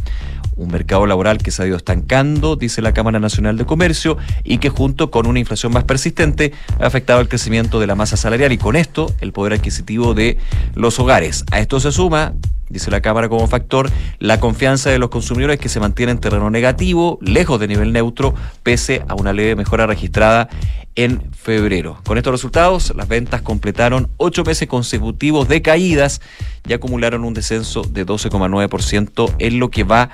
[0.57, 4.57] un mercado laboral que se ha ido estancando, dice la Cámara Nacional de Comercio, y
[4.57, 8.51] que junto con una inflación más persistente ha afectado el crecimiento de la masa salarial
[8.51, 10.37] y con esto el poder adquisitivo de
[10.75, 11.45] los hogares.
[11.51, 12.33] A esto se suma
[12.69, 13.89] dice la Cámara como factor,
[14.19, 18.33] la confianza de los consumidores que se mantiene en terreno negativo, lejos de nivel neutro,
[18.63, 20.49] pese a una leve mejora registrada
[20.95, 21.99] en febrero.
[22.05, 26.21] Con estos resultados, las ventas completaron ocho meses consecutivos de caídas
[26.67, 30.09] y acumularon un descenso de 12,9% en lo que va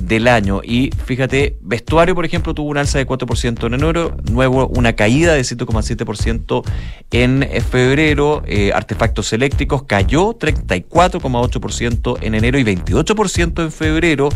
[0.00, 0.60] del año.
[0.64, 5.34] Y fíjate, vestuario, por ejemplo, tuvo un alza de 4% en enero, nuevo una caída
[5.34, 6.64] de 7,7%
[7.10, 8.42] en febrero.
[8.46, 14.28] Eh, artefactos eléctricos cayó 34,8% en enero y 28% en febrero.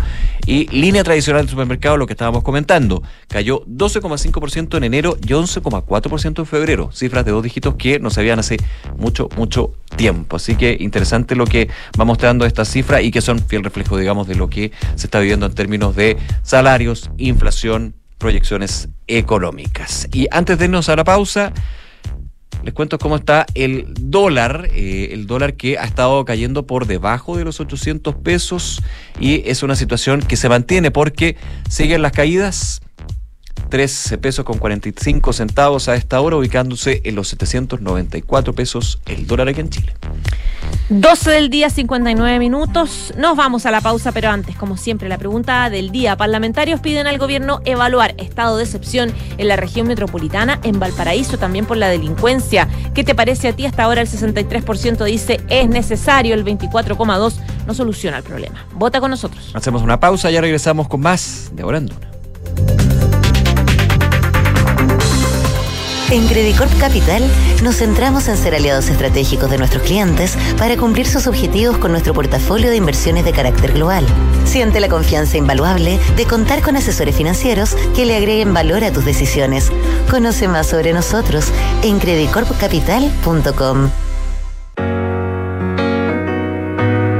[0.46, 6.38] Y línea tradicional del supermercado, lo que estábamos comentando, cayó 12,5% en enero y 11,4%
[6.38, 6.90] en febrero.
[6.92, 8.56] Cifras de dos dígitos que no se habían hace
[8.96, 10.36] mucho, mucho tiempo.
[10.36, 11.68] Así que interesante lo que
[11.98, 15.18] va mostrando esta cifra y que son fiel reflejo, digamos, de lo que se está
[15.18, 20.08] viviendo en términos de salarios, inflación, proyecciones económicas.
[20.12, 21.52] Y antes de irnos a la pausa,
[22.64, 27.36] les cuento cómo está el dólar, eh, el dólar que ha estado cayendo por debajo
[27.36, 28.82] de los 800 pesos
[29.20, 31.36] y es una situación que se mantiene porque
[31.68, 32.80] siguen las caídas.
[33.76, 39.48] 13 pesos con 45 centavos a esta hora, ubicándose en los 794 pesos el dólar
[39.48, 39.92] aquí en Chile.
[40.88, 43.12] 12 del día, 59 minutos.
[43.18, 46.16] Nos vamos a la pausa, pero antes, como siempre, la pregunta del día.
[46.16, 51.66] Parlamentarios piden al gobierno evaluar estado de excepción en la región metropolitana, en Valparaíso, también
[51.66, 52.68] por la delincuencia.
[52.94, 53.66] ¿Qué te parece a ti?
[53.66, 57.34] Hasta ahora el 63% dice es necesario, el 24,2%
[57.66, 58.64] no soluciona el problema.
[58.72, 59.50] Vota con nosotros.
[59.52, 61.80] Hacemos una pausa, ya regresamos con más de Ahora
[66.10, 67.22] en Credicorp Capital
[67.62, 72.14] nos centramos en ser aliados estratégicos de nuestros clientes para cumplir sus objetivos con nuestro
[72.14, 74.06] portafolio de inversiones de carácter global.
[74.44, 79.04] Siente la confianza invaluable de contar con asesores financieros que le agreguen valor a tus
[79.04, 79.72] decisiones.
[80.10, 81.46] Conoce más sobre nosotros
[81.82, 83.90] en credicorpcapital.com.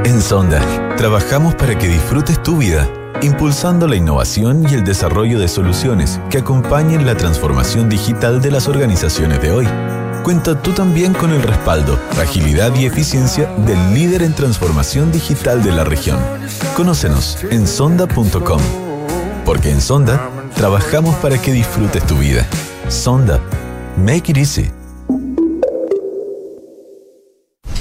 [0.05, 0.61] En Sonda,
[0.95, 2.89] trabajamos para que disfrutes tu vida
[3.21, 8.67] impulsando la innovación y el desarrollo de soluciones que acompañen la transformación digital de las
[8.67, 9.67] organizaciones de hoy.
[10.23, 15.71] Cuenta tú también con el respaldo, agilidad y eficiencia del líder en transformación digital de
[15.71, 16.19] la región.
[16.75, 18.61] Conócenos en sonda.com.
[19.45, 22.45] Porque en Sonda trabajamos para que disfrutes tu vida.
[22.89, 23.39] Sonda.
[23.95, 24.71] Make it easy.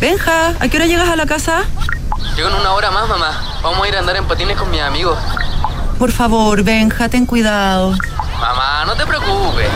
[0.01, 1.64] Benja, ¿a qué hora llegas a la casa?
[2.36, 3.42] Llego en una hora más, mamá.
[3.62, 5.18] Vamos a ir a andar en patines con mis amigos.
[5.98, 7.94] Por favor, Benja, ten cuidado.
[8.38, 9.68] Mamá, no te preocupes.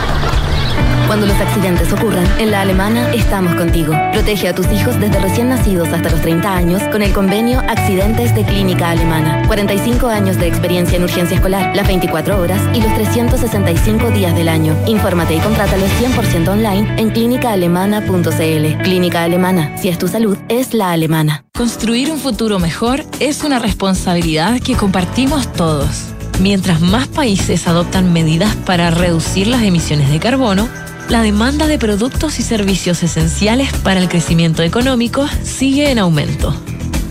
[1.07, 3.93] Cuando los accidentes ocurran, en la alemana estamos contigo.
[4.13, 8.33] Protege a tus hijos desde recién nacidos hasta los 30 años con el convenio Accidentes
[8.33, 9.43] de Clínica Alemana.
[9.47, 14.49] 45 años de experiencia en urgencia escolar, las 24 horas y los 365 días del
[14.49, 14.75] año.
[14.87, 18.83] Infórmate y contrátalo 100% online en clínicaalemana.cl.
[18.83, 21.45] Clínica Alemana, si es tu salud, es la alemana.
[21.53, 26.05] Construir un futuro mejor es una responsabilidad que compartimos todos.
[26.39, 30.67] Mientras más países adoptan medidas para reducir las emisiones de carbono,
[31.11, 36.55] la demanda de productos y servicios esenciales para el crecimiento económico sigue en aumento.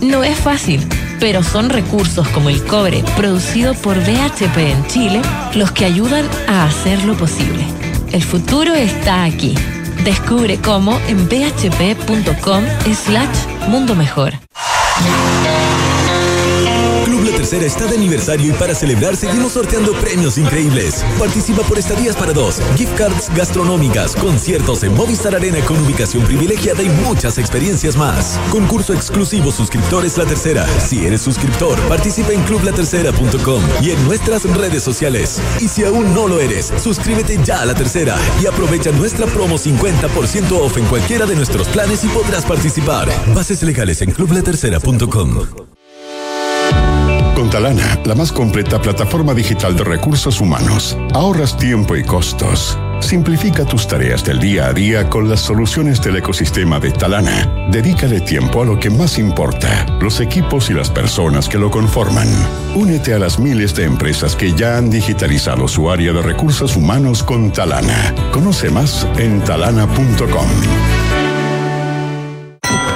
[0.01, 0.81] No es fácil,
[1.21, 5.21] pero son recursos como el cobre producido por BHP en Chile
[5.55, 7.63] los que ayudan a hacerlo posible.
[8.11, 9.55] El futuro está aquí.
[10.03, 14.33] Descubre cómo en bhp.com slash mundo mejor.
[17.51, 21.05] Tercera está de aniversario y para celebrar seguimos sorteando premios increíbles.
[21.19, 26.81] Participa por estadías para dos, gift cards gastronómicas, conciertos en Movistar Arena con ubicación privilegiada
[26.81, 28.39] y muchas experiencias más.
[28.53, 30.65] Concurso exclusivo suscriptores La Tercera.
[30.79, 35.41] Si eres suscriptor, participa en clublatercera.com y en nuestras redes sociales.
[35.59, 39.59] Y si aún no lo eres, suscríbete ya a La Tercera y aprovecha nuestra promo
[39.59, 43.09] 50% off en cualquiera de nuestros planes y podrás participar.
[43.35, 45.80] Bases legales en clublatercera.com.
[47.51, 52.79] Talana, la más completa plataforma digital de recursos humanos, ahorras tiempo y costos.
[53.01, 57.67] Simplifica tus tareas del día a día con las soluciones del ecosistema de Talana.
[57.69, 62.29] Dedícale tiempo a lo que más importa, los equipos y las personas que lo conforman.
[62.77, 67.25] Únete a las miles de empresas que ya han digitalizado su área de recursos humanos
[67.25, 68.15] con Talana.
[68.31, 70.49] Conoce más en talana.com.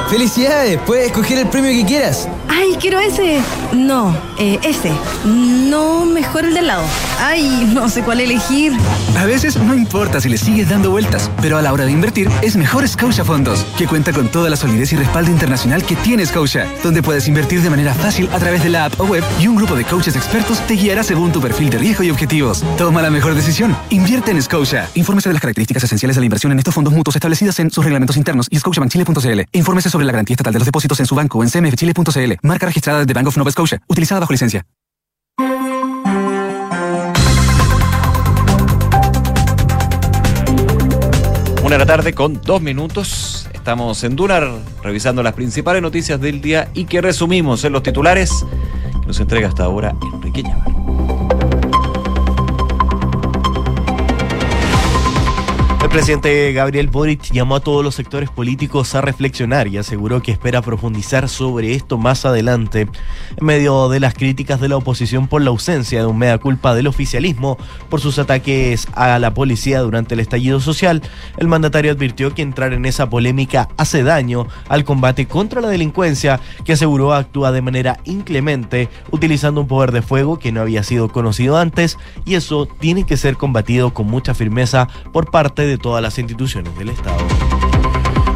[0.08, 0.78] ¡Felicidades!
[0.86, 2.28] Puedes escoger el premio que quieras.
[2.56, 3.42] ¡Ay, quiero ese!
[3.72, 4.92] No, eh, ese.
[5.24, 6.84] No, mejor el del lado.
[7.20, 8.72] ¡Ay, no sé cuál elegir!
[9.18, 12.28] A veces no importa si le sigues dando vueltas, pero a la hora de invertir
[12.42, 16.24] es mejor Scotia Fondos, que cuenta con toda la solidez y respaldo internacional que tiene
[16.26, 19.48] Scotia, donde puedes invertir de manera fácil a través de la app o web y
[19.48, 22.62] un grupo de coaches expertos te guiará según tu perfil de riesgo y objetivos.
[22.78, 23.76] Toma la mejor decisión.
[23.90, 24.88] Invierte en Scotia.
[24.94, 27.82] Infórmese de las características esenciales de la inversión en estos fondos mutuos establecidas en sus
[27.84, 29.40] reglamentos internos y scotiabankchile.cl.
[29.50, 32.43] Infórmese sobre la garantía estatal de los depósitos en su banco o en cmfchile.cl.
[32.44, 33.80] Marca registrada de Bank of Nova Scotia.
[33.88, 34.66] Utilizada bajo licencia.
[41.62, 43.48] Una de la tarde con dos minutos.
[43.54, 44.46] Estamos en Dunar
[44.82, 48.44] revisando las principales noticias del día y que resumimos en los titulares
[49.00, 51.23] que nos entrega hasta ahora Enrique Ñavar.
[55.94, 60.60] Presidente Gabriel Boric llamó a todos los sectores políticos a reflexionar y aseguró que espera
[60.60, 62.88] profundizar sobre esto más adelante.
[63.36, 66.74] En medio de las críticas de la oposición por la ausencia de un mea culpa
[66.74, 67.58] del oficialismo
[67.90, 71.00] por sus ataques a la policía durante el estallido social,
[71.36, 76.40] el mandatario advirtió que entrar en esa polémica hace daño al combate contra la delincuencia,
[76.64, 81.08] que aseguró actúa de manera inclemente, utilizando un poder de fuego que no había sido
[81.08, 86.02] conocido antes, y eso tiene que ser combatido con mucha firmeza por parte de todas
[86.02, 87.18] las instituciones del Estado.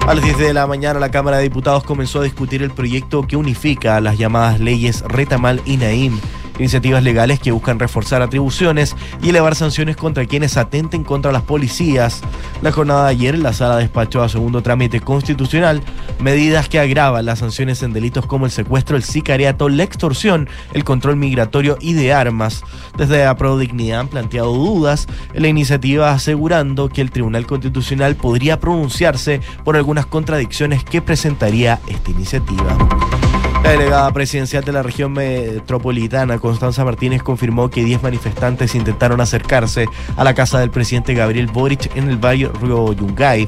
[0.06, 3.26] A las 10 de la mañana la Cámara de Diputados comenzó a discutir el proyecto
[3.26, 6.20] que unifica las llamadas leyes Retamal y Naim
[6.58, 12.20] iniciativas legales que buscan reforzar atribuciones y elevar sanciones contra quienes atenten contra las policías.
[12.62, 15.82] La jornada de ayer la sala despachó a segundo trámite constitucional
[16.20, 20.84] medidas que agravan las sanciones en delitos como el secuestro, el sicariato, la extorsión, el
[20.84, 22.62] control migratorio y de armas.
[22.96, 28.60] Desde la Dignidad han planteado dudas en la iniciativa asegurando que el Tribunal Constitucional podría
[28.60, 32.76] pronunciarse por algunas contradicciones que presentaría esta iniciativa.
[33.68, 39.84] La delegada presidencial de la región metropolitana, Constanza Martínez, confirmó que 10 manifestantes intentaron acercarse
[40.16, 43.46] a la casa del presidente Gabriel Boric en el barrio Río Yungay.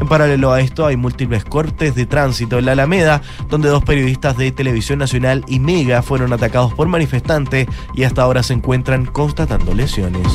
[0.00, 4.36] En paralelo a esto, hay múltiples cortes de tránsito en la Alameda, donde dos periodistas
[4.36, 9.72] de Televisión Nacional y Mega fueron atacados por manifestantes y hasta ahora se encuentran constatando
[9.72, 10.26] lesiones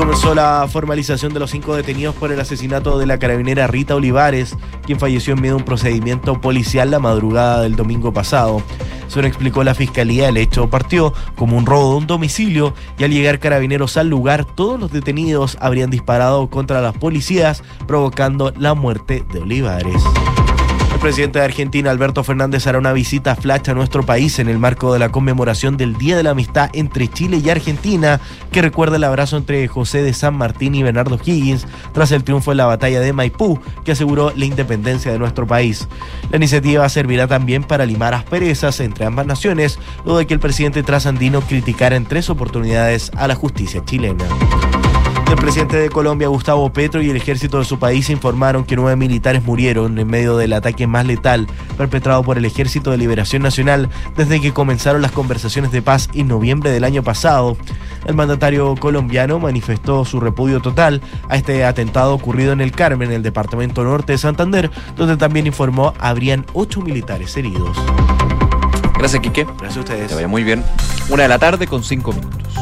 [0.00, 4.56] comenzó la formalización de los cinco detenidos por el asesinato de la carabinera Rita Olivares,
[4.86, 8.62] quien falleció en medio de un procedimiento policial la madrugada del domingo pasado.
[9.08, 13.10] Según explicó la fiscalía, el hecho partió como un robo de un domicilio y al
[13.10, 19.22] llegar carabineros al lugar, todos los detenidos habrían disparado contra las policías, provocando la muerte
[19.30, 20.02] de Olivares.
[21.00, 24.92] Presidente de Argentina, Alberto Fernández, hará una visita flash a nuestro país en el marco
[24.92, 28.20] de la conmemoración del Día de la Amistad entre Chile y Argentina,
[28.52, 32.50] que recuerda el abrazo entre José de San Martín y Bernardo Higgins tras el triunfo
[32.50, 35.88] en la batalla de Maipú, que aseguró la independencia de nuestro país.
[36.30, 40.82] La iniciativa servirá también para limar asperezas entre ambas naciones, luego de que el presidente
[40.82, 44.26] trasandino criticara en tres oportunidades a la justicia chilena.
[45.50, 48.94] El presidente de Colombia, Gustavo Petro, y el ejército de su país informaron que nueve
[48.94, 53.88] militares murieron en medio del ataque más letal perpetrado por el Ejército de Liberación Nacional
[54.16, 57.56] desde que comenzaron las conversaciones de paz en noviembre del año pasado.
[58.06, 63.16] El mandatario colombiano manifestó su repudio total a este atentado ocurrido en el Carmen, en
[63.16, 67.76] el departamento norte de Santander, donde también informó habrían ocho militares heridos.
[68.96, 69.48] Gracias, Quique.
[69.58, 70.06] Gracias a ustedes.
[70.10, 70.62] Te vaya muy bien.
[71.08, 72.54] Una de la tarde con cinco minutos.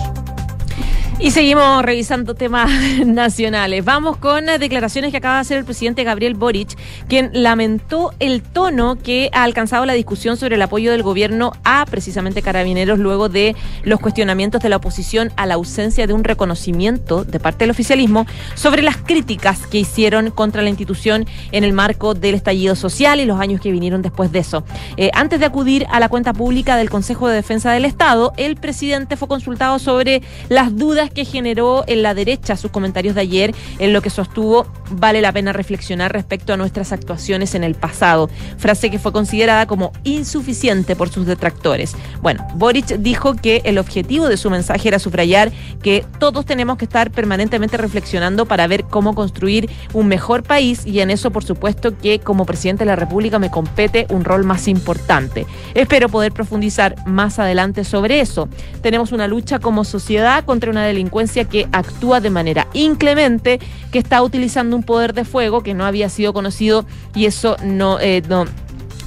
[1.21, 2.71] Y seguimos revisando temas
[3.05, 3.85] nacionales.
[3.85, 8.41] Vamos con las declaraciones que acaba de hacer el presidente Gabriel Boric, quien lamentó el
[8.41, 13.29] tono que ha alcanzado la discusión sobre el apoyo del gobierno a precisamente carabineros luego
[13.29, 17.71] de los cuestionamientos de la oposición a la ausencia de un reconocimiento de parte del
[17.71, 23.19] oficialismo sobre las críticas que hicieron contra la institución en el marco del estallido social
[23.19, 24.63] y los años que vinieron después de eso.
[24.97, 28.55] Eh, antes de acudir a la cuenta pública del Consejo de Defensa del Estado, el
[28.55, 33.55] presidente fue consultado sobre las dudas que generó en la derecha sus comentarios de ayer,
[33.79, 38.31] en lo que sostuvo vale la pena reflexionar respecto a nuestras actuaciones en el pasado,
[38.57, 41.95] frase que fue considerada como insuficiente por sus detractores.
[42.23, 46.85] Bueno, Boric dijo que el objetivo de su mensaje era subrayar que todos tenemos que
[46.85, 51.97] estar permanentemente reflexionando para ver cómo construir un mejor país y en eso por supuesto
[51.97, 55.47] que como presidente de la República me compete un rol más importante.
[55.75, 58.49] Espero poder profundizar más adelante sobre eso.
[58.83, 63.59] Tenemos una lucha como sociedad contra una delincuencia que actúa de manera inclemente,
[63.93, 67.99] que está utilizando un poder de fuego que no había sido conocido y eso no,
[68.01, 68.47] eh, no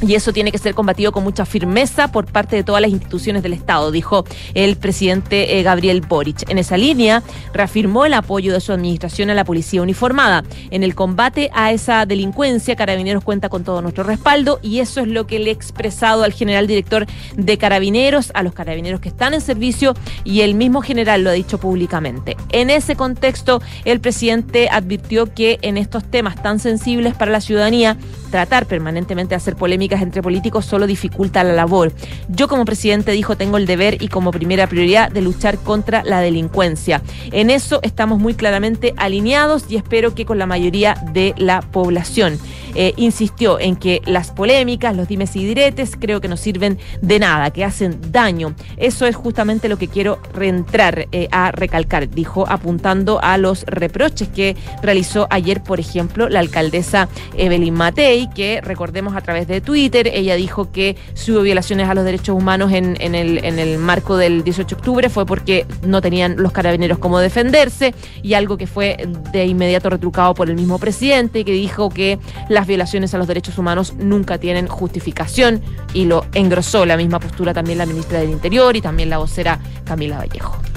[0.01, 3.43] y eso tiene que ser combatido con mucha firmeza por parte de todas las instituciones
[3.43, 6.49] del Estado, dijo el presidente eh, Gabriel Boric.
[6.49, 7.23] En esa línea,
[7.53, 10.43] reafirmó el apoyo de su administración a la policía uniformada.
[10.71, 15.07] En el combate a esa delincuencia, Carabineros cuenta con todo nuestro respaldo y eso es
[15.07, 19.33] lo que le he expresado al general director de Carabineros, a los carabineros que están
[19.33, 19.93] en servicio
[20.23, 22.37] y el mismo general lo ha dicho públicamente.
[22.51, 27.97] En ese contexto, el presidente advirtió que en estos temas tan sensibles para la ciudadanía,
[28.31, 31.93] tratar permanentemente de hacer polémicas entre políticos solo dificulta la labor.
[32.29, 36.19] Yo como presidente dijo tengo el deber y como primera prioridad de luchar contra la
[36.21, 37.03] delincuencia.
[37.31, 42.39] En eso estamos muy claramente alineados y espero que con la mayoría de la población.
[42.75, 47.19] eh, insistió en que las polémicas, los dimes y diretes, creo que no sirven de
[47.19, 48.53] nada, que hacen daño.
[48.77, 54.29] Eso es justamente lo que quiero reentrar eh, a recalcar, dijo, apuntando a los reproches
[54.29, 60.09] que realizó ayer, por ejemplo, la alcaldesa Evelyn Matei, que recordemos a través de Twitter,
[60.13, 63.77] ella dijo que si hubo violaciones a los derechos humanos en, en, el, en el
[63.77, 68.57] marco del 18 de octubre fue porque no tenían los carabineros cómo defenderse y algo
[68.57, 72.19] que fue de inmediato retrucado por el mismo presidente que dijo que
[72.49, 75.61] las violaciones a los derechos humanos nunca tienen justificación
[75.93, 79.59] y lo engrosó la misma postura también la ministra del Interior y también la vocera
[79.85, 80.70] Camila Vallejo.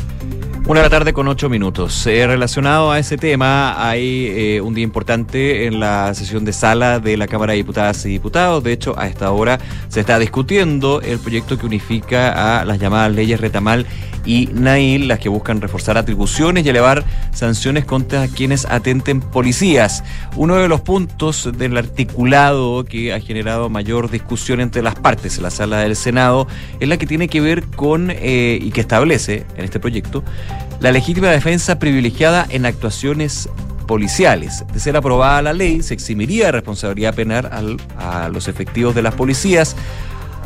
[0.67, 2.07] Una de la tarde con ocho minutos.
[2.07, 7.01] Eh, relacionado a ese tema, hay eh, un día importante en la sesión de sala
[7.01, 8.65] de la Cámara de Diputadas y Diputados.
[8.65, 9.59] De hecho, a esta hora
[9.89, 13.87] se está discutiendo el proyecto que unifica a las llamadas leyes Retamal
[14.25, 20.03] y NAIL, las que buscan reforzar atribuciones y elevar sanciones contra quienes atenten policías.
[20.35, 25.43] Uno de los puntos del articulado que ha generado mayor discusión entre las partes en
[25.43, 26.47] la sala del Senado
[26.81, 30.25] es la que tiene que ver con eh, y que establece en este proyecto
[30.81, 33.49] la legítima defensa privilegiada en actuaciones
[33.87, 34.65] policiales.
[34.73, 39.15] De ser aprobada la ley, se eximiría de responsabilidad penal a los efectivos de las
[39.15, 39.77] policías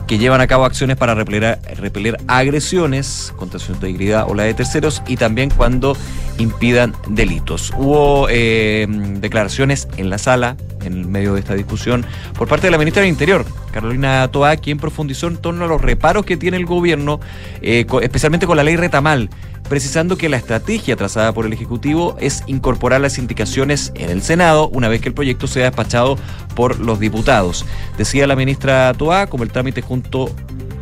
[0.09, 4.55] que llevan a cabo acciones para repeler, repeler agresiones contra su integridad o la de
[4.55, 5.97] terceros y también cuando
[6.39, 7.72] impidan delitos.
[7.76, 12.06] Hubo eh, declaraciones en la sala, en medio de esta discusión,
[12.39, 15.80] por parte de la ministra del Interior, Carolina Toa, quien profundizó en torno a los
[15.80, 17.20] reparos que tiene el gobierno,
[17.60, 19.28] eh, especialmente con la ley Retamal
[19.69, 24.69] precisando que la estrategia trazada por el Ejecutivo es incorporar las indicaciones en el Senado
[24.69, 26.19] una vez que el proyecto sea despachado
[26.55, 27.65] por los diputados.
[27.97, 30.31] Decía la ministra Toá, como el trámite junto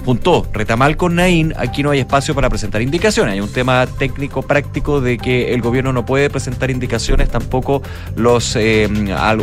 [0.06, 3.34] juntó Retamal con Naín, aquí no hay espacio para presentar indicaciones.
[3.34, 7.82] Hay un tema técnico práctico de que el gobierno no puede presentar indicaciones, tampoco
[8.14, 8.88] los eh,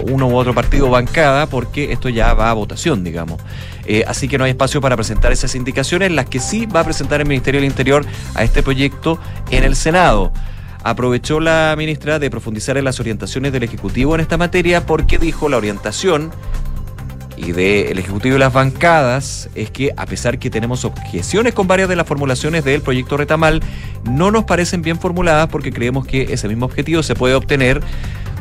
[0.09, 3.41] uno u otro partido bancada, porque esto ya va a votación, digamos.
[3.85, 6.85] Eh, así que no hay espacio para presentar esas indicaciones, las que sí va a
[6.85, 9.19] presentar el Ministerio del Interior a este proyecto
[9.51, 10.31] en el Senado.
[10.81, 15.49] Aprovechó la ministra de profundizar en las orientaciones del Ejecutivo en esta materia porque dijo
[15.49, 16.31] la orientación
[17.45, 21.89] y del Ejecutivo y las bancadas es que a pesar que tenemos objeciones con varias
[21.89, 23.61] de las formulaciones del proyecto Retamal,
[24.03, 27.81] no nos parecen bien formuladas porque creemos que ese mismo objetivo se puede obtener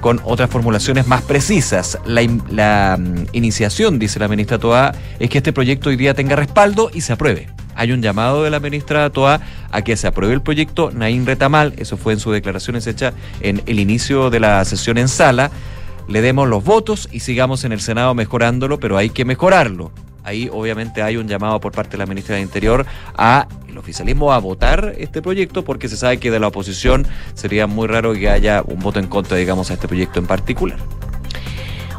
[0.00, 1.98] con otras formulaciones más precisas.
[2.04, 6.90] La, mm, iniciación, dice la ministra Toa, es que este proyecto hoy día tenga respaldo
[6.92, 7.48] y se apruebe.
[7.74, 11.72] Hay un llamado de la ministra Toa a que se apruebe el proyecto Naín Retamal,
[11.78, 15.50] eso fue en sus declaraciones hechas en el inicio de la sesión en sala
[16.08, 19.92] le demos los votos y sigamos en el Senado mejorándolo, pero hay que mejorarlo.
[20.24, 24.32] Ahí obviamente hay un llamado por parte de la ministra del Interior a el oficialismo
[24.32, 28.28] a votar este proyecto porque se sabe que de la oposición sería muy raro que
[28.28, 30.78] haya un voto en contra, digamos, a este proyecto en particular.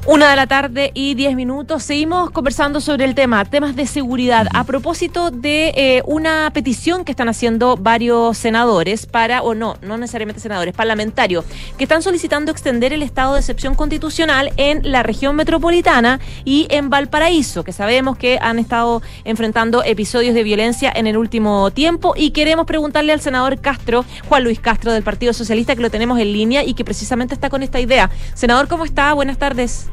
[0.05, 1.81] Una de la tarde y diez minutos.
[1.81, 4.47] Seguimos conversando sobre el tema, temas de seguridad.
[4.53, 9.97] A propósito de eh, una petición que están haciendo varios senadores para, o no, no
[9.97, 11.45] necesariamente senadores, parlamentarios,
[11.77, 16.89] que están solicitando extender el estado de excepción constitucional en la región metropolitana y en
[16.89, 22.13] Valparaíso, que sabemos que han estado enfrentando episodios de violencia en el último tiempo.
[22.17, 26.19] Y queremos preguntarle al senador Castro, Juan Luis Castro del Partido Socialista, que lo tenemos
[26.19, 28.11] en línea y que precisamente está con esta idea.
[28.33, 29.13] Senador, ¿cómo está?
[29.13, 29.92] Buenas tardes.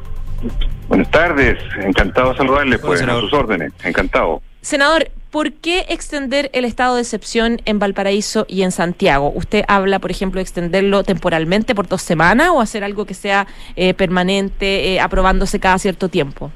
[0.89, 4.43] Buenas tardes, encantado de saludarle, pues, a sus órdenes, encantado.
[4.61, 9.33] Senador, ¿por qué extender el estado de excepción en Valparaíso y en Santiago?
[9.35, 13.47] ¿Usted habla, por ejemplo, de extenderlo temporalmente por dos semanas o hacer algo que sea
[13.77, 16.51] eh, permanente, eh, aprobándose cada cierto tiempo?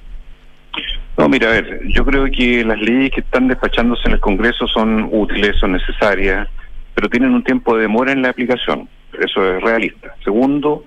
[1.16, 4.66] No, mira, a ver, yo creo que las leyes que están despachándose en el Congreso
[4.66, 6.48] son útiles, son necesarias,
[6.94, 8.88] pero tienen un tiempo de demora en la aplicación.
[9.12, 10.14] Eso es realista.
[10.24, 10.84] Segundo,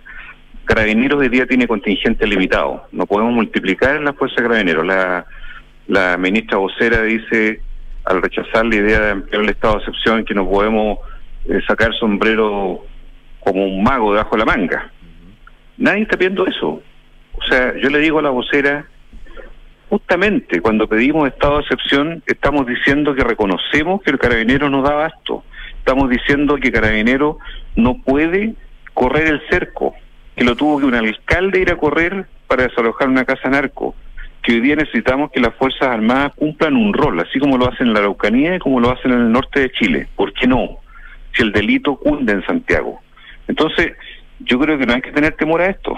[0.68, 2.88] Carabineros hoy día tiene contingente limitado.
[2.92, 4.86] No podemos multiplicar la fuerza de Carabineros.
[4.86, 5.26] La,
[5.88, 7.62] la ministra vocera dice,
[8.04, 11.00] al rechazar la idea de ampliar el estado de excepción, que no podemos
[11.48, 12.84] eh, sacar sombrero
[13.40, 14.92] como un mago debajo de la manga.
[15.78, 16.82] Nadie está pidiendo eso.
[17.32, 18.86] O sea, yo le digo a la vocera,
[19.90, 24.92] justamente cuando pedimos estado de excepción, estamos diciendo que reconocemos que el carabinero no da
[24.92, 25.46] abasto.
[25.78, 27.38] Estamos diciendo que carabinero
[27.78, 28.54] no puede
[28.94, 29.96] correr el cerco
[30.38, 33.96] que lo tuvo que un alcalde ir a correr para desalojar una casa narco,
[34.44, 37.88] que hoy día necesitamos que las Fuerzas Armadas cumplan un rol, así como lo hacen
[37.88, 40.08] en la Araucanía y como lo hacen en el norte de Chile.
[40.16, 40.78] ¿Por qué no?
[41.34, 43.02] Si el delito cunde en Santiago.
[43.48, 43.94] Entonces,
[44.40, 45.98] yo creo que no hay que tener temor a esto.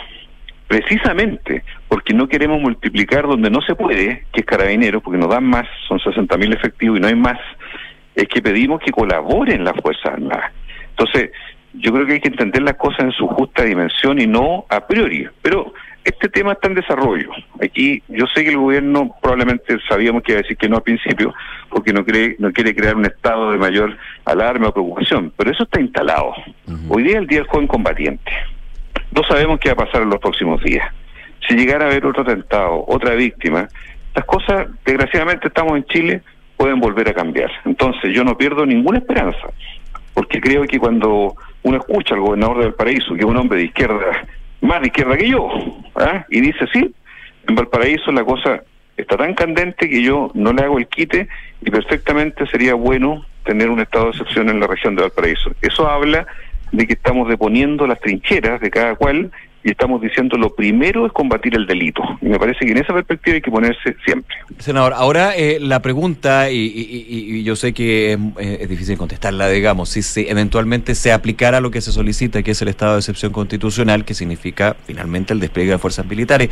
[0.69, 5.43] Precisamente porque no queremos multiplicar donde no se puede, que es carabineros, porque nos dan
[5.43, 7.39] más, son 60.000 efectivos y no hay más,
[8.15, 10.53] es que pedimos que colaboren las Fuerzas Armadas.
[10.91, 11.31] Entonces,
[11.73, 14.87] yo creo que hay que entender las cosas en su justa dimensión y no a
[14.87, 15.27] priori.
[15.41, 15.73] Pero
[16.03, 17.29] este tema está en desarrollo.
[17.61, 20.83] Aquí yo sé que el gobierno probablemente sabíamos que iba a decir que no al
[20.83, 21.33] principio,
[21.69, 25.63] porque no, cree, no quiere crear un estado de mayor alarma o preocupación, pero eso
[25.63, 26.33] está instalado.
[26.89, 28.31] Hoy día es el Día del Joven Combatiente.
[29.11, 30.87] No sabemos qué va a pasar en los próximos días.
[31.47, 33.67] Si llegara a haber otro atentado, otra víctima,
[34.15, 36.21] las cosas, desgraciadamente estamos en Chile,
[36.57, 37.51] pueden volver a cambiar.
[37.65, 39.47] Entonces yo no pierdo ninguna esperanza,
[40.13, 43.65] porque creo que cuando uno escucha al gobernador del Paraíso, que es un hombre de
[43.65, 44.27] izquierda,
[44.61, 45.49] más de izquierda que yo,
[45.95, 46.25] ¿ah?
[46.29, 46.93] y dice, sí,
[47.47, 48.63] en Valparaíso la cosa
[48.95, 51.27] está tan candente que yo no le hago el quite
[51.61, 55.51] y perfectamente sería bueno tener un estado de excepción en la región de Valparaíso.
[55.61, 56.27] Eso habla
[56.71, 59.31] de que estamos deponiendo las trincheras de cada cual
[59.63, 62.01] y estamos diciendo lo primero es combatir el delito.
[62.21, 64.35] Y me parece que en esa perspectiva hay que ponerse siempre.
[64.57, 68.97] Senador, ahora eh, la pregunta, y, y- y yo sé que es, eh, es difícil
[68.97, 72.93] contestarla, digamos, si se, eventualmente se aplicara lo que se solicita, que es el estado
[72.93, 76.49] de excepción constitucional, que significa finalmente el despliegue de fuerzas militares.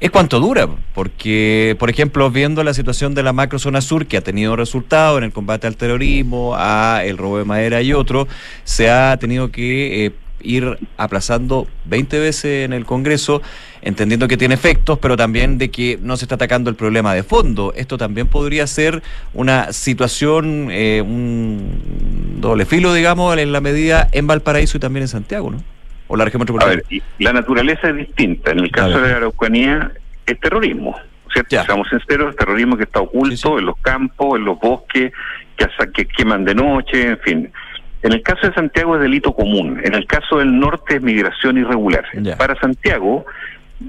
[0.00, 0.68] ¿Es cuánto dura?
[0.92, 5.24] Porque, por ejemplo, viendo la situación de la macrozona sur, que ha tenido resultados en
[5.24, 8.26] el combate al terrorismo, a el robo de madera y otro,
[8.64, 10.12] se ha tenido que eh,
[10.44, 13.42] ir aplazando 20 veces en el Congreso,
[13.82, 17.22] entendiendo que tiene efectos, pero también de que no se está atacando el problema de
[17.22, 17.72] fondo.
[17.76, 19.02] Esto también podría ser
[19.32, 25.08] una situación, eh, un doble filo, digamos, en la medida en Valparaíso y también en
[25.08, 25.62] Santiago, ¿no?
[26.06, 26.82] O la región A metropolitana.
[26.88, 28.52] ver, y la naturaleza es distinta.
[28.52, 29.90] En el caso de la Araucanía,
[30.26, 30.96] es terrorismo.
[31.32, 31.64] ¿cierto?
[31.64, 35.12] Seamos sinceros, el terrorismo que está oculto en los campos, en los bosques,
[35.56, 37.52] que, que queman de noche, en fin.
[38.04, 39.80] En el caso de Santiago es delito común.
[39.82, 42.04] En el caso del norte es migración irregular.
[42.38, 43.24] Para Santiago,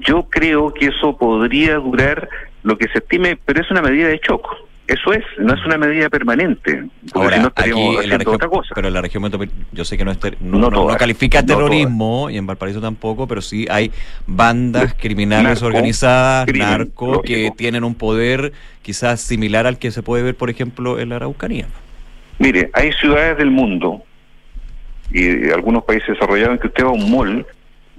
[0.00, 2.28] yo creo que eso podría durar
[2.64, 4.48] lo que se estime, pero es una medida de shock.
[4.88, 6.84] Eso es, no es una medida permanente.
[7.12, 8.72] Porque Ahora, si no estaríamos haciendo región, otra cosa.
[8.74, 10.76] pero en la región metropolitana, yo sé que no, es ter- no, No no- no
[10.82, 13.90] todas, califica terrorismo y en Valparaíso tampoco, pero sí hay
[14.28, 18.52] bandas criminales narco, organizadas, crimen, narco, que tienen un poder
[18.82, 21.66] quizás similar al que se puede ver, por ejemplo, en la Araucanía.
[22.38, 24.02] Mire, hay ciudades del mundo
[25.10, 27.46] y algunos países desarrollados en que usted va a un mall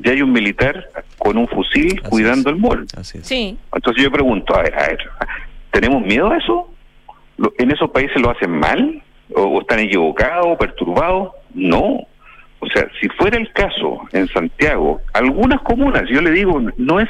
[0.04, 2.86] y hay un militar con un fusil cuidando el mall.
[3.02, 3.58] Sí.
[3.74, 5.00] Entonces yo pregunto, a ver, a ver,
[5.72, 6.70] ¿tenemos miedo a eso?
[7.38, 9.02] ¿Lo- ¿En esos países lo hacen mal?
[9.34, 11.32] ¿O, o están equivocados, perturbados?
[11.54, 12.06] No.
[12.60, 17.10] O sea, si fuera el caso en Santiago, algunas comunas, yo le digo, no es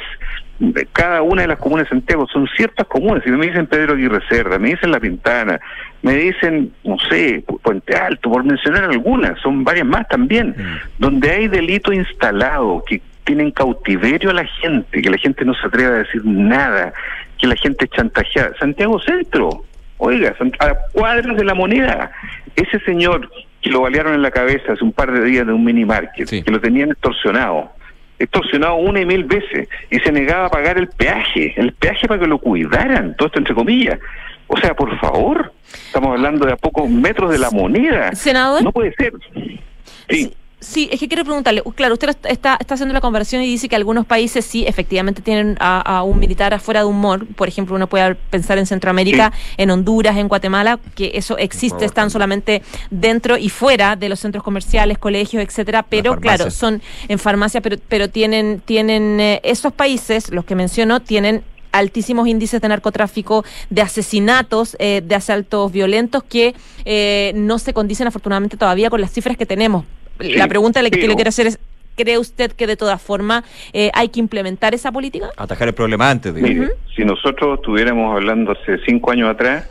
[0.92, 3.22] cada una de las comunas de Santiago, son ciertas comunas.
[3.24, 5.60] Si me dicen Pedro Aguirre Cerda, me dicen La Pintana,
[6.02, 10.54] me dicen, no sé, Pu- Puente Alto, por mencionar algunas, son varias más también,
[10.98, 15.66] donde hay delito instalado, que tienen cautiverio a la gente, que la gente no se
[15.66, 16.92] atreve a decir nada,
[17.38, 18.52] que la gente es chantajeada.
[18.58, 19.64] Santiago Centro,
[19.98, 22.10] oiga, a cuadras de la moneda,
[22.56, 23.30] ese señor
[23.60, 26.28] que lo balearon en la cabeza hace un par de días de un mini market,
[26.42, 27.70] que lo tenían extorsionado,
[28.18, 32.20] extorsionado una y mil veces, y se negaba a pagar el peaje, el peaje para
[32.20, 33.98] que lo cuidaran, todo esto entre comillas.
[34.46, 38.14] O sea, por favor, estamos hablando de a pocos metros de la moneda.
[38.14, 38.62] Senador.
[38.62, 39.12] No puede ser.
[39.34, 39.60] Sí.
[40.08, 43.76] Sí, es que quiero preguntarle, claro, usted está, está haciendo la comparación y dice que
[43.76, 46.98] algunos países sí efectivamente tienen a, a un militar afuera de un
[47.36, 52.10] por ejemplo, uno puede pensar en Centroamérica, en Honduras, en Guatemala, que eso existe, están
[52.10, 57.60] solamente dentro y fuera de los centros comerciales, colegios, etcétera, pero claro, son en farmacia,
[57.60, 63.44] pero, pero tienen, tienen eh, esos países, los que menciono, tienen altísimos índices de narcotráfico,
[63.70, 66.54] de asesinatos, eh, de asaltos violentos que
[66.84, 69.84] eh, no se condicen afortunadamente todavía con las cifras que tenemos.
[70.20, 71.58] Sí, La pregunta que le quiero hacer es,
[71.96, 75.30] ¿cree usted que de todas formas eh, hay que implementar esa política?
[75.36, 76.56] Atajar el problema antes, digamos.
[76.56, 79.68] Mire, si nosotros estuviéramos hablando hace cinco años atrás,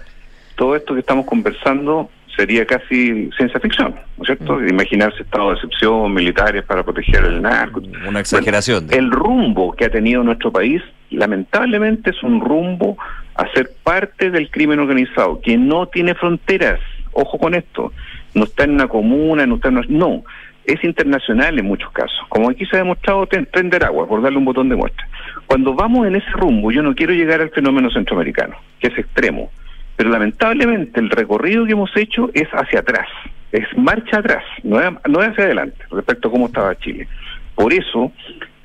[0.56, 4.64] todo esto que estamos conversando sería casi ciencia ficción, ¿no es cierto?
[4.64, 7.82] Imaginarse estados de excepción, militares para proteger el narco.
[8.08, 8.88] Una exageración.
[8.92, 12.96] el rumbo que ha tenido nuestro país, lamentablemente, es un rumbo
[13.34, 16.80] a ser parte del crimen organizado, que no tiene fronteras.
[17.14, 17.92] Ojo con esto.
[18.38, 19.88] No está en una comuna, no está en una...
[19.90, 20.24] No,
[20.64, 22.20] es internacional en muchos casos.
[22.30, 25.08] Como aquí se ha demostrado Tender Agua, por darle un botón de muestra.
[25.48, 29.50] Cuando vamos en ese rumbo, yo no quiero llegar al fenómeno centroamericano, que es extremo.
[29.96, 33.08] Pero lamentablemente el recorrido que hemos hecho es hacia atrás,
[33.52, 37.08] es marcha atrás, no es, no es hacia adelante respecto a cómo estaba Chile.
[37.56, 38.12] Por eso,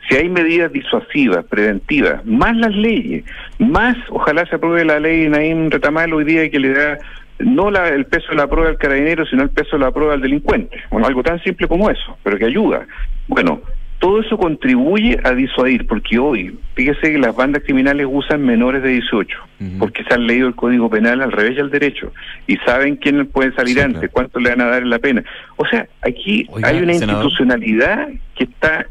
[0.07, 3.25] si hay medidas disuasivas, preventivas, más las leyes,
[3.59, 6.99] más ojalá se apruebe la ley Naim Retamal hoy día que le da
[7.43, 10.15] no la- el peso de la prueba al carabinero, sino el peso de la prueba
[10.15, 10.77] al delincuente.
[10.91, 12.87] Bueno, algo tan simple como eso, pero que ayuda.
[13.29, 13.61] Bueno,
[13.99, 18.89] todo eso contribuye a disuadir, porque hoy, fíjese que las bandas criminales usan menores de
[18.91, 19.39] 18,
[19.79, 22.13] porque se han leído el Código Penal al revés y al derecho,
[22.49, 25.23] y saben quién puede salir antes, cuánto le van a dar en la pena.
[25.57, 27.23] O sea, aquí Oiga, hay una senador.
[27.25, 28.87] institucionalidad que está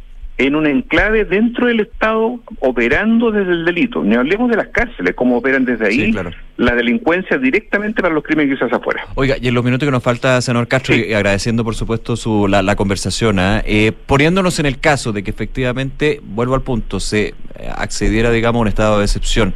[0.48, 4.04] en un enclave dentro del Estado operando desde el delito.
[4.04, 6.32] Ni hablemos de las cárceles, cómo operan desde ahí Sí, claro.
[6.58, 9.04] la delincuencia directamente para los crímenes que se afuera.
[9.16, 12.48] Oiga, y en los minutos que nos falta, senador Castro, y agradeciendo por supuesto su,
[12.48, 13.62] la, la conversación, ¿ah?
[13.66, 17.34] Eh, poniéndonos en el caso de que efectivamente, vuelvo al punto, se eh,
[17.76, 19.54] accediera, digamos, a un estado de excepción.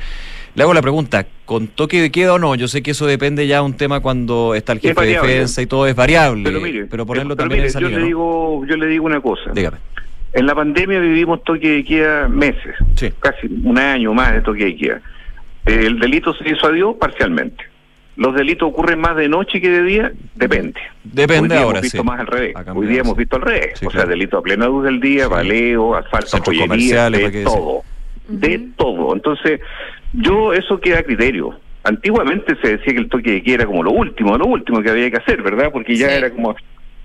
[0.55, 2.55] Le hago la pregunta, ¿con toque de queda o no?
[2.55, 5.07] Yo sé que eso depende ya de un tema cuando está el Es jefe de
[5.15, 7.97] defensa y todo es variable, Pero mire, ponerlo pero también mire, en esa yo línea,
[7.97, 8.07] le ¿no?
[8.07, 9.51] digo, yo le digo una cosa.
[9.53, 9.77] Dígame.
[10.35, 12.75] En la pandemia vivimos toque de queda meses,
[13.21, 15.01] casi un año más de toque de queda.
[15.65, 17.63] Eh, El delito se disuadió parcialmente.
[18.17, 20.11] ¿Los delitos ocurren más de noche que de día?
[20.35, 20.79] Depende.
[21.05, 22.03] Depende Hoy día ahora, hemos visto sí.
[22.03, 22.55] más al revés.
[22.73, 23.79] Hoy día hemos visto al revés.
[23.79, 27.31] Sí, o sea, delito a plena luz del día, baleo, asalto, Centros joyería, comerciales, ¿para
[27.31, 27.81] de todo.
[28.27, 29.15] De todo.
[29.15, 29.61] Entonces,
[30.11, 31.57] yo eso queda a criterio.
[31.83, 34.89] Antiguamente se decía que el toque de queda era como lo último, lo último que
[34.89, 35.69] había que hacer, ¿verdad?
[35.71, 36.55] Porque ya era como...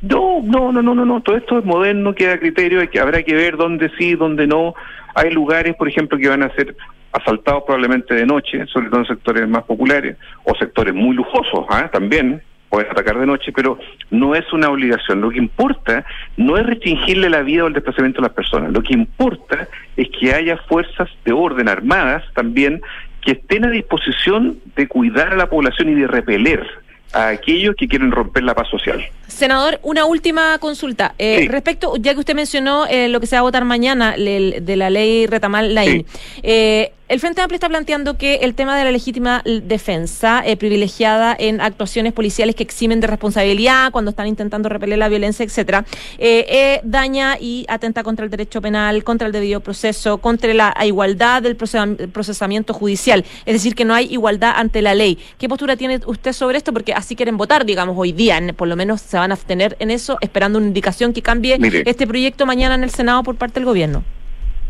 [0.02, 3.22] No, no, no, no, no, no, todo esto es moderno, queda criterio, hay que, habrá
[3.22, 4.74] que ver dónde sí, dónde no.
[5.14, 6.74] Hay lugares, por ejemplo, que van a ser
[7.12, 11.90] asaltados probablemente de noche, sobre todo en sectores más populares, o sectores muy lujosos, ¿ah?
[11.92, 12.40] también
[12.70, 13.78] pueden atacar de noche, pero
[14.10, 15.20] no es una obligación.
[15.20, 16.06] Lo que importa
[16.36, 20.08] no es restringirle la vida o el desplazamiento a las personas, lo que importa es
[20.18, 22.80] que haya fuerzas de orden armadas también
[23.22, 26.66] que estén a disposición de cuidar a la población y de repeler
[27.12, 29.00] a aquellos que quieren romper la paz social.
[29.26, 31.14] Senador, una última consulta.
[31.18, 34.60] Eh, Respecto, ya que usted mencionó eh, lo que se va a votar mañana le-
[34.60, 36.04] de la ley Retamal Lain,
[36.42, 41.34] eh, el Frente Amplio está planteando que el tema de la legítima defensa eh, privilegiada
[41.36, 45.84] en actuaciones policiales que eximen de responsabilidad cuando están intentando repeler la violencia, etcétera,
[46.18, 50.72] eh, eh, daña y atenta contra el derecho penal, contra el debido proceso, contra la
[50.86, 53.24] igualdad del procesa- procesamiento judicial.
[53.44, 55.18] Es decir, que no hay igualdad ante la ley.
[55.36, 56.72] ¿Qué postura tiene usted sobre esto?
[56.72, 58.38] Porque así quieren votar, digamos, hoy día.
[58.38, 61.58] en- por lo menos se van a abstener en eso, esperando una indicación que cambie
[61.58, 61.82] Mire.
[61.86, 64.04] este proyecto mañana en el Senado por parte del gobierno.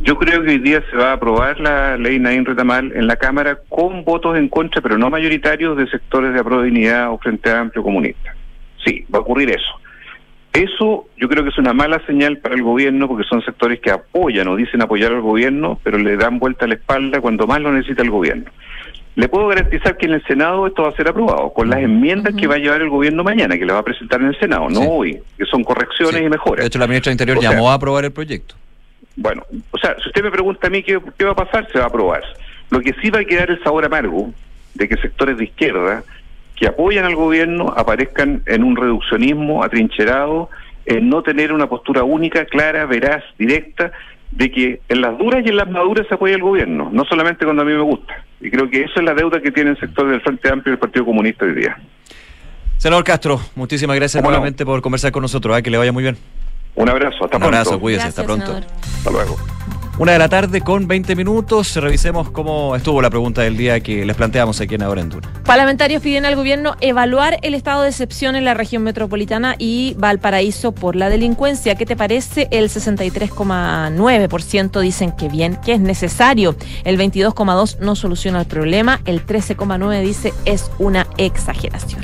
[0.02, 3.16] Yo creo que hoy día se va a aprobar la ley Naín Retamal en la
[3.16, 7.82] Cámara con votos en contra, pero no mayoritarios de sectores de Dignidad o Frente Amplio
[7.82, 8.35] Comunista.
[8.82, 9.81] Sí, va a ocurrir eso.
[10.55, 13.90] Eso yo creo que es una mala señal para el gobierno porque son sectores que
[13.90, 17.60] apoyan o dicen apoyar al gobierno, pero le dan vuelta a la espalda cuando más
[17.60, 18.51] lo necesita el gobierno.
[19.16, 22.35] Le puedo garantizar que en el Senado esto va a ser aprobado con las enmiendas
[22.35, 24.68] que va a llevar el gobierno mañana, que le va a presentar en el Senado,
[24.70, 26.64] no hoy, que son correcciones y mejoras.
[26.64, 28.55] De hecho, la ministra de Interior O sea, llamó a aprobar el proyecto.
[29.16, 31.78] Bueno, o sea, si usted me pregunta a mí qué, qué va a pasar, se
[31.78, 32.23] va a aprobar.
[32.70, 34.32] Lo que sí va a quedar el sabor amargo
[34.74, 36.05] de que sectores de izquierda
[36.57, 40.51] que apoyan al gobierno aparezcan en un reduccionismo atrincherado,
[40.85, 43.93] en no tener una postura única, clara, veraz, directa,
[44.31, 47.45] de que en las duras y en las maduras se apoya el gobierno, no solamente
[47.45, 48.24] cuando a mí me gusta.
[48.41, 50.74] Y creo que eso es la deuda que tiene el sector del Frente Amplio y
[50.74, 51.78] el Partido Comunista hoy día.
[52.77, 55.57] Senador Castro, muchísimas gracias nuevamente por conversar con nosotros.
[55.57, 55.62] ¿ah?
[55.62, 56.16] Que le vaya muy bien.
[56.81, 57.47] Un abrazo, hasta Un pronto.
[57.47, 58.59] abrazo, cuídese, hasta pronto.
[58.98, 59.36] Hasta luego.
[59.98, 61.77] Una de la tarde con 20 minutos.
[61.77, 65.31] Revisemos cómo estuvo la pregunta del día que les planteamos aquí en Ahora en Duna.
[65.44, 70.73] Parlamentarios piden al gobierno evaluar el estado de excepción en la región metropolitana y Valparaíso
[70.73, 71.74] por la delincuencia.
[71.74, 72.48] ¿Qué te parece?
[72.51, 76.57] El 63,9% dicen que bien, que es necesario.
[76.85, 79.01] El 22,2% no soluciona el problema.
[79.05, 82.01] El 13,9% dice es una exageración.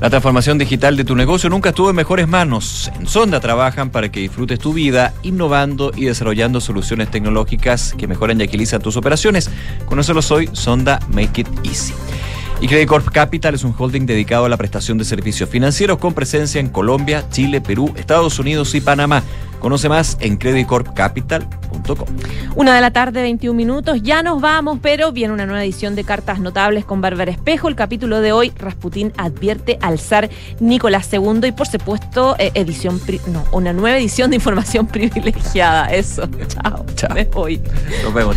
[0.00, 2.88] La transformación digital de tu negocio nunca estuvo en mejores manos.
[3.00, 8.40] En Sonda trabajan para que disfrutes tu vida, innovando y desarrollando soluciones tecnológicas que mejoran
[8.40, 9.50] y agilizan tus operaciones.
[9.86, 11.94] Conócelos hoy, Sonda Make It Easy.
[12.60, 16.14] Y Credit Corp Capital es un holding dedicado a la prestación de servicios financieros con
[16.14, 19.24] presencia en Colombia, Chile, Perú, Estados Unidos y Panamá.
[19.60, 22.08] Conoce más en creditcorpcapital.com.
[22.54, 24.00] Una de la tarde, 21 minutos.
[24.02, 27.68] Ya nos vamos, pero viene una nueva edición de Cartas Notables con Bárbara Espejo.
[27.68, 30.28] El capítulo de hoy, Rasputín advierte al zar
[30.60, 35.86] Nicolás II y, por supuesto, eh, edición, no, una nueva edición de información privilegiada.
[35.86, 36.28] Eso.
[36.48, 36.84] Chao.
[36.94, 37.14] Chao.
[37.14, 37.60] Me voy.
[38.02, 38.36] Nos vemos,